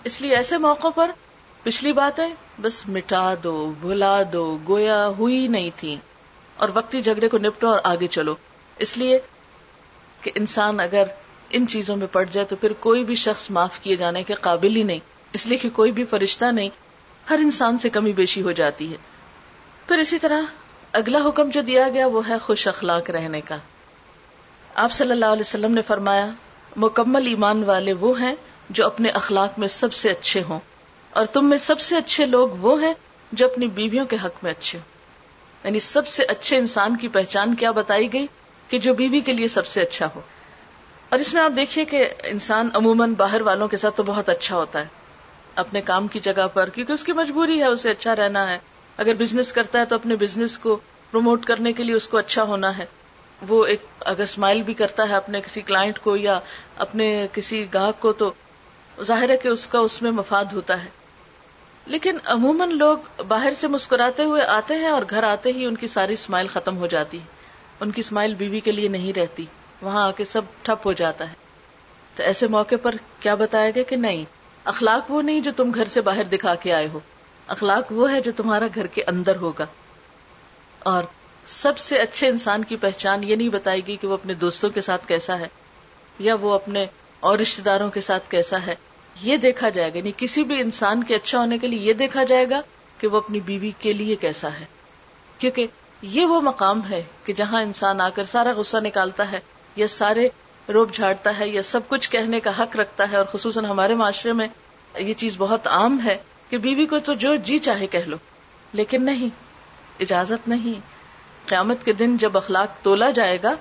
اس 0.04 0.22
لیے 0.22 0.36
ایسے 0.36 0.58
موقع 0.58 0.88
پر 0.96 1.12
پچھلی 1.64 1.92
باتیں 1.92 2.28
بس 2.62 2.88
مٹا 2.88 3.34
دو، 3.44 3.74
بھلا 3.82 4.22
دو، 4.34 4.58
گویا 4.68 5.08
ہوئی 5.08 5.48
نہیں 5.48 5.70
تھی۔ 5.76 5.96
اور 6.58 6.70
وقتی 6.74 7.02
جھگڑے 7.02 7.28
کو 7.28 7.38
نپٹو 7.38 7.68
اور 7.68 7.80
آگے 7.84 8.08
چلو۔ 8.08 8.36
اس 8.80 8.98
لیے 8.98 9.20
کہ 10.22 10.32
انسان 10.36 10.80
اگر 10.80 11.04
ان 11.50 11.68
چیزوں 11.68 11.96
میں 11.96 12.08
پڑ 12.12 12.26
جائے 12.32 12.48
تو 12.48 12.56
پھر 12.56 12.74
کوئی 12.74 13.04
بھی 13.04 13.16
شخص 13.16 13.52
معاف 13.52 13.80
کیے 13.80 13.96
جانے 13.96 14.24
کے 14.24 14.34
قابل 14.34 14.76
ہی 14.76 14.84
نہیں۔ 14.84 15.00
اس 15.34 15.48
لیے 15.48 15.58
کہ 15.58 15.70
کوئی 15.70 15.92
بھی 15.92 16.06
فرشتہ 16.06 16.46
نہیں، 16.46 16.70
ہر 17.30 17.40
انسان 17.44 17.78
سے 17.78 17.90
کمی 17.90 18.12
بیشی 18.12 18.42
ہو 18.42 18.52
جاتی 18.52 18.92
ہے۔ 18.92 18.98
پھر 19.88 19.98
اسی 19.98 20.20
طرح 20.20 20.42
اگلا 20.92 21.20
حکم 21.26 21.50
جو 21.50 21.62
دیا 21.62 21.90
گیا 21.90 22.08
وہ 22.08 22.30
ہے 22.30 22.38
خوش 22.38 22.68
اخلاق 22.68 23.10
رہنے 23.10 23.42
کا۔ 23.42 23.58
آپ 24.76 24.92
صلی 24.92 25.12
اللہ 25.12 25.26
علیہ 25.26 25.42
وسلم 25.42 25.74
نے 25.74 25.82
فرمایا، 25.82 26.26
مکمل 26.76 27.28
ایمان 27.28 27.64
والے 27.64 27.94
وہ 27.94 28.22
ہیں 28.22 28.36
جو 28.70 28.86
اپنے 28.86 29.10
اخلاق 29.10 29.60
میں 29.60 29.68
سب 29.68 29.94
سے 29.94 30.10
اچھے 30.10 30.44
ہوں، 30.50 30.60
اور 31.10 31.26
تم 31.26 31.50
میں 31.50 31.58
سب 31.58 31.80
سے 31.80 31.98
اچھے 31.98 32.26
لوگ 32.26 32.50
وہ 32.50 32.82
ہیں 32.84 32.94
جو 33.32 33.46
اپنی 33.46 33.68
بیویوں 33.68 34.06
کے 34.06 34.16
حق 34.24 34.44
میں 34.44 34.52
اچھے 34.52 34.80
ہوں۔ 34.80 34.86
یعنی 35.64 35.80
سب 35.80 36.08
سے 36.08 36.24
اچھے 36.24 36.58
انسان 36.58 36.98
کی 36.98 37.08
پہچان 37.08 37.56
کیا 37.56 37.72
بتائی 37.72 38.14
گئی 38.14 38.26
کہ 38.68 38.80
جو 38.80 38.94
بیوی 38.94 39.20
کے 39.20 39.34
لیے 39.34 39.48
سب 39.48 39.66
سے 39.66 39.82
اچھا 39.82 40.08
ہو۔ 40.16 40.22
اور 41.10 41.20
اس 41.20 41.34
میں 41.34 41.42
آپ 41.42 41.52
دیکھیے 41.56 41.86
کہ 41.86 42.10
انسان 42.24 42.70
عموماً 42.74 43.14
باہر 43.14 43.42
والوں 43.42 43.68
کے 43.68 43.78
ساتھ 43.78 43.98
تو 43.98 44.04
بہت 44.04 44.30
اچھا 44.30 44.56
ہوتا 44.56 44.80
ہے، 44.80 44.86
اپنے 45.56 45.82
کام 45.82 46.08
کی 46.08 46.20
جگہ 46.20 46.48
پر، 46.54 46.70
کیونکہ 46.70 46.94
اس 46.94 47.04
کی 47.04 47.12
مجبوری 47.12 47.60
ہے، 47.60 47.66
اسے 47.66 47.92
اچھا 47.92 48.16
رہنا 48.16 48.50
ہے۔ 48.50 48.58
اگر 48.98 49.14
بزنس 49.14 49.54
کرتا 49.54 49.80
ہے 49.80 49.86
تو 49.86 49.96
اپنے 49.96 50.16
بزنس 50.16 50.58
کو 50.58 50.76
پروموٹ 51.12 51.46
کرنے 51.46 51.74
کے 51.74 51.84
لیے 51.84 51.96
اس 51.96 52.08
کو 52.08 52.18
اچھا 52.18 52.44
ہونا 52.44 52.78
ہے۔ 52.78 52.86
وہ 53.48 53.66
ایک 53.66 53.82
اگر 54.00 54.24
اسمائل 54.24 54.62
بھی 54.62 54.74
کرتا 54.74 55.10
ہے 55.10 55.16
اپنے 55.16 55.42
کسی 55.42 55.62
کلائنٹ 55.62 56.00
کو 56.00 56.16
یا 56.16 56.40
اپنے 56.78 57.28
کسی 57.34 57.66
گاہک 57.74 58.02
کو 58.02 58.14
تو 58.14 58.34
ظاہر 59.04 59.30
ہے 59.30 59.38
کہ 59.38 59.48
اس 59.48 59.68
کا 59.68 59.80
اس 59.80 60.02
میں 60.02 60.12
مفاد 60.12 60.46
ہوتا 60.54 60.84
ہے۔ 60.84 60.90
لیکن 61.86 62.18
عموماً 62.26 62.72
لوگ 62.72 62.98
باہر 63.28 63.54
سے 63.54 63.68
مسکراتے 63.68 64.24
ہوئے 64.24 64.44
آتے 64.44 64.76
ہیں 64.76 64.88
اور 64.88 65.02
گھر 65.10 65.24
آتے 65.24 65.52
ہی 65.52 65.66
ان 65.66 65.76
کی 65.76 65.88
ساری 65.88 66.14
اسمائل 66.14 66.48
ختم 66.48 66.78
ہو 66.78 66.88
جاتی 66.88 67.18
ہے۔ 67.20 67.26
ان 67.80 67.92
کی 67.92 68.02
اسمائل 68.02 68.34
بیوی 68.34 68.60
کے 68.60 68.72
لیے 68.72 68.88
نہیں 68.88 69.14
رہتی۔ 69.14 69.46
وہاں 69.82 70.08
آ 70.08 70.12
کے 70.12 70.26
سب 70.26 70.42
ٹھپ 70.62 70.88
ہو 70.88 70.94
جاتا 70.94 71.30
ہے۔ 71.30 71.34
تو 72.16 72.24
ایسے 72.24 72.48
موقع 72.48 72.76
پر 72.82 72.96
کیا 73.20 73.36
بتایا 73.36 73.70
گیا 73.70 73.84
کہ 73.84 73.96
نہیں، 73.96 74.26
اخلاق 74.64 75.12
وہ 75.12 75.22
نہیں 75.22 75.40
جو 75.40 75.52
تم 75.58 75.72
گھر 75.76 75.86
سے 75.86 76.02
باہر 76.02 76.24
دکھا 76.24 76.56
کے 76.56 76.74
آئے 76.74 76.88
ہو۔ 76.94 77.00
اخلاق 77.48 77.92
وہ 77.92 78.12
ہے 78.12 78.22
جو 78.22 78.32
تمہارا 78.38 78.66
گھر 78.76 78.88
کے 78.88 79.04
اندر 79.08 79.36
ہوگا۔ 79.36 79.66
اور 80.80 81.04
سب 81.48 81.78
سے 81.78 81.98
اچھے 81.98 82.28
انسان 82.28 82.64
کی 82.64 82.76
پہچان 82.76 83.24
یہ 83.24 83.36
نہیں 83.36 83.50
بتائے 83.50 83.82
گی 83.88 83.96
کہ 83.96 84.08
وہ 84.08 84.14
اپنے 84.14 84.34
دوستوں 84.34 84.70
کے 84.70 84.82
ساتھ 84.82 85.08
کیسا 85.08 85.40
ہے 85.40 85.48
یا 86.20 86.36
وہ 86.42 86.54
اپنے 86.54 86.86
اور 87.20 87.38
رشتے 87.40 87.62
داروں 87.62 87.90
کے 87.90 88.02
ساتھ 88.02 88.32
کیسا 88.32 88.58
ہے۔ 88.66 88.76
یہ 89.22 89.38
دیکھا 89.38 89.70
جائے 89.70 89.94
گا 89.94 89.98
یعنی 89.98 90.12
کسی 90.18 90.44
بھی 90.44 90.62
انسان 90.62 91.04
کے 91.04 91.16
اچھا 91.16 91.40
ہونے 91.40 91.58
کے 91.58 91.68
لیے 91.68 91.80
یہ 91.80 91.94
دیکھا 91.94 92.24
جائے 92.24 92.50
گا 92.50 92.62
کہ 92.98 93.08
وہ 93.08 93.18
اپنی 93.18 93.40
بیوی 93.40 93.72
کے 93.80 93.94
لیے 93.94 94.16
کیسا 94.16 94.48
ہے۔ 94.60 94.66
کیونکہ 95.38 95.68
یہ 96.02 96.26
وہ 96.26 96.42
مقام 96.42 96.82
ہے 96.90 97.04
کہ 97.26 97.34
جہاں 97.34 97.62
انسان 97.62 98.02
آ 98.02 98.10
کر 98.10 98.24
سارا 98.24 98.54
غصہ 98.54 98.78
نکالتا 98.78 99.32
ہے 99.32 99.40
یا 99.76 99.88
سارے 99.88 100.30
روپ 100.74 100.94
جھاڑتا 100.94 101.40
ہے 101.40 101.48
یا 101.48 101.62
سب 101.62 101.80
کچھ 101.88 102.12
کہنے 102.12 102.40
کا 102.40 102.60
حق 102.60 102.76
رکھتا 102.76 103.12
ہے 103.12 103.18
اور 103.18 103.26
خصوصاً 103.26 103.66
ہمارے 103.66 103.96
معاشرے 103.96 104.34
میں 104.34 104.48
یہ 104.98 105.14
چیز 105.14 105.36
بہت 105.38 105.68
عام 105.68 106.00
ہے۔ 106.06 106.18
کہ 106.50 106.58
بیوی 106.58 106.86
کو 106.86 107.00
تو 107.00 107.14
جو 107.14 107.36
جی 107.36 107.60
چاہے 107.60 107.88
کہہ 107.88 108.08
لو، 108.08 108.18
لیکن 108.74 109.04
نہیں، 109.04 109.30
اجازت 110.00 110.48
نہیں۔ 110.48 110.80
قیامت 111.46 111.86
کے 111.86 111.94
دن 111.94 112.18
جب 112.18 112.38
اخلاق 112.38 112.84
تولا 112.84 113.10
جائے 113.12 113.38
گا، 113.44 113.56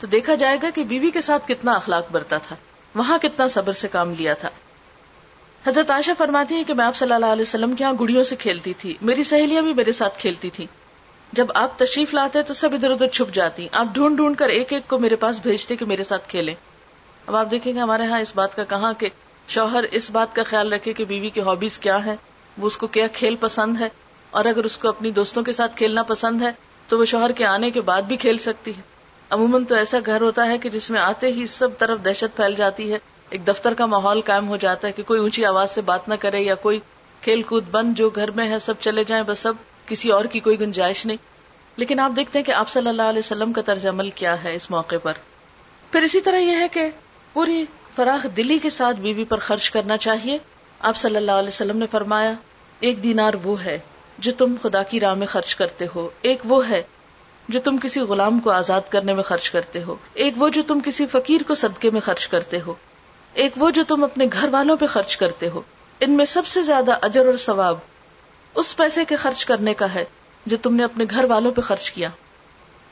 تو 0.00 0.06
دیکھا 0.06 0.34
جائے 0.34 0.58
گا 0.62 0.70
کہ 0.74 0.82
بیوی 0.82 1.10
کے 1.10 1.20
ساتھ 1.20 1.48
کتنا 1.48 1.72
اخلاق 1.72 2.12
برتا 2.12 2.38
تھا، 2.38 2.56
وہاں 2.94 3.18
کتنا 3.18 3.48
صبر 3.48 3.72
سے 3.72 3.88
کام 3.88 4.14
لیا 4.18 4.34
تھا۔ 4.34 4.48
حضرت 5.66 5.90
عائشہ 5.90 6.10
فرماتی 6.18 6.54
ہے 6.54 6.64
کہ 6.64 6.74
میں 6.74 6.84
آپ 6.84 6.96
صلی 6.96 7.12
اللہ 7.12 7.26
علیہ 7.26 7.42
وسلم 7.42 7.74
کے 7.74 7.84
یہاں 7.84 7.92
گڑیوں 8.00 8.24
سے 8.24 8.36
کھیلتی 8.36 8.74
تھی، 8.74 8.94
میری 9.02 9.24
سہیلیاں 9.24 9.62
بھی 9.62 9.74
میرے 9.74 9.92
ساتھ 9.92 10.18
کھیلتی 10.18 10.50
تھی 10.50 10.66
جب 11.32 11.46
آپ 11.54 11.78
تشریف 11.78 12.14
لاتے 12.14 12.42
تو 12.42 12.54
سب 12.54 12.74
ادھر 12.74 12.90
ادھر 12.90 13.06
چھپ 13.06 13.34
جاتی، 13.34 13.68
آپ 13.72 13.86
ڈھونڈ 13.92 14.16
ڈھونڈ 14.16 14.36
کر 14.36 14.48
ایک 14.48 14.72
ایک 14.72 14.88
کو 14.88 14.98
میرے 14.98 15.16
پاس 15.16 15.40
بھیجتے 15.40 15.76
کہ 15.76 15.84
میرے 15.84 16.04
ساتھ 16.04 16.28
کھیلیں۔ 16.28 16.54
اب 17.26 17.36
آپ 17.36 17.50
دیکھیں 17.50 17.72
گے 17.74 17.78
ہمارے 17.78 18.02
یہاں 18.02 18.20
اس 18.20 18.34
بات 18.34 18.56
کا 18.56 18.64
کہاں 18.64 18.92
کہ 18.98 19.08
شوہر 19.50 19.82
اس 19.90 20.10
بات 20.10 20.34
کا 20.34 20.42
خیال 20.42 20.72
رکھے 20.72 20.92
کہ 20.92 21.04
بیوی 21.04 21.30
کی 21.30 21.40
ہابیز 21.40 21.78
کیا 21.78 22.04
ہے 22.04 22.16
وہ 22.58 22.66
اس 22.66 22.76
کو 22.76 22.86
کیا 22.86 23.06
کھیل 23.06 23.36
پسند 23.36 23.80
ہے؟ 23.80 23.88
اور 24.30 24.44
اگر 24.44 24.64
اس 24.64 24.78
کو 24.78 24.88
اپنی 24.88 25.10
دوستوں 25.10 25.42
کے 25.42 25.52
ساتھ 25.52 25.76
کھیلنا 25.76 26.02
پسند 26.02 26.42
ہے، 26.42 26.48
تو 26.88 26.98
وہ 26.98 27.04
شوہر 27.04 27.32
کے 27.32 27.46
آنے 27.46 27.70
کے 27.70 27.80
بعد 27.80 28.02
بھی 28.02 28.16
کھیل 28.16 28.38
سکتی 28.38 28.70
ہے۔ 28.76 28.82
عموماً 29.30 29.64
تو 29.64 29.74
ایسا 29.74 29.98
گھر 30.06 30.20
ہوتا 30.20 30.46
ہے 30.46 30.58
کہ 30.58 30.68
جس 30.68 30.90
میں 30.90 31.00
آتے 31.00 31.32
ہی 31.32 31.46
سب 31.46 31.78
طرف 31.78 31.98
دہشت 32.04 32.36
پھیل 32.36 32.54
جاتی 32.54 32.92
ہے۔ 32.92 32.98
ایک 33.30 33.48
دفتر 33.48 33.74
کا 33.74 33.86
ماحول 33.86 34.20
قائم 34.20 34.48
ہو 34.48 34.56
جاتا 34.56 34.88
ہے 34.88 34.92
کہ 34.92 35.02
کوئی 35.02 35.20
اونچی 35.20 35.44
آواز 35.44 35.70
سے 35.70 35.80
بات 35.80 36.08
نہ 36.08 36.14
کرے 36.14 36.40
یا 36.40 36.54
کوئی 36.54 36.78
کھیل 37.20 37.42
کود 37.42 37.64
بند 37.70 37.98
جو 37.98 38.10
گھر 38.10 38.30
میں 38.30 38.50
ہے 38.50 38.58
سب 38.58 38.74
چلے 38.80 39.04
جائیں، 39.04 39.24
بس 39.26 39.38
سب 39.38 39.52
کسی 39.86 40.10
اور 40.10 40.24
کی 40.24 40.40
کوئی 40.40 40.60
گنجائش 40.60 41.06
نہیں۔ 41.06 41.16
لیکن 41.76 42.00
آپ 42.00 42.12
دیکھتے 42.16 42.38
ہیں 42.38 42.46
کہ 42.46 42.52
آپ 42.52 42.68
صلی 42.68 42.88
اللہ 42.88 43.02
علیہ 43.02 43.18
وسلم 43.18 43.52
کا 43.52 43.62
طرز 43.62 43.86
عمل 43.86 44.10
کیا 44.10 44.44
ہے 44.44 44.54
اس 44.54 44.70
موقع 44.70 44.96
پر۔ 45.02 45.12
پھر 45.92 46.02
اسی 46.02 46.20
طرح 46.20 46.38
یہ 46.38 46.56
ہے 46.56 46.66
کہ 46.72 46.90
پوری 47.32 47.64
فراخ 47.96 48.26
دلی 48.36 48.58
کے 48.58 48.70
ساتھ 48.70 48.96
بیوی 48.96 49.24
پر 49.24 49.38
خرچ 49.38 49.70
کرنا 49.70 49.96
چاہیے۔ 49.96 50.38
آپ 50.80 50.96
صلی 50.96 51.16
اللہ 51.16 51.32
علیہ 51.32 51.48
وسلم 51.48 51.76
نے 51.76 51.86
فرمایا، 51.90 52.32
ایک 52.80 53.02
دینار 53.02 53.34
وہ 53.42 53.64
ہے 53.64 53.78
جو 54.18 54.32
تم 54.38 54.54
خدا 54.62 54.82
کی 54.82 55.00
راہ 55.00 55.14
میں 55.14 55.26
خرچ 55.26 55.56
کرتے 55.56 55.86
ہو۔ 55.94 56.08
ایک 56.22 56.38
وہ 56.44 56.68
ہے 56.68 56.82
جو 57.48 57.60
تم 57.60 57.76
کسی 57.82 58.00
غلام 58.00 58.38
کو 58.38 58.50
آزاد 58.50 58.80
کرنے 58.88 59.14
میں 59.14 59.22
خرچ 59.22 59.50
کرتے 59.50 59.82
ہو۔ 59.82 59.94
ایک 60.14 60.34
وہ 60.36 60.48
جو 60.48 60.62
تم 60.66 60.80
کسی 60.84 61.06
فقیر 61.06 61.40
کو 61.46 61.54
صدقے 61.54 61.90
میں 61.90 62.00
خرچ 62.00 62.28
کرتے 62.28 62.58
ہو۔ 62.66 62.74
ایک 63.34 63.52
وہ 63.56 63.70
جو 63.70 63.84
تم 63.88 64.04
اپنے 64.04 64.26
گھر 64.32 64.48
والوں 64.52 64.76
پہ 64.76 64.86
خرچ 64.86 65.16
کرتے 65.16 65.48
ہو۔ 65.48 65.60
ان 66.00 66.10
میں 66.10 66.24
سب 66.24 66.46
سے 66.46 66.62
زیادہ 66.62 66.98
اجر 67.02 67.26
اور 67.26 67.36
ثواب 67.36 67.78
اس 68.54 68.76
پیسے 68.76 69.04
کے 69.04 69.16
خرچ 69.16 69.44
کرنے 69.44 69.74
کا 69.74 69.94
ہے 69.94 70.04
جو 70.46 70.56
تم 70.62 70.74
نے 70.74 70.84
اپنے 70.84 71.04
گھر 71.10 71.24
والوں 71.24 71.50
پہ 71.50 71.60
خرچ 71.60 71.92
کیا۔ 71.92 72.08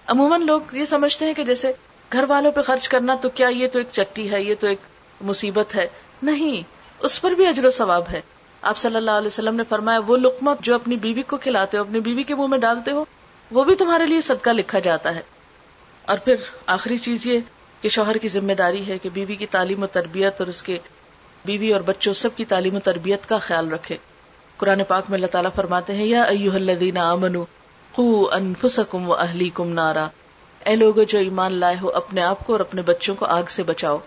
عموماً 0.07 0.47
لوگ 0.47 0.61
یہ 0.73 0.85
سمجھتے 0.85 1.27
ہیں 1.27 1.35
کہ 1.35 1.45
جیسے 1.45 1.73
گھر 2.13 2.25
والوں 2.29 2.53
پہ 2.53 2.63
خرچ 2.63 2.89
کرنا 2.89 3.15
تو 3.23 3.29
کیا 3.29 3.49
یہ 3.49 3.69
تو 3.69 3.79
ایک 3.79 3.89
چٹی 3.93 4.31
ہے، 4.31 4.43
یہ 4.43 4.55
تو 4.61 4.67
ایک 4.67 4.79
مصیبت 5.21 5.75
ہے؟ 5.75 5.89
نہیں، 6.23 6.63
اس 6.99 7.23
پر 7.23 7.31
بھی 7.31 7.47
اجر 7.47 7.65
و 7.65 7.71
ثواب 7.71 8.03
ہے۔ 8.13 8.21
آپ 8.63 8.77
صلی 8.77 8.97
اللہ 8.97 9.11
علیہ 9.11 9.27
وسلم 9.27 9.57
نے 9.57 9.63
فرمایا، 9.69 10.01
وہ 10.07 10.17
لکمت 10.17 10.61
جو 10.61 10.75
اپنی 10.75 10.97
بیوی 10.97 11.23
کو 11.23 11.37
کھلاتے 11.37 11.77
ہو، 11.77 11.83
اپنی 11.83 12.01
بیوی 12.01 12.23
کے 12.23 12.35
منہ 12.35 12.47
میں 12.47 12.59
ڈالتے 12.59 12.91
ہو، 12.91 13.05
وہ 13.51 13.65
بھی 13.65 13.75
تمہارے 13.75 14.07
لیے 14.07 14.21
صدقہ 14.21 14.51
لکھا 14.51 14.79
جاتا 14.79 15.15
ہے۔ 15.15 15.21
اور 16.03 16.19
پھر 16.19 16.35
آخری 16.67 16.99
چیز 16.99 17.27
یہ 17.27 17.39
کہ 17.81 17.89
شوہر 17.89 18.17
کی 18.17 18.29
ذمہ 18.29 18.53
داری 18.53 18.87
ہے 18.87 18.99
کہ 18.99 19.09
بیوی 19.09 19.37
کی 19.37 19.47
تعلیم 19.47 19.83
و 19.83 19.87
تربیت 19.87 20.35
اور 20.39 20.47
اس 20.47 20.63
کے 20.63 20.79
بیوی 21.45 21.73
اور 21.73 21.81
بچوں 21.81 22.13
سب 22.13 22.37
کی 22.37 22.45
تعلیم 22.45 22.77
و 22.77 22.81
تربیت 22.81 23.29
کا 23.29 23.39
خیال 23.39 23.73
رکھے۔ 23.73 23.97
قرآن 24.57 24.85
پاک 24.89 25.05
میں 25.09 25.17
اللہ 25.19 25.27
تعالیٰ 25.27 25.51
فرماتے 25.55 25.95
ہیں، 25.95 26.07
یا 26.07 26.23
ایوہ 26.23 26.55
الذین 26.55 26.99
آمنوا 26.99 27.45
قو 27.93 28.31
انفسکم 28.33 29.09
و 29.09 29.15
اہلیکم 29.15 29.69
نارا۔ 29.69 30.09
اے 30.67 30.77
لوگو 30.77 31.03
جو 31.03 31.19
ایمان 31.19 31.53
لائے 31.53 31.77
ہو، 31.83 31.91
اپنے 31.91 32.23
آپ 32.23 32.47
کو 32.47 32.53
اور 32.53 32.61
اپنے 32.61 32.83
بچوں 32.83 33.15
کو 33.15 33.27
آگ 33.27 33.43
سے 33.51 33.63
بچاؤ۔ 33.63 33.99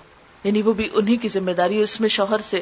یعنی 0.43 0.61
وہ 0.61 0.73
بھی 0.73 0.89
انہی 0.93 1.15
کی 1.15 1.27
ذمہ 1.27 1.51
داری 1.51 1.81
اس 1.81 2.01
میں 2.01 2.09
شوہر 2.09 2.37
سے 2.37 2.61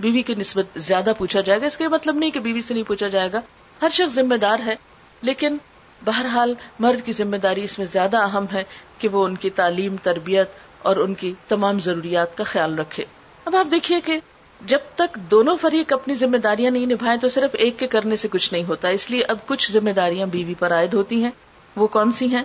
بیوی 0.00 0.22
کی 0.22 0.34
نسبت 0.34 0.64
زیادہ 0.76 1.12
پوچھا 1.18 1.40
جائے 1.40 1.60
گا۔ 1.60 1.66
اس 1.66 1.76
کا 1.76 1.88
مطلب 1.88 2.14
نہیں 2.14 2.30
کہ 2.30 2.40
بیوی 2.40 2.60
سے 2.60 2.74
نہیں 2.74 2.84
پوچھا 2.84 3.08
جائے 3.08 3.28
گا۔ 3.32 3.40
ہر 3.82 3.88
شخص 3.92 4.14
ذمہ 4.14 4.34
دار 4.34 4.58
ہے، 4.66 4.74
لیکن 5.22 5.56
بہرحال 6.04 6.54
مرد 6.78 7.06
کی 7.06 7.12
ذمہ 7.12 7.36
داری 7.36 7.64
اس 7.64 7.78
میں 7.78 7.86
زیادہ 7.86 8.16
اہم 8.16 8.44
ہے 8.52 8.64
کہ 8.98 9.08
وہ 9.08 9.24
ان 9.24 9.36
کی 9.36 9.50
تعلیم، 9.50 9.96
تربیت 10.02 10.48
اور 10.78 10.96
ان 10.96 11.14
کی 11.14 11.34
تمام 11.48 11.80
ضروریات 11.80 12.36
کا 12.36 12.44
خیال 12.44 12.78
رکھے۔ 12.78 13.04
اب 13.44 13.56
آپ 13.56 13.66
دیکھیے 13.70 14.00
کہ 14.00 14.18
جب 14.66 14.78
تک 14.94 15.14
دونوں 15.14 15.56
فریق 15.56 15.92
اپنی 15.92 16.14
ذمہ 16.14 16.36
داریاں 16.36 16.70
نہیں 16.70 16.86
نبھائیں 16.86 17.20
تو 17.20 17.28
صرف 17.28 17.50
ایک 17.52 17.78
کے 17.78 17.86
کرنے 17.86 18.16
سے 18.16 18.28
کچھ 18.28 18.52
نہیں 18.52 18.64
ہوتا۔ 18.64 18.88
اس 18.88 19.10
لیے 19.10 19.22
اب 19.22 19.36
کچھ 19.46 19.72
ذمہ 19.72 19.90
داریاں 19.90 20.26
بیوی 20.26 20.54
پر 20.58 20.72
عائد 20.72 20.94
ہوتی 20.94 21.24
ہیں۔ 21.24 21.30
وہ 21.76 21.86
کون 21.86 22.12
سی 22.12 22.26
ہیں؟ 22.26 22.42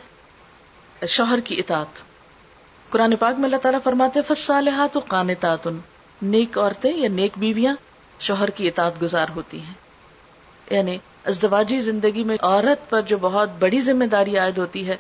شوہر 1.08 1.40
کی 1.40 1.56
اطاعت۔ 1.56 2.02
قرآن 2.90 3.16
پاک 3.16 3.36
میں 3.36 3.46
اللہ 3.46 3.58
تعالیٰ 3.58 3.80
فرماتے 3.84 4.20
فصالحات 4.28 4.98
قانتات۔ 5.08 5.68
نیک 6.22 6.58
عورتیں 6.58 6.98
یا 6.98 7.10
نیک 7.10 7.32
بیویاں 7.38 7.76
شوہر 8.20 8.50
کی 8.50 8.68
اطاعت 8.68 9.02
گزار 9.02 9.28
ہوتی 9.36 9.60
ہیں۔ 9.60 9.74
یعنی 10.70 10.98
ازدواجی 11.26 11.80
زندگی 11.80 12.24
میں 12.24 12.38
عورت 12.42 12.90
پر 12.90 13.02
جو 13.02 13.18
بہت 13.22 13.50
بڑی 13.60 13.82
ذمہ 13.82 14.06
داری 14.06 14.38
عائد 14.38 14.58
ہوتی 14.58 14.88
ہے، 14.88 14.98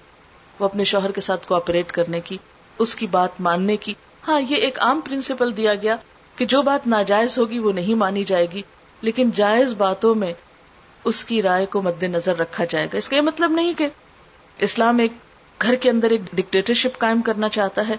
وہ 0.59 0.65
اپنے 0.65 0.83
شوہر 0.83 1.11
کے 1.11 1.21
ساتھ 1.21 1.47
کوآپریٹ 1.47 1.91
کرنے 1.91 2.19
کی، 2.19 2.37
اس 2.79 2.95
کی 2.95 3.07
بات 3.07 3.41
ماننے 3.41 3.77
کی۔ 3.77 3.93
ہاں 4.27 4.41
یہ 4.49 4.55
ایک 4.55 4.79
عام 4.79 5.01
پرنسپل 5.01 5.57
دیا 5.57 5.75
گیا 5.75 5.95
کہ 6.35 6.45
جو 6.45 6.61
بات 6.61 6.87
ناجائز 6.87 7.37
ہوگی 7.37 7.59
وہ 7.59 7.71
نہیں 7.71 7.95
مانی 7.95 8.23
جائے 8.23 8.47
گی، 8.53 8.61
لیکن 9.01 9.29
جائز 9.35 9.73
باتوں 9.73 10.15
میں 10.15 10.33
اس 11.03 11.25
کی 11.25 11.41
رائے 11.41 11.65
کو 11.65 11.81
مد 11.81 12.03
نظر 12.03 12.39
رکھا 12.39 12.65
جائے 12.65 12.87
گا۔ 12.93 12.97
اس 12.97 13.09
کا 13.09 13.15
یہ 13.15 13.21
مطلب 13.21 13.51
نہیں 13.51 13.73
کہ 13.73 13.87
اسلام 14.57 14.99
ایک 14.99 15.11
گھر 15.63 15.75
کے 15.75 15.89
اندر 15.89 16.09
ایک 16.09 16.21
ڈکٹیٹرشپ 16.33 16.97
قائم 16.97 17.21
کرنا 17.21 17.49
چاہتا 17.49 17.87
ہے۔ 17.89 17.95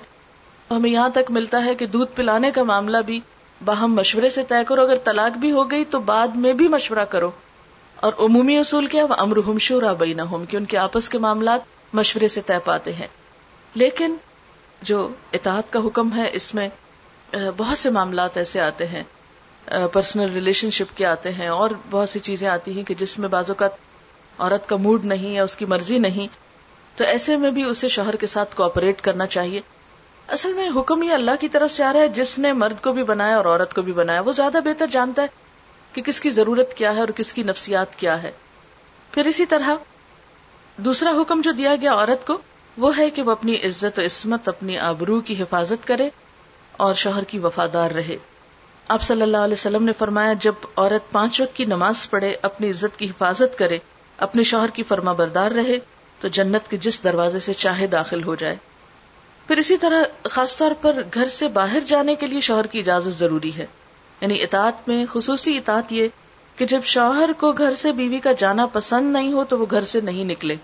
ہمیں 0.71 0.91
یہاں 0.91 1.09
تک 1.09 1.31
ملتا 1.31 1.65
ہے 1.65 1.75
کہ 1.75 1.87
دودھ 1.87 2.17
پلانے 2.17 2.51
کا 2.51 2.63
معاملہ 2.63 2.97
بھی 3.07 3.21
باہم 3.65 3.95
مشورے 3.95 4.31
سے 4.31 4.43
طے 4.43 4.65
کرو۔ 4.67 4.83
اگر 4.83 4.97
طلاق 5.05 5.37
بھی 5.37 5.53
ہو 5.53 5.71
گئی 5.71 5.85
تو 5.85 5.99
بعد 5.99 6.29
میں 6.29 6.53
بھی 6.53 6.69
مشورہ 6.69 7.05
کرو۔ 7.05 7.31
اور 7.97 8.13
عمومی 8.19 8.59
اصول 8.59 8.87
کیا 8.87 9.05
وہ 9.05 9.59
شورا 9.59 9.93
بئی 9.93 10.15
نہ 10.15 10.23
کہ 10.51 10.57
ان 10.57 10.65
کے 10.65 10.79
آپس 10.79 11.09
کے 11.09 11.19
معاملات 11.19 11.61
مشورے 11.93 12.29
سے 12.29 12.41
طے 12.41 12.59
پاتے 12.65 12.93
ہیں۔ 12.93 13.07
لیکن 13.75 14.15
جو 14.83 15.09
اطاعت 15.33 15.73
کا 15.73 15.79
حکم 15.87 16.17
ہے، 16.17 16.31
اس 16.33 16.55
میں 16.55 16.69
بہت 17.57 17.79
سے 17.79 17.91
معاملات 17.91 18.37
ایسے 18.37 18.61
آتے 18.61 18.87
ہیں 18.87 19.03
پرسنل 19.93 20.33
ریلیشن 20.33 20.71
شپ 20.71 20.97
کے 20.97 21.07
آتے 21.07 21.33
ہیں 21.33 21.49
اور 21.49 21.71
بہت 21.91 22.09
سی 22.09 22.21
چیزیں 22.21 22.49
آتی 22.49 22.73
ہیں 22.73 22.83
کہ 22.83 22.95
جس 22.95 23.19
میں 23.19 23.29
بعض 23.29 23.51
اوقات 23.51 23.71
عورت 24.39 24.69
کا 24.69 24.77
موڈ 24.77 25.05
نہیں 25.05 25.35
یا 25.35 25.45
اس 25.45 25.57
کی 25.57 25.65
مرضی 25.65 25.99
نہیں۔ 25.99 26.44
تو 26.97 27.05
ایسے 27.05 27.37
میں 27.37 27.51
بھی 27.51 27.63
اسے 27.63 27.89
شوہر 27.89 28.17
کے 28.17 28.27
ساتھ 28.27 28.57
کوپریٹ 28.57 29.01
کرنا 29.01 29.27
چاہیے۔ 29.27 29.61
اصل 30.29 30.53
میں 30.53 30.69
حکم 30.77 31.03
یہ 31.03 31.13
اللہ 31.13 31.31
کی 31.41 31.49
طرف 31.49 31.73
سے 31.73 31.85
آ 31.85 31.93
رہا 31.93 32.01
ہے، 32.01 32.09
جس 32.09 32.39
نے 32.39 32.53
مرد 32.53 32.83
کو 32.83 32.93
بھی 32.93 33.03
بنایا 33.03 33.37
اور 33.37 33.45
عورت 33.45 33.75
کو 33.75 33.83
بھی 33.83 33.93
بنایا، 33.93 34.21
وہ 34.21 34.33
زیادہ 34.33 34.59
بہتر 34.65 34.87
جانتا 34.87 35.23
ہے 35.23 35.27
کہ 35.93 36.03
کس 36.03 36.21
کی 36.21 36.31
ضرورت 36.31 36.75
کیا 36.75 36.95
ہے 36.95 37.01
اور 37.01 37.09
کس 37.09 37.33
کی 37.33 37.43
نفسیات 37.43 37.97
کیا 37.97 38.23
ہے۔ 38.23 38.31
پھر 39.11 39.27
اسی 39.27 39.47
طرح، 39.47 39.69
دوسرا 40.77 41.11
حکم 41.11 41.41
جو 41.41 41.53
دیا 41.53 41.77
گیا 41.77 41.93
عورت 41.93 42.27
کو، 42.27 42.39
وہ 42.79 42.99
ہے 42.99 43.11
کہ 43.11 43.23
وہ 43.23 43.31
اپنی 43.31 43.55
عزت 43.55 43.99
و 43.99 44.05
عصمت، 44.05 44.49
اپنی 44.49 44.79
آبرو 44.79 45.21
کی 45.21 45.43
حفاظت 45.43 45.87
کرے 45.87 46.11
اور 46.73 46.95
شوہر 46.95 47.25
کی 47.25 47.39
وفادار 47.39 47.91
رہے۔ 47.91 48.17
آپ 48.89 49.03
صلی 49.03 49.23
اللہ 49.23 49.37
علیہ 49.37 49.55
وسلم 49.55 49.85
نے 49.85 49.93
فرمایا، 49.99 50.33
جب 50.33 50.53
عورت 50.77 51.13
پانچ 51.13 51.41
وقت 51.41 51.57
کی 51.57 51.65
نماز 51.65 52.11
پڑھے، 52.11 52.37
اپنی 52.43 52.71
عزت 52.71 52.99
کی 52.99 53.07
حفاظت 53.07 53.59
کرے، 53.59 53.79
اپنے 54.19 54.43
شوہر 54.43 54.69
کی 54.69 54.83
فرما 54.83 55.13
بردار 55.13 55.51
رہے 55.51 55.79
تو 56.25 56.29
جنت 56.29 56.71
کے 56.71 56.77
جس 56.77 57.05
دروازے 57.05 57.41
سے 57.41 57.53
چاہے 57.53 57.87
داخل 57.87 58.23
ہو 58.23 58.35
جائے۔ 58.35 58.57
پھر 59.47 59.57
اسی 59.57 59.77
طرح 59.77 60.03
خاص 60.29 60.57
طور 60.57 60.71
پر 60.81 61.03
گھر 61.15 61.29
سے 61.29 61.49
باہر 61.49 61.81
جانے 61.81 62.15
کے 62.15 62.27
لیے 62.27 62.41
شوہر 62.41 62.67
کی 62.67 62.79
اجازت 62.79 63.19
ضروری 63.19 63.55
ہے۔ 63.57 63.67
یعنی 64.21 64.43
اطاعت 64.43 64.89
میں 64.89 65.07
خصوصی 65.13 65.57
اطاعت 65.57 65.93
یہ 65.93 66.09
کہ 66.57 66.67
جب 66.67 66.81
شوہر 66.85 67.31
کو 67.41 67.53
گھر 67.53 67.75
سے 67.75 67.93
بیوی 67.93 68.19
کا 68.19 68.33
جانا 68.33 68.67
پسند 68.67 69.13
نہیں 69.13 69.33
ہو 69.33 69.45
تو 69.45 69.59
وہ 69.59 69.67
گھر 69.71 69.85
سے 69.85 70.01
نہیں 70.01 70.25
نکلے۔ 70.25 70.57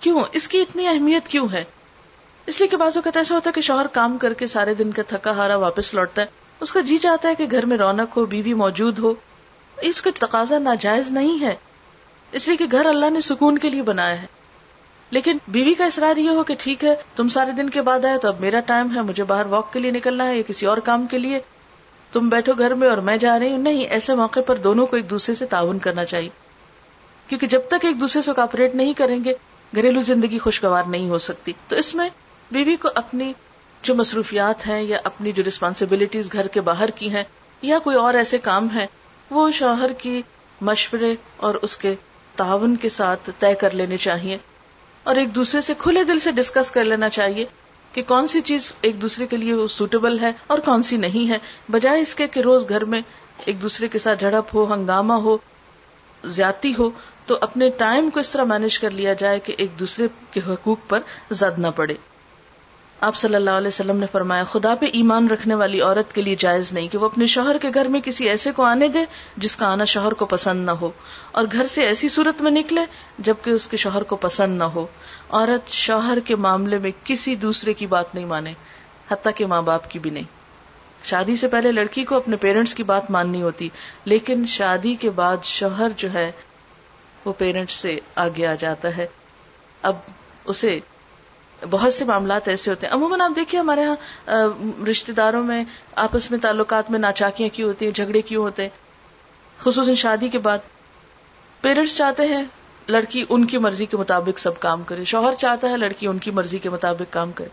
کیوں؟ 0.00 0.20
اس 0.32 0.48
کی 0.48 0.60
اتنی 0.60 0.86
اہمیت 0.86 1.28
کیوں 1.28 1.48
ہے؟ 1.52 1.64
اس 2.46 2.58
لیے 2.58 2.68
کہ 2.68 2.76
بعض 2.76 2.96
اوقات 2.96 3.16
ایسا 3.16 3.34
ہوتا 3.34 3.50
ہے 3.50 3.52
کہ 3.52 3.60
شوہر 3.60 3.86
کام 3.86 4.18
کر 4.18 4.32
کے 4.32 4.46
سارے 4.46 4.74
دن 4.74 4.92
کا 4.92 5.02
تھکا 5.08 5.30
ہارا 5.30 5.56
واپس 5.56 5.94
لوٹتا 5.94 6.22
ہے۔ 6.22 6.26
اس 6.60 6.72
کا 6.72 6.80
جی 6.80 6.98
چاہتا 6.98 7.28
ہے 7.28 7.34
کہ 7.34 7.46
گھر 7.50 7.66
میں 7.66 7.76
رونق 7.76 8.16
ہو، 8.16 8.26
بیوی 8.26 8.54
موجود 8.54 8.98
ہو۔ 8.98 9.14
اس 9.80 10.02
کا 10.02 10.10
تقاضا 10.14 10.58
ناجائز 10.58 11.10
نہیں 11.10 11.40
ہے۔ 11.40 11.56
اس 12.32 12.48
لیے 12.48 12.56
کہ 12.56 12.64
گھر 12.72 12.86
اللہ 12.86 13.10
نے 13.10 13.20
سکون 13.20 13.58
کے 13.58 13.70
لیے 13.70 13.82
بنایا 13.82 14.22
ہے۔ 14.22 14.26
لیکن 15.10 15.38
بیوی 15.48 15.74
کا 15.74 15.84
اصرار 15.84 16.16
یہ 16.16 16.30
ہو 16.30 16.44
کہ 16.44 16.54
ٹھیک 16.58 16.84
ہے، 16.84 16.94
تم 17.16 17.28
سارے 17.28 17.50
دن 17.50 17.70
کے 17.70 17.82
بعد 17.82 18.04
آئے 18.04 18.18
تو 18.18 18.28
اب 18.28 18.40
میرا 18.40 18.60
ٹائم 18.60 18.96
ہے، 18.96 19.02
مجھے 19.02 19.24
باہر 19.24 19.46
واک 19.46 19.72
کے 19.72 19.78
لیے 19.78 19.90
نکلنا 19.90 20.26
ہے 20.26 20.36
یا 20.36 20.42
کسی 20.46 20.66
اور 20.66 20.76
کام 20.76 21.06
کے 21.06 21.18
لیے۔ 21.18 21.38
تم 22.12 22.28
بیٹھو 22.28 22.52
گھر 22.58 22.74
میں 22.74 22.88
اور 22.88 22.98
میں 22.98 23.16
جا 23.16 23.38
رہی 23.38 23.50
ہوں۔ 23.50 23.58
نہیں، 23.58 23.86
ایسے 23.86 24.14
موقع 24.14 24.40
پر 24.46 24.56
دونوں 24.56 24.86
کو 24.86 24.96
ایک 24.96 25.10
دوسرے 25.10 25.34
سے 25.34 25.46
تعاون 25.46 25.78
کرنا 25.78 26.04
چاہیے۔ 26.04 26.28
کیونکہ 27.26 27.46
جب 27.46 27.60
تک 27.68 27.84
ایک 27.84 28.00
دوسرے 28.00 28.22
سے 28.22 28.30
کاپریٹ 28.36 28.74
نہیں 28.74 28.92
کریں 28.92 29.24
گے، 29.24 29.32
گھریلو 29.76 30.00
زندگی 30.00 30.38
خوشگوار 30.38 30.84
نہیں 30.86 31.08
ہو 31.08 31.18
سکتی۔ 31.18 31.52
تو 31.68 31.76
اس 31.76 31.94
میں 31.94 32.08
بیوی 32.50 32.76
کو 32.76 32.88
اپنی 32.94 33.32
جو 33.82 33.94
مصروفیات 33.94 34.66
ہیں 34.66 34.82
یا 34.82 34.98
اپنی 35.04 35.32
جو 35.32 35.44
ریسپانسبلٹیز 35.44 36.32
گھر 36.32 36.46
کے 36.46 36.60
باہر 36.60 36.88
کی 36.88 37.10
ہیں 37.10 37.24
یا 37.62 37.78
کوئی 37.78 37.96
اور 37.96 38.14
ایسے 38.14 38.38
کام 38.38 38.68
ہیں، 38.74 38.86
وہ 39.30 39.50
شوہر 39.50 39.92
کی 39.92 40.22
مشورے 40.60 41.14
اور 41.36 41.54
اس 41.54 41.76
کے 41.76 41.94
تعاون 42.36 42.76
کے 42.76 42.88
ساتھ 42.88 43.30
طے 43.38 43.54
کر 43.54 43.70
لینے 43.70 43.96
چاہیے۔ 43.96 44.38
اور 45.06 45.16
ایک 45.16 45.34
دوسرے 45.34 45.60
سے 45.60 45.74
کھلے 45.78 46.04
دل 46.04 46.18
سے 46.18 46.30
ڈسکس 46.30 46.70
کر 46.70 46.84
لینا 46.84 47.08
چاہیے 47.08 47.44
کہ 47.92 48.02
کون 48.02 48.26
سی 48.26 48.40
چیز 48.40 48.72
ایک 48.80 49.02
دوسرے 49.02 49.26
کے 49.26 49.36
لیے 49.36 49.54
سوٹیبل 49.70 50.18
ہے 50.18 50.32
اور 50.46 50.58
کون 50.58 50.82
سی 50.82 50.96
نہیں 50.96 51.30
ہے۔ 51.30 51.38
بجائے 51.68 52.00
اس 52.00 52.14
کے 52.14 52.26
کہ 52.26 52.40
روز 52.40 52.68
گھر 52.68 52.84
میں 52.84 53.00
ایک 53.44 53.62
دوسرے 53.62 53.88
کے 53.88 53.98
ساتھ 53.98 54.20
جھڑپ 54.20 54.56
ہو، 54.56 54.74
ہنگامہ 54.74 55.14
ہو، 55.14 55.36
زیادتی 56.24 56.72
ہو، 56.78 56.90
تو 57.26 57.38
اپنے 57.40 57.70
ٹائم 57.70 58.10
کو 58.10 58.20
اس 58.20 58.30
طرح 58.30 58.44
مینج 58.44 58.78
کر 58.78 58.90
لیا 58.90 59.12
جائے 59.12 59.40
کہ 59.40 59.54
ایک 59.58 59.78
دوسرے 59.78 60.08
کے 60.30 60.40
حقوق 60.48 60.78
پر 60.88 61.00
زد 61.30 61.58
نہ 61.58 61.66
پڑے۔ 61.76 61.94
آپ 63.00 63.16
صلی 63.16 63.34
اللہ 63.34 63.50
علیہ 63.50 63.68
وسلم 63.68 63.96
نے 63.96 64.06
فرمایا، 64.12 64.44
خدا 64.44 64.74
پہ 64.74 64.86
ایمان 64.86 65.28
رکھنے 65.28 65.54
والی 65.54 65.80
عورت 65.80 66.14
کے 66.14 66.22
لیے 66.22 66.36
جائز 66.38 66.72
نہیں 66.72 66.88
کہ 66.88 66.98
وہ 66.98 67.06
اپنے 67.06 67.26
شوہر 67.26 67.58
کے 67.58 67.68
گھر 67.74 67.88
میں 67.88 68.00
کسی 68.00 68.28
ایسے 68.28 68.52
کو 68.52 68.62
آنے 68.62 68.88
دے 68.88 69.04
جس 69.36 69.56
کا 69.56 69.72
آنا 69.72 69.84
شوہر 69.84 70.12
کو 70.12 70.24
پسند 70.24 70.66
نہ 70.66 70.70
ہو۔ 70.70 70.90
اور 71.36 71.44
گھر 71.52 71.66
سے 71.66 71.86
ایسی 71.86 72.08
صورت 72.08 72.42
میں 72.42 72.50
نکلے 72.50 72.80
جبکہ 73.18 73.50
اس 73.50 73.68
کے 73.68 73.76
شوہر 73.76 74.02
کو 74.02 74.16
پسند 74.16 74.58
نہ 74.58 74.64
ہو۔ 74.64 74.86
عورت 75.30 75.68
شوہر 75.68 76.18
کے 76.20 76.36
معاملے 76.36 76.78
میں 76.78 76.90
کسی 77.04 77.36
دوسرے 77.36 77.72
کی 77.72 77.86
بات 77.86 78.14
نہیں 78.14 78.24
مانے، 78.24 78.52
حتیٰ 79.10 79.32
کہ 79.36 79.46
ماں 79.46 79.62
باپ 79.62 79.90
کی 79.90 79.98
بھی 79.98 80.10
نہیں۔ 80.10 80.24
شادی 81.04 81.36
سے 81.36 81.48
پہلے 81.48 81.72
لڑکی 81.72 82.04
کو 82.04 82.16
اپنے 82.16 82.36
پیرنٹس 82.36 82.74
کی 82.74 82.82
بات 82.82 83.10
ماننی 83.10 83.42
ہوتی، 83.42 83.68
لیکن 84.04 84.46
شادی 84.46 84.94
کے 84.94 85.10
بعد 85.10 85.36
شوہر 85.42 85.88
جو 85.96 86.12
ہے، 86.12 86.32
وہ 87.24 87.32
پیرنٹس 87.32 87.72
سے 87.72 87.98
آگے 88.14 88.46
آ 88.46 88.54
جاتا 88.54 88.96
ہے۔ 88.96 89.06
اب 89.82 89.96
اسے 90.44 90.78
بہت 91.70 91.94
سے 91.94 92.04
معاملات 92.04 92.48
ایسے 92.48 92.70
ہوتے 92.70 92.86
ہیں۔ 92.86 92.94
عموماً 92.94 93.20
آپ 93.20 93.36
دیکھیے 93.36 93.60
ہمارے 93.60 93.80
یہاں 93.80 94.86
رشتے 94.90 95.12
داروں 95.12 95.42
میں 95.42 95.64
آپس 95.96 96.30
میں 96.30 96.38
تعلقات 96.38 96.90
میں 96.90 96.98
ناچاکیاں 96.98 97.54
کیوں 97.54 97.68
ہوتی 97.68 97.84
ہیں، 97.84 97.92
جھگڑے 97.92 98.22
کیوں 98.22 98.44
ہوتے 98.44 98.62
ہیں؟ 98.62 98.70
خصوصاً 99.58 99.94
شادی 99.94 100.28
کے 100.28 100.38
بعد۔ 100.38 100.58
پیرنٹس 101.66 101.96
چاہتے 101.96 102.22
ہیں 102.26 102.42
لڑکی 102.88 103.24
ان 103.28 103.44
کی 103.44 103.58
مرضی 103.58 103.86
کے 103.86 103.96
مطابق 103.96 104.38
سب 104.38 104.60
کام 104.60 104.82
کرے، 104.82 105.04
شوہر 105.04 105.34
چاہتا 105.34 105.70
ہے 105.70 105.76
لڑکی 105.76 106.06
ان 106.06 106.18
کی 106.18 106.30
مرضی 106.30 106.58
کے 106.58 106.70
مطابق 106.70 107.12
کام 107.12 107.32
کرے۔ 107.32 107.48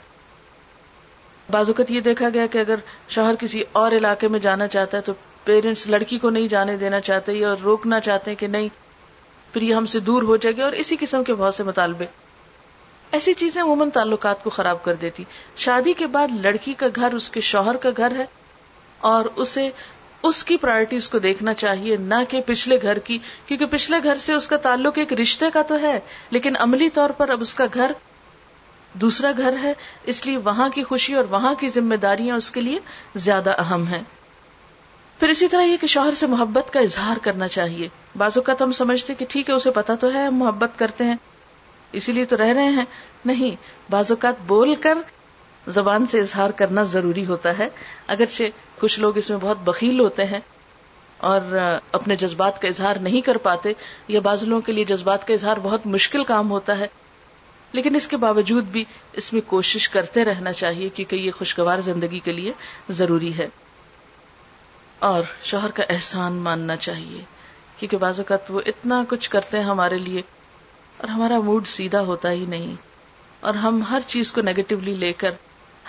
بعض 1.51 1.70
اوقات 1.70 1.91
یہ 1.91 2.01
دیکھا 2.01 2.30
گیا 2.34 2.45
کہ 2.45 2.57
اگر 2.57 2.76
شوہر 3.09 3.36
کسی 3.36 3.64
اور 3.72 3.91
علاقے 3.91 4.28
میں 4.28 4.39
جانا 4.39 4.68
چاہتا 4.68 4.97
ہے 4.97 5.01
تو 5.01 5.14
پیرنٹس 5.43 5.88
لڑکی 5.88 6.18
کو 6.18 6.30
نہیں 6.30 6.47
جانے 6.47 6.78
دینا 6.78 6.99
چاہتے 6.99 7.34
یا 7.34 7.53
روکنا 7.64 7.99
چاہتے 7.99 8.32
ہیں 8.32 8.39
کہ 8.39 8.47
نہیں، 8.47 8.68
پھر 9.53 9.61
یہ 9.61 9.74
ہم 9.74 9.86
سے 9.86 9.99
دور 9.99 10.24
ہو 10.24 10.38
جائے 10.38 10.55
گی 10.55 10.61
اور 10.61 10.72
اسی 10.72 10.95
قسم 10.99 11.24
کے 11.24 11.34
بہت 11.34 11.55
سے 11.55 11.64
مطالبے۔ 11.64 12.05
ایسی 13.11 13.34
چیزیں 13.34 13.61
عموماً 13.61 13.89
تعلقات 13.89 14.43
کو 14.43 14.49
خراب 14.49 14.84
کر 14.84 14.93
دیتی۔ 14.93 15.24
شادی 15.55 15.93
کے 15.93 16.07
بعد 16.07 16.28
لڑکی 16.41 16.74
کا 16.74 16.86
گھر 16.95 17.14
اس 17.14 17.30
کے 17.30 17.41
شوہر 17.41 17.76
کا 17.76 17.89
گھر 17.97 18.16
ہے 18.16 18.26
اور 18.97 19.26
اسے 19.36 19.70
اس 20.24 20.43
کی 20.43 20.57
پرائرٹیز 20.57 21.09
کو 21.09 21.19
دیکھنا 21.19 21.53
چاہیے، 21.53 21.97
نہ 21.97 22.15
کہ 22.30 22.41
پچھلے 22.45 22.78
گھر 22.82 22.99
کی، 22.99 23.17
کیونکہ 23.45 23.65
پچھلے 23.65 23.97
گھر 24.03 24.17
سے 24.17 24.34
اس 24.34 24.47
کا 24.47 24.57
تعلق 24.57 24.97
ایک 24.97 25.13
رشتے 25.13 25.45
کا 25.53 25.61
تو 25.61 25.80
ہے، 25.80 25.99
لیکن 26.30 26.53
عملی 26.59 26.89
طور 26.89 27.09
پر 27.09 27.30
اب 27.30 27.41
اس 27.41 27.55
کا 27.55 27.65
گھر 27.74 27.91
دوسرا 28.93 29.32
گھر 29.38 29.53
ہے، 29.63 29.74
اس 30.03 30.26
لیے 30.26 30.38
وہاں 30.38 30.69
کی 30.69 30.84
خوشی 30.84 31.13
اور 31.13 31.24
وہاں 31.30 31.53
کی 31.53 31.69
ذمہ 31.69 31.95
داریاں 31.95 32.36
اس 32.36 32.51
کے 32.51 32.61
لیے 32.61 32.80
زیادہ 33.15 33.61
اہم 33.61 33.88
ہیں۔ 33.88 34.01
پھر 35.19 35.28
اسی 35.28 35.47
طرح 35.47 35.61
یہ 35.61 35.78
کہ 35.82 35.88
شوہر 35.88 36.13
سے 36.13 36.28
محبت 36.28 36.74
کا 36.74 36.80
اظہار 36.80 37.17
کرنا 37.17 37.47
چاہیے۔ 37.47 37.88
بازو 38.17 38.41
کا 38.41 38.53
تو 38.53 38.65
ہم 38.65 38.71
سمجھتے 38.71 39.13
کہ 39.13 39.26
ٹھیک 39.30 39.49
ہے، 39.49 39.53
اسے 39.53 39.71
پتا 39.71 39.95
تو 39.95 40.13
ہے، 40.13 40.26
ہم 40.26 40.36
محبت 40.36 40.80
کرتے 40.80 41.03
ہیں، 41.03 41.15
اسی 41.91 42.11
لیے 42.11 42.26
تو 42.26 42.38
رہ 42.38 42.53
رہے 42.53 42.69
ہیں۔ 42.69 42.86
نہیں، 43.26 43.55
بعض 43.91 44.11
اوقات 44.11 44.36
بول 44.47 44.76
کر 44.76 44.97
زبان 45.67 46.05
سے 46.11 46.19
اظہار 46.19 46.49
کرنا 46.49 46.84
ضروری 46.84 47.26
ہوتا 47.26 47.57
ہے۔ 47.57 47.69
اگرچہ 48.07 48.43
کچھ 48.80 48.99
لوگ 48.99 49.17
اس 49.17 49.30
میں 49.30 49.38
بہت 49.41 49.57
بخیل 49.57 49.99
ہوتے 49.99 50.26
ہیں 50.26 50.39
اور 51.17 51.69
اپنے 51.91 52.15
جذبات 52.15 52.61
کا 52.61 52.67
اظہار 52.67 52.95
نہیں 52.95 53.21
کر 53.21 53.38
پاتے، 53.38 53.74
یا 54.07 54.19
بعض 54.19 54.43
لوگوں 54.43 54.61
کے 54.61 54.71
لیے 54.71 54.84
جذبات 54.84 55.28
کا 55.28 55.34
اظہار 55.34 55.57
بہت 55.63 55.88
مشکل 55.88 56.24
کام 56.24 56.51
ہوتا 56.51 56.78
ہے۔ 56.78 56.88
لیکن 57.71 57.95
اس 57.95 58.07
کے 58.07 58.17
باوجود 58.17 58.63
بھی 58.63 58.86
اس 59.13 59.34
میں 59.34 59.41
کوشش 59.41 59.89
کرتے 59.89 60.26
رہنا 60.26 60.53
چاہیے 60.53 60.89
کیونکہ 60.89 61.15
یہ 61.15 61.32
خوشگوار 61.32 61.78
زندگی 61.78 62.19
کے 62.19 62.32
لیے 62.32 62.51
ضروری 62.89 63.38
ہے۔ 63.38 63.47
اور 64.99 65.24
شوہر 65.43 65.71
کا 65.71 65.84
احسان 65.89 66.34
ماننا 66.34 66.76
چاہیے، 66.76 67.21
کیونکہ 67.78 67.97
بعض 67.97 68.19
اوقات 68.19 68.51
وہ 68.51 68.61
اتنا 68.65 69.03
کچھ 69.09 69.30
کرتے 69.30 69.57
ہیں 69.57 69.65
ہمارے 69.65 69.97
لیے 69.97 70.21
اور 70.97 71.07
ہمارا 71.07 71.39
موڈ 71.39 71.67
سیدھا 71.67 72.01
ہوتا 72.01 72.32
ہی 72.32 72.45
نہیں۔ 72.47 72.76
اور 73.39 73.53
ہم 73.53 73.84
ہر 73.89 73.99
چیز 74.07 74.32
کو 74.32 74.41
نیگیٹولی 74.41 74.93
لے 74.93 75.13
کر 75.13 75.32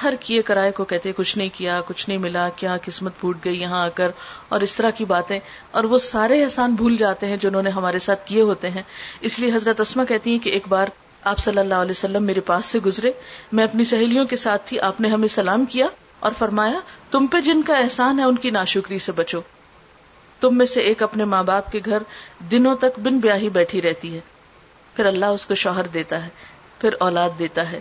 ہر 0.02 0.14
کیے 0.20 0.42
کرائے 0.42 0.72
کو 0.72 0.84
کہتے 0.84 1.12
کچھ 1.16 1.38
نہیں 1.38 1.48
کیا، 1.52 1.80
کچھ 1.86 2.08
نہیں 2.08 2.18
ملا، 2.18 2.48
کیا 2.56 2.76
قسمت 2.84 3.20
پھوٹ 3.20 3.36
گئی 3.44 3.60
یہاں 3.60 3.84
آ 3.84 3.88
کر، 3.88 4.10
اور 4.48 4.60
اس 4.60 4.76
طرح 4.76 4.90
کی 4.90 5.04
باتیں۔ 5.04 5.40
اور 5.70 5.84
وہ 5.84 5.98
سارے 5.98 6.44
احسان 6.44 6.74
بھول 6.74 6.96
جاتے 6.96 7.26
ہیں 7.26 7.36
جنہوں 7.36 7.62
نے 7.62 7.70
ہمارے 7.70 7.98
ساتھ 7.98 8.26
کیے 8.26 8.42
ہوتے 8.42 8.70
ہیں۔ 8.70 8.82
اس 9.20 9.38
لیے 9.38 9.54
حضرت 9.54 9.80
اسما 9.80 10.04
کہتی 10.04 10.30
ہیں 10.30 10.38
کہ 10.38 10.50
ایک 10.50 10.62
بار 10.68 10.86
آپ 11.24 11.38
صلی 11.38 11.58
اللہ 11.58 11.74
علیہ 11.74 11.90
وسلم 11.90 12.24
میرے 12.24 12.40
پاس 12.40 12.66
سے 12.66 12.78
گزرے۔ 12.78 13.12
میں 13.52 13.64
اپنی 13.64 13.84
سہیلیوں 13.84 14.26
کے 14.26 14.36
ساتھ 14.36 14.68
تھی، 14.68 14.80
آپ 14.80 15.00
نے 15.00 15.08
ہمیں 15.08 15.28
سلام 15.28 15.64
کیا 15.64 15.86
اور 16.20 16.32
فرمایا، 16.38 16.80
تم 17.10 17.26
پہ 17.26 17.40
جن 17.40 17.62
کا 17.62 17.76
احسان 17.76 18.18
ہے 18.18 18.24
ان 18.24 18.36
کی 18.36 18.50
ناشکری 18.50 18.98
سے 18.98 19.12
بچو۔ 19.12 19.40
تم 20.40 20.58
میں 20.58 20.66
سے 20.66 20.80
ایک 20.80 21.02
اپنے 21.02 21.24
ماں 21.24 21.42
باپ 21.42 21.72
کے 21.72 21.80
گھر 21.84 22.02
دنوں 22.52 22.76
تک 22.76 22.98
بن 22.98 23.18
بیاہی 23.18 23.48
بیٹھی 23.48 23.82
رہتی 23.82 24.14
ہے۔ 24.14 24.20
پھر 24.94 25.06
اللہ 25.06 25.26
اس 25.26 25.46
کو 25.46 25.54
شوہر 25.54 25.86
دیتا 25.86 26.24
ہے، 26.24 26.28
پھر 26.80 26.94
اولاد 27.00 27.30
دیتا 27.38 27.72
ہے۔ 27.72 27.80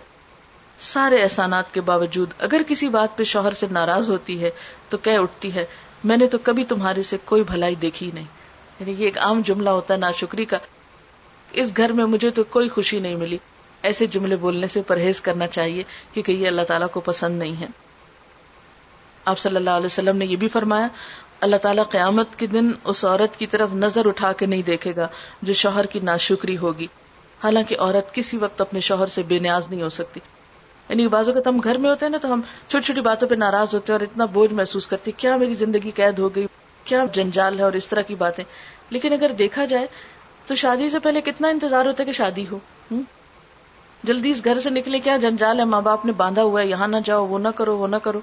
سارے 0.84 1.24
احسانات 1.24 1.74
کے 1.74 1.82
باوجود 1.82 2.34
اگر 2.40 2.62
کسی 2.68 2.90
بات 2.90 3.18
پہ 3.18 3.24
شوہر 3.24 3.52
سے 3.52 3.68
ناراض 3.72 4.10
ہوتی 4.10 4.44
ہے 4.44 4.50
تو 4.90 4.98
کہہ 4.98 5.18
اٹھتی 5.18 5.54
ہے، 5.54 5.66
میں 6.04 6.18
نے 6.18 6.28
تو 6.28 6.38
کبھی 6.44 6.66
تمہارے 6.66 7.04
سے 7.04 7.18
کوئی 7.26 7.44
بھلائی 7.44 7.76
دیکھی 7.76 8.12
نہیں۔ 8.14 8.26
یعنی 8.80 8.92
یہ 8.92 9.06
ایک 9.06 9.18
عام 9.18 9.42
جملہ 9.46 9.70
ہوتا 9.70 9.94
ہے 9.94 10.00
ناشکری 10.00 10.46
کا۔ 10.46 10.58
اس 11.52 11.72
گھر 11.78 11.92
میں 11.92 12.06
مجھے 12.06 12.30
تو 12.30 12.44
کوئی 12.44 12.70
خوشی 12.70 13.00
نہیں 13.00 13.16
ملی۔ 13.16 13.38
ایسے 13.84 14.08
جملے 14.08 14.36
بولنے 14.36 14.68
سے 14.68 14.82
پرہیز 14.82 15.22
کرنا 15.22 15.48
چاہیے 15.48 15.84
کیونکہ 16.14 16.32
یہ 16.32 16.48
اللہ 16.48 16.62
تعالیٰ 16.62 16.88
کو 16.92 17.00
پسند 17.00 17.40
نہیں 17.40 17.62
ہے۔ 17.62 17.66
آپ 19.26 19.40
صلی 19.40 19.56
اللہ 19.56 19.70
علیہ 19.70 19.86
وسلم 19.86 20.18
نے 20.18 20.26
یہ 20.26 20.36
بھی 20.36 20.48
فرمایا، 20.48 20.88
اللہ 21.42 21.56
تعالیٰ 21.56 21.84
قیامت 21.90 22.28
کے 22.38 22.48
دن 22.48 22.72
اس 22.84 23.06
عورت 23.06 23.40
کی 23.40 23.48
طرف 23.48 23.70
نظر 23.74 24.06
اٹھا 24.06 24.32
کے 24.32 24.46
نہیں 24.46 24.62
دیکھے 24.62 24.96
گا 24.96 25.08
جو 25.42 25.54
شوہر 25.54 25.86
کی 25.86 26.00
ناشکری 26.00 26.58
ہوگی۔ 26.58 26.88
حالانکہ 27.44 27.76
عورت 27.80 28.16
کسی 28.16 28.38
وقت 28.38 28.62
اپنے 28.62 28.80
شوہر 28.80 29.08
سے 29.08 29.22
بے 29.22 29.40
نیاز 29.40 29.70
نہیں 29.70 29.82
ہو 29.82 29.90
سکتی۔ 29.90 30.20
یعنی 30.90 31.08
بازو 31.08 31.34
کا 31.34 31.40
ہم 31.46 31.60
گھر 31.60 31.78
میں 31.78 31.90
ہوتے 31.90 32.06
ہیں 32.06 32.12
نا 32.12 32.18
تو 32.18 32.34
ہم 32.34 32.42
چھوٹی 32.68 32.86
چھوٹی 32.86 33.02
باتوں 33.02 33.28
پہ 33.28 33.36
ناراض 33.36 33.76
ہوتے 33.76 33.94
ہیں 33.94 34.00
اور 34.00 34.08
اتنا 34.08 34.26
بوجھ 34.26 34.54
محسوس 34.54 34.88
کرتے 34.88 35.12
کیا 35.12 35.38
میری 35.38 35.54
زندگی 35.54 35.92
قید 35.92 36.20
ہو 36.20 36.36
گئی؟ 36.36 36.48
کیا 36.84 37.06
جنجال 37.14 37.60
ہے 37.60 37.64
اور 37.64 37.74
اس 37.74 37.88
طرح 37.88 38.02
کی 38.02 38.16
باتیں؟ 38.16 38.44
لیکن 38.90 39.14
اگر 39.14 39.32
دیکھا 39.38 39.66
جائے 39.66 39.88
تو 40.48 40.56
شادی 40.56 40.90
سے 40.90 41.00
پہلے 41.00 41.22
کتنا 41.22 41.48
انتظار 41.48 41.86
ہوتا 41.86 42.02
ہے 42.02 42.06
کہ 42.06 42.12
شادی 42.12 42.46
ہو 42.52 42.60
جلدی 44.04 44.30
اس 44.30 44.46
گھر 44.46 44.60
سے 44.60 44.70
نکلے 44.70 45.00
کیا 45.00 45.18
جنجال 45.18 45.60
ہے؟ 45.60 45.66
ماں 45.66 45.82
باپ 45.82 46.06
نے 46.06 46.12
باندھا 46.12 46.44
ہوا 46.44 46.62
ہے، 46.62 46.68
یہاں 46.68 46.88
نہ 46.88 46.98
جاؤ، 47.06 47.28
وہ 47.28 47.40
نہ 47.40 47.48
کرو، 47.48 47.78
وہ 47.78 47.88
نہ 47.88 47.96
کرو۔ 47.96 48.22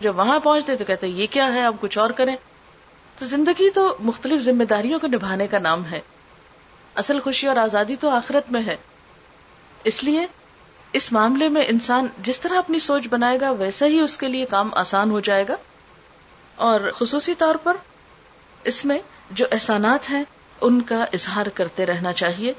جب 0.00 0.18
وہاں 0.18 0.40
پہنچتے 0.40 0.76
تو 0.76 0.84
کہتے 0.84 1.06
یہ 1.06 1.26
کیا 1.30 1.54
ہے؟ 1.54 1.64
اب 1.64 1.74
کچھ 1.80 1.98
اور 1.98 2.10
کریں۔ 2.10 2.36
تو 3.18 3.24
زندگی 3.24 3.70
تو 3.70 3.96
مختلف 4.00 4.42
ذمہ 4.42 4.64
داریوں 4.64 4.98
کو 4.98 5.06
نبھانے 5.06 5.46
کا 5.46 5.58
نام 5.58 5.84
ہے۔ 5.84 6.00
اصل 6.94 7.20
خوشی 7.20 7.46
اور 7.46 7.56
آزادی 7.56 7.96
تو 7.96 8.08
آخرت 8.08 8.52
میں 8.52 8.62
ہے۔ 8.66 8.76
اس 9.84 10.04
لیے 10.04 10.26
اس 10.92 11.12
معاملے 11.12 11.48
میں 11.48 11.64
انسان 11.68 12.06
جس 12.18 12.40
طرح 12.40 12.58
اپنی 12.58 12.78
سوچ 12.78 13.06
بنائے 13.10 13.40
گا، 13.40 13.50
ویسا 13.50 13.86
ہی 13.86 14.00
اس 14.00 14.16
کے 14.16 14.28
لیے 14.28 14.46
کام 14.46 14.74
آسان 14.74 15.10
ہو 15.10 15.20
جائے 15.20 15.44
گا۔ 15.48 15.56
اور 16.56 16.80
خصوصی 16.94 17.34
طور 17.34 17.54
پر 17.54 17.76
اس 18.64 18.84
میں 18.84 18.98
جو 19.30 19.46
احسانات 19.52 20.10
ہیں، 20.10 20.24
ان 20.60 20.82
کا 20.82 21.04
اظہار 21.12 21.46
کرتے 21.46 21.86
رہنا 21.86 22.12
چاہیے۔ 22.12 22.52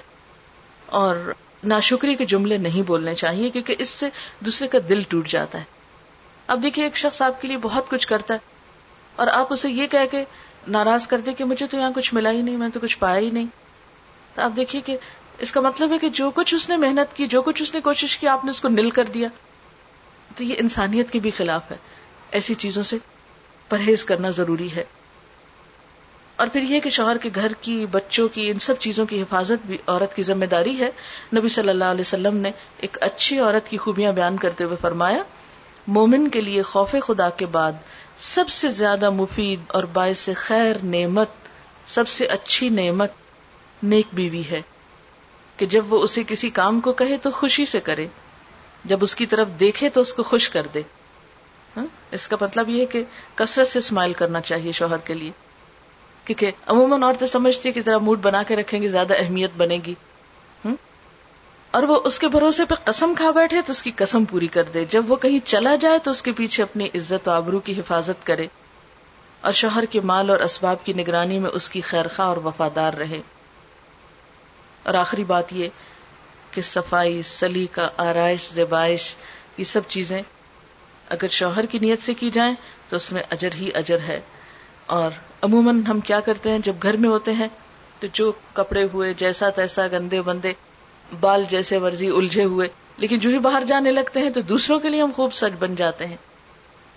اور 0.85 1.33
ناشکری 1.63 2.15
کے 2.15 2.25
جملے 2.25 2.57
نہیں 2.57 2.81
بولنے 2.81 3.15
چاہیے، 3.15 3.49
کیونکہ 3.49 3.75
اس 3.79 3.89
سے 3.89 4.09
دوسرے 4.39 4.67
کا 4.67 4.77
دل 4.89 5.01
ٹوٹ 5.01 5.27
جاتا 5.27 5.57
ہے۔ 5.57 5.63
اب 6.47 6.63
دیکھیے، 6.63 6.85
ایک 6.85 6.97
شخص 6.97 7.21
آپ 7.21 7.41
کے 7.41 7.47
لیے 7.47 7.57
بہت 7.57 7.89
کچھ 7.89 8.07
کرتا 8.07 8.33
ہے 8.33 8.39
اور 9.15 9.27
آپ 9.27 9.53
اسے 9.53 9.69
یہ 9.69 9.87
کہہ 9.87 10.05
کے 10.11 10.23
ناراض 10.67 11.07
کر 11.07 11.17
دیں 11.17 11.33
کہ 11.33 11.43
مجھے 11.43 11.67
تو 11.67 11.77
یہاں 11.77 11.91
کچھ 11.95 12.13
ملا 12.13 12.31
ہی 12.31 12.41
نہیں، 12.41 12.57
میں 12.57 12.69
تو 12.69 12.79
کچھ 12.79 12.97
پایا 12.99 13.19
ہی 13.19 13.29
نہیں۔ 13.29 13.47
تو 14.35 14.41
آپ 14.41 14.51
دیکھیے 14.55 14.81
کہ 14.81 14.97
اس 15.37 15.51
کا 15.51 15.61
مطلب 15.61 15.91
ہے 15.91 15.97
کہ 15.97 16.09
جو 16.09 16.31
کچھ 16.31 16.55
اس 16.55 16.69
نے 16.69 16.77
محنت 16.77 17.15
کی، 17.15 17.25
جو 17.25 17.41
کچھ 17.41 17.61
اس 17.61 17.73
نے 17.73 17.81
کوشش 17.81 18.17
کی، 18.17 18.27
آپ 18.27 18.45
نے 18.45 18.51
اس 18.51 18.61
کو 18.61 18.67
نل 18.67 18.89
کر 18.89 19.03
دیا۔ 19.03 19.27
تو 20.35 20.43
یہ 20.43 20.55
انسانیت 20.57 21.11
کے 21.11 21.19
بھی 21.19 21.31
خلاف 21.31 21.71
ہے۔ 21.71 21.77
ایسی 22.31 22.53
چیزوں 22.53 22.83
سے 22.83 22.97
پرہیز 23.69 24.03
کرنا 24.03 24.29
ضروری 24.29 24.75
ہے۔ 24.75 24.83
اور 26.35 26.47
پھر 26.47 26.61
یہ 26.61 26.79
کہ 26.79 26.89
شوہر 26.89 27.17
کے 27.17 27.29
گھر 27.35 27.53
کی، 27.61 27.85
بچوں 27.91 28.27
کی، 28.27 28.49
ان 28.49 28.59
سب 28.59 28.79
چیزوں 28.79 29.05
کی 29.05 29.21
حفاظت 29.21 29.65
بھی 29.65 29.77
عورت 29.87 30.15
کی 30.15 30.23
ذمہ 30.23 30.45
داری 30.45 30.79
ہے۔ 30.79 30.89
نبی 31.35 31.49
صلی 31.49 31.69
اللہ 31.69 31.83
علیہ 31.83 32.01
وسلم 32.01 32.37
نے 32.37 32.51
ایک 32.77 32.97
اچھی 33.01 33.39
عورت 33.39 33.69
کی 33.69 33.77
خوبیاں 33.77 34.11
بیان 34.11 34.37
کرتے 34.37 34.63
ہوئے 34.63 34.77
فرمایا، 34.81 35.23
مومن 35.87 36.29
کے 36.29 36.41
لیے 36.41 36.61
خوف 36.61 36.95
خدا 37.03 37.29
کے 37.29 37.45
بعد 37.45 37.71
سب 38.19 38.49
سے 38.49 38.69
زیادہ 38.69 39.09
مفید 39.09 39.59
اور 39.67 39.83
باعث 39.83 40.29
خیر 40.35 40.75
نعمت، 40.83 41.27
سب 41.87 42.07
سے 42.07 42.25
اچھی 42.25 42.69
نعمت 42.69 43.11
نیک 43.83 44.07
بیوی 44.13 44.43
ہے۔ 44.51 44.61
کہ 45.57 45.65
جب 45.65 45.93
وہ 45.93 46.03
اسے 46.03 46.23
کسی 46.27 46.49
کام 46.49 46.79
کو 46.79 46.93
کہے 46.93 47.17
تو 47.17 47.31
خوشی 47.31 47.65
سے 47.65 47.79
کرے۔ 47.79 48.07
جب 48.85 48.97
اس 49.01 49.15
کی 49.15 49.25
طرف 49.25 49.47
دیکھے 49.59 49.89
تو 49.89 50.01
اس 50.01 50.13
کو 50.13 50.23
خوش 50.23 50.49
کر 50.49 50.67
دے۔ 50.73 50.81
ہاں؟ 51.77 51.85
اس 52.11 52.27
کا 52.27 52.35
مطلب 52.41 52.69
یہ 52.69 52.81
ہے 52.81 52.85
کہ 52.85 53.03
کثرت 53.35 53.67
سے 53.67 53.79
اسمائل 53.79 54.13
کرنا 54.13 54.41
چاہیے 54.41 54.71
شوہر 54.71 54.97
کے 54.97 55.13
لیے۔ 55.13 55.31
کیونکہ 56.25 56.51
عموماً 56.67 57.03
عورتیں 57.03 57.27
سمجھتی 57.27 57.71
کہ 57.71 57.81
ذرا 57.81 57.97
موڈ 57.97 58.19
بنا 58.21 58.43
کے 58.43 58.55
رکھیں 58.55 58.81
گے 58.81 58.87
زیادہ 58.87 59.13
اہمیت 59.17 59.51
بنے 59.57 59.77
گی۔ 59.85 59.93
اور 61.71 61.83
وہ 61.83 61.99
اس 62.03 62.19
کے 62.19 62.27
بھروسے 62.27 62.65
پہ 62.65 62.73
قسم 62.83 63.13
کھا 63.17 63.31
بیٹھے 63.31 63.61
تو 63.61 63.71
اس 63.71 63.83
کی 63.83 63.91
قسم 63.95 64.25
پوری 64.25 64.47
کر 64.47 64.63
دے۔ 64.63 64.85
جب 64.85 65.11
وہ 65.11 65.15
کہیں 65.15 65.39
چلا 65.45 65.75
جائے 65.75 65.99
تو 65.99 66.11
اس 66.11 66.21
کے 66.21 66.31
پیچھے 66.31 66.63
اپنی 66.63 66.87
عزت 66.95 67.27
و 67.27 67.31
آبرو 67.31 67.59
کی 67.59 67.79
حفاظت 67.79 68.25
کرے۔ 68.25 68.47
اور 69.41 69.51
شوہر 69.51 69.85
کے 69.85 70.01
مال 70.01 70.29
اور 70.29 70.39
اسباب 70.39 70.83
کی 70.83 70.93
نگرانی 70.93 71.39
میں 71.39 71.49
اس 71.49 71.69
کی 71.69 71.81
خیرخواہ 71.81 72.27
اور 72.27 72.37
وفادار 72.37 72.93
رہے۔ 72.93 73.21
اور 74.83 74.93
آخری 74.93 75.23
بات 75.23 75.53
یہ 75.53 75.67
کہ 76.51 76.61
صفائی، 76.61 77.21
سلی 77.21 77.67
کا 77.71 77.89
آرائش 77.97 78.53
زبائش 78.53 79.15
یہ 79.57 79.63
سب 79.63 79.81
چیزیں 79.87 80.21
اگر 81.09 81.27
شوہر 81.27 81.65
کی 81.65 81.79
نیت 81.79 82.01
سے 82.01 82.13
کی 82.13 82.29
جائیں 82.29 82.55
تو 82.89 82.95
اس 82.95 83.11
میں 83.11 83.23
اجر 83.29 83.49
ہی 83.53 83.69
اجر 83.73 83.97
ہے۔ 83.99 84.19
اور 84.85 85.11
عموماً 85.41 85.85
ہم 85.85 85.99
کیا 85.99 86.19
کرتے 86.19 86.51
ہیں؟ 86.51 86.59
جب 86.59 86.73
گھر 86.83 86.97
میں 86.97 87.09
ہوتے 87.09 87.33
ہیں 87.33 87.47
تو 87.99 88.07
جو 88.13 88.31
کپڑے 88.53 88.87
ہوئے، 88.93 89.13
جیسا 89.13 89.49
تیسا، 89.49 89.87
گندے 89.87 90.21
بندے، 90.21 90.53
بال 91.19 91.43
جیسے 91.49 91.77
ورزی 91.77 92.07
الجھے 92.07 92.43
ہوئے، 92.43 92.67
لیکن 92.97 93.19
جو 93.19 93.29
ہی 93.29 93.37
باہر 93.37 93.63
جانے 93.67 93.91
لگتے 93.91 94.19
ہیں 94.19 94.29
تو 94.29 94.41
دوسروں 94.41 94.79
کے 94.79 94.89
لیے 94.89 95.01
ہم 95.01 95.11
خوب 95.15 95.33
سچ 95.33 95.55
بن 95.59 95.75
جاتے 95.75 96.05
ہیں، 96.05 96.17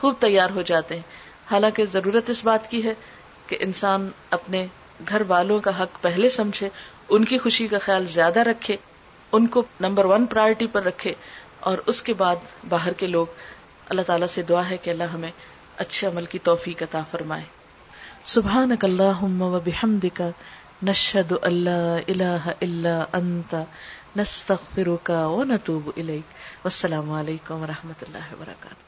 خوب 0.00 0.14
تیار 0.20 0.50
ہو 0.50 0.62
جاتے 0.62 0.94
ہیں۔ 0.94 1.02
حالانکہ 1.50 1.84
ضرورت 1.84 2.30
اس 2.30 2.44
بات 2.44 2.70
کی 2.70 2.84
ہے 2.84 2.94
کہ 3.46 3.56
انسان 3.60 4.10
اپنے 4.30 4.66
گھر 5.08 5.22
والوں 5.28 5.58
کا 5.58 5.82
حق 5.82 6.02
پہلے 6.02 6.28
سمجھے 6.28 6.68
ان 7.08 7.24
کی 7.24 7.38
خوشی 7.38 7.66
کا 7.68 7.78
خیال 7.78 8.06
زیادہ 8.12 8.40
رکھے، 8.48 8.76
ان 9.32 9.46
کو 9.46 9.62
نمبر 9.80 10.04
ون 10.04 10.26
پرائرٹی 10.26 10.66
پر 10.72 10.82
رکھے، 10.82 11.12
اور 11.60 11.78
اس 11.86 12.02
کے 12.02 12.14
بعد 12.14 12.38
باہر 12.68 12.92
کے 12.98 13.06
لوگ 13.06 13.26
اللہ 13.90 14.02
تعالیٰ 14.06 14.28
سے 14.28 14.42
دعا 14.48 14.68
ہے 14.70 14.76
کہ 14.82 14.90
اللہ 14.90 15.12
ہمیں 15.12 15.30
اچھے 15.84 16.06
عمل 16.06 16.24
کی 16.32 16.38
توفیق 16.44 16.82
عطا 16.82 17.02
فرمائے۔ 17.10 17.44
سبحانك 18.30 18.84
اللهم 18.84 19.42
وبحمدك 19.42 20.20
نشهد 20.88 21.30
ان 21.50 21.60
لا 21.68 21.84
اله 22.14 22.56
الا 22.68 22.96
انت 23.20 23.54
نستغفرك 24.16 25.22
ونتوب 25.36 25.92
اليك 25.96 26.64
والسلام 26.64 27.14
علیکم 27.20 27.62
و 27.62 27.70
رحمۃ 27.74 28.04
اللہ 28.08 28.34
وبرکاتہ۔ 28.34 28.85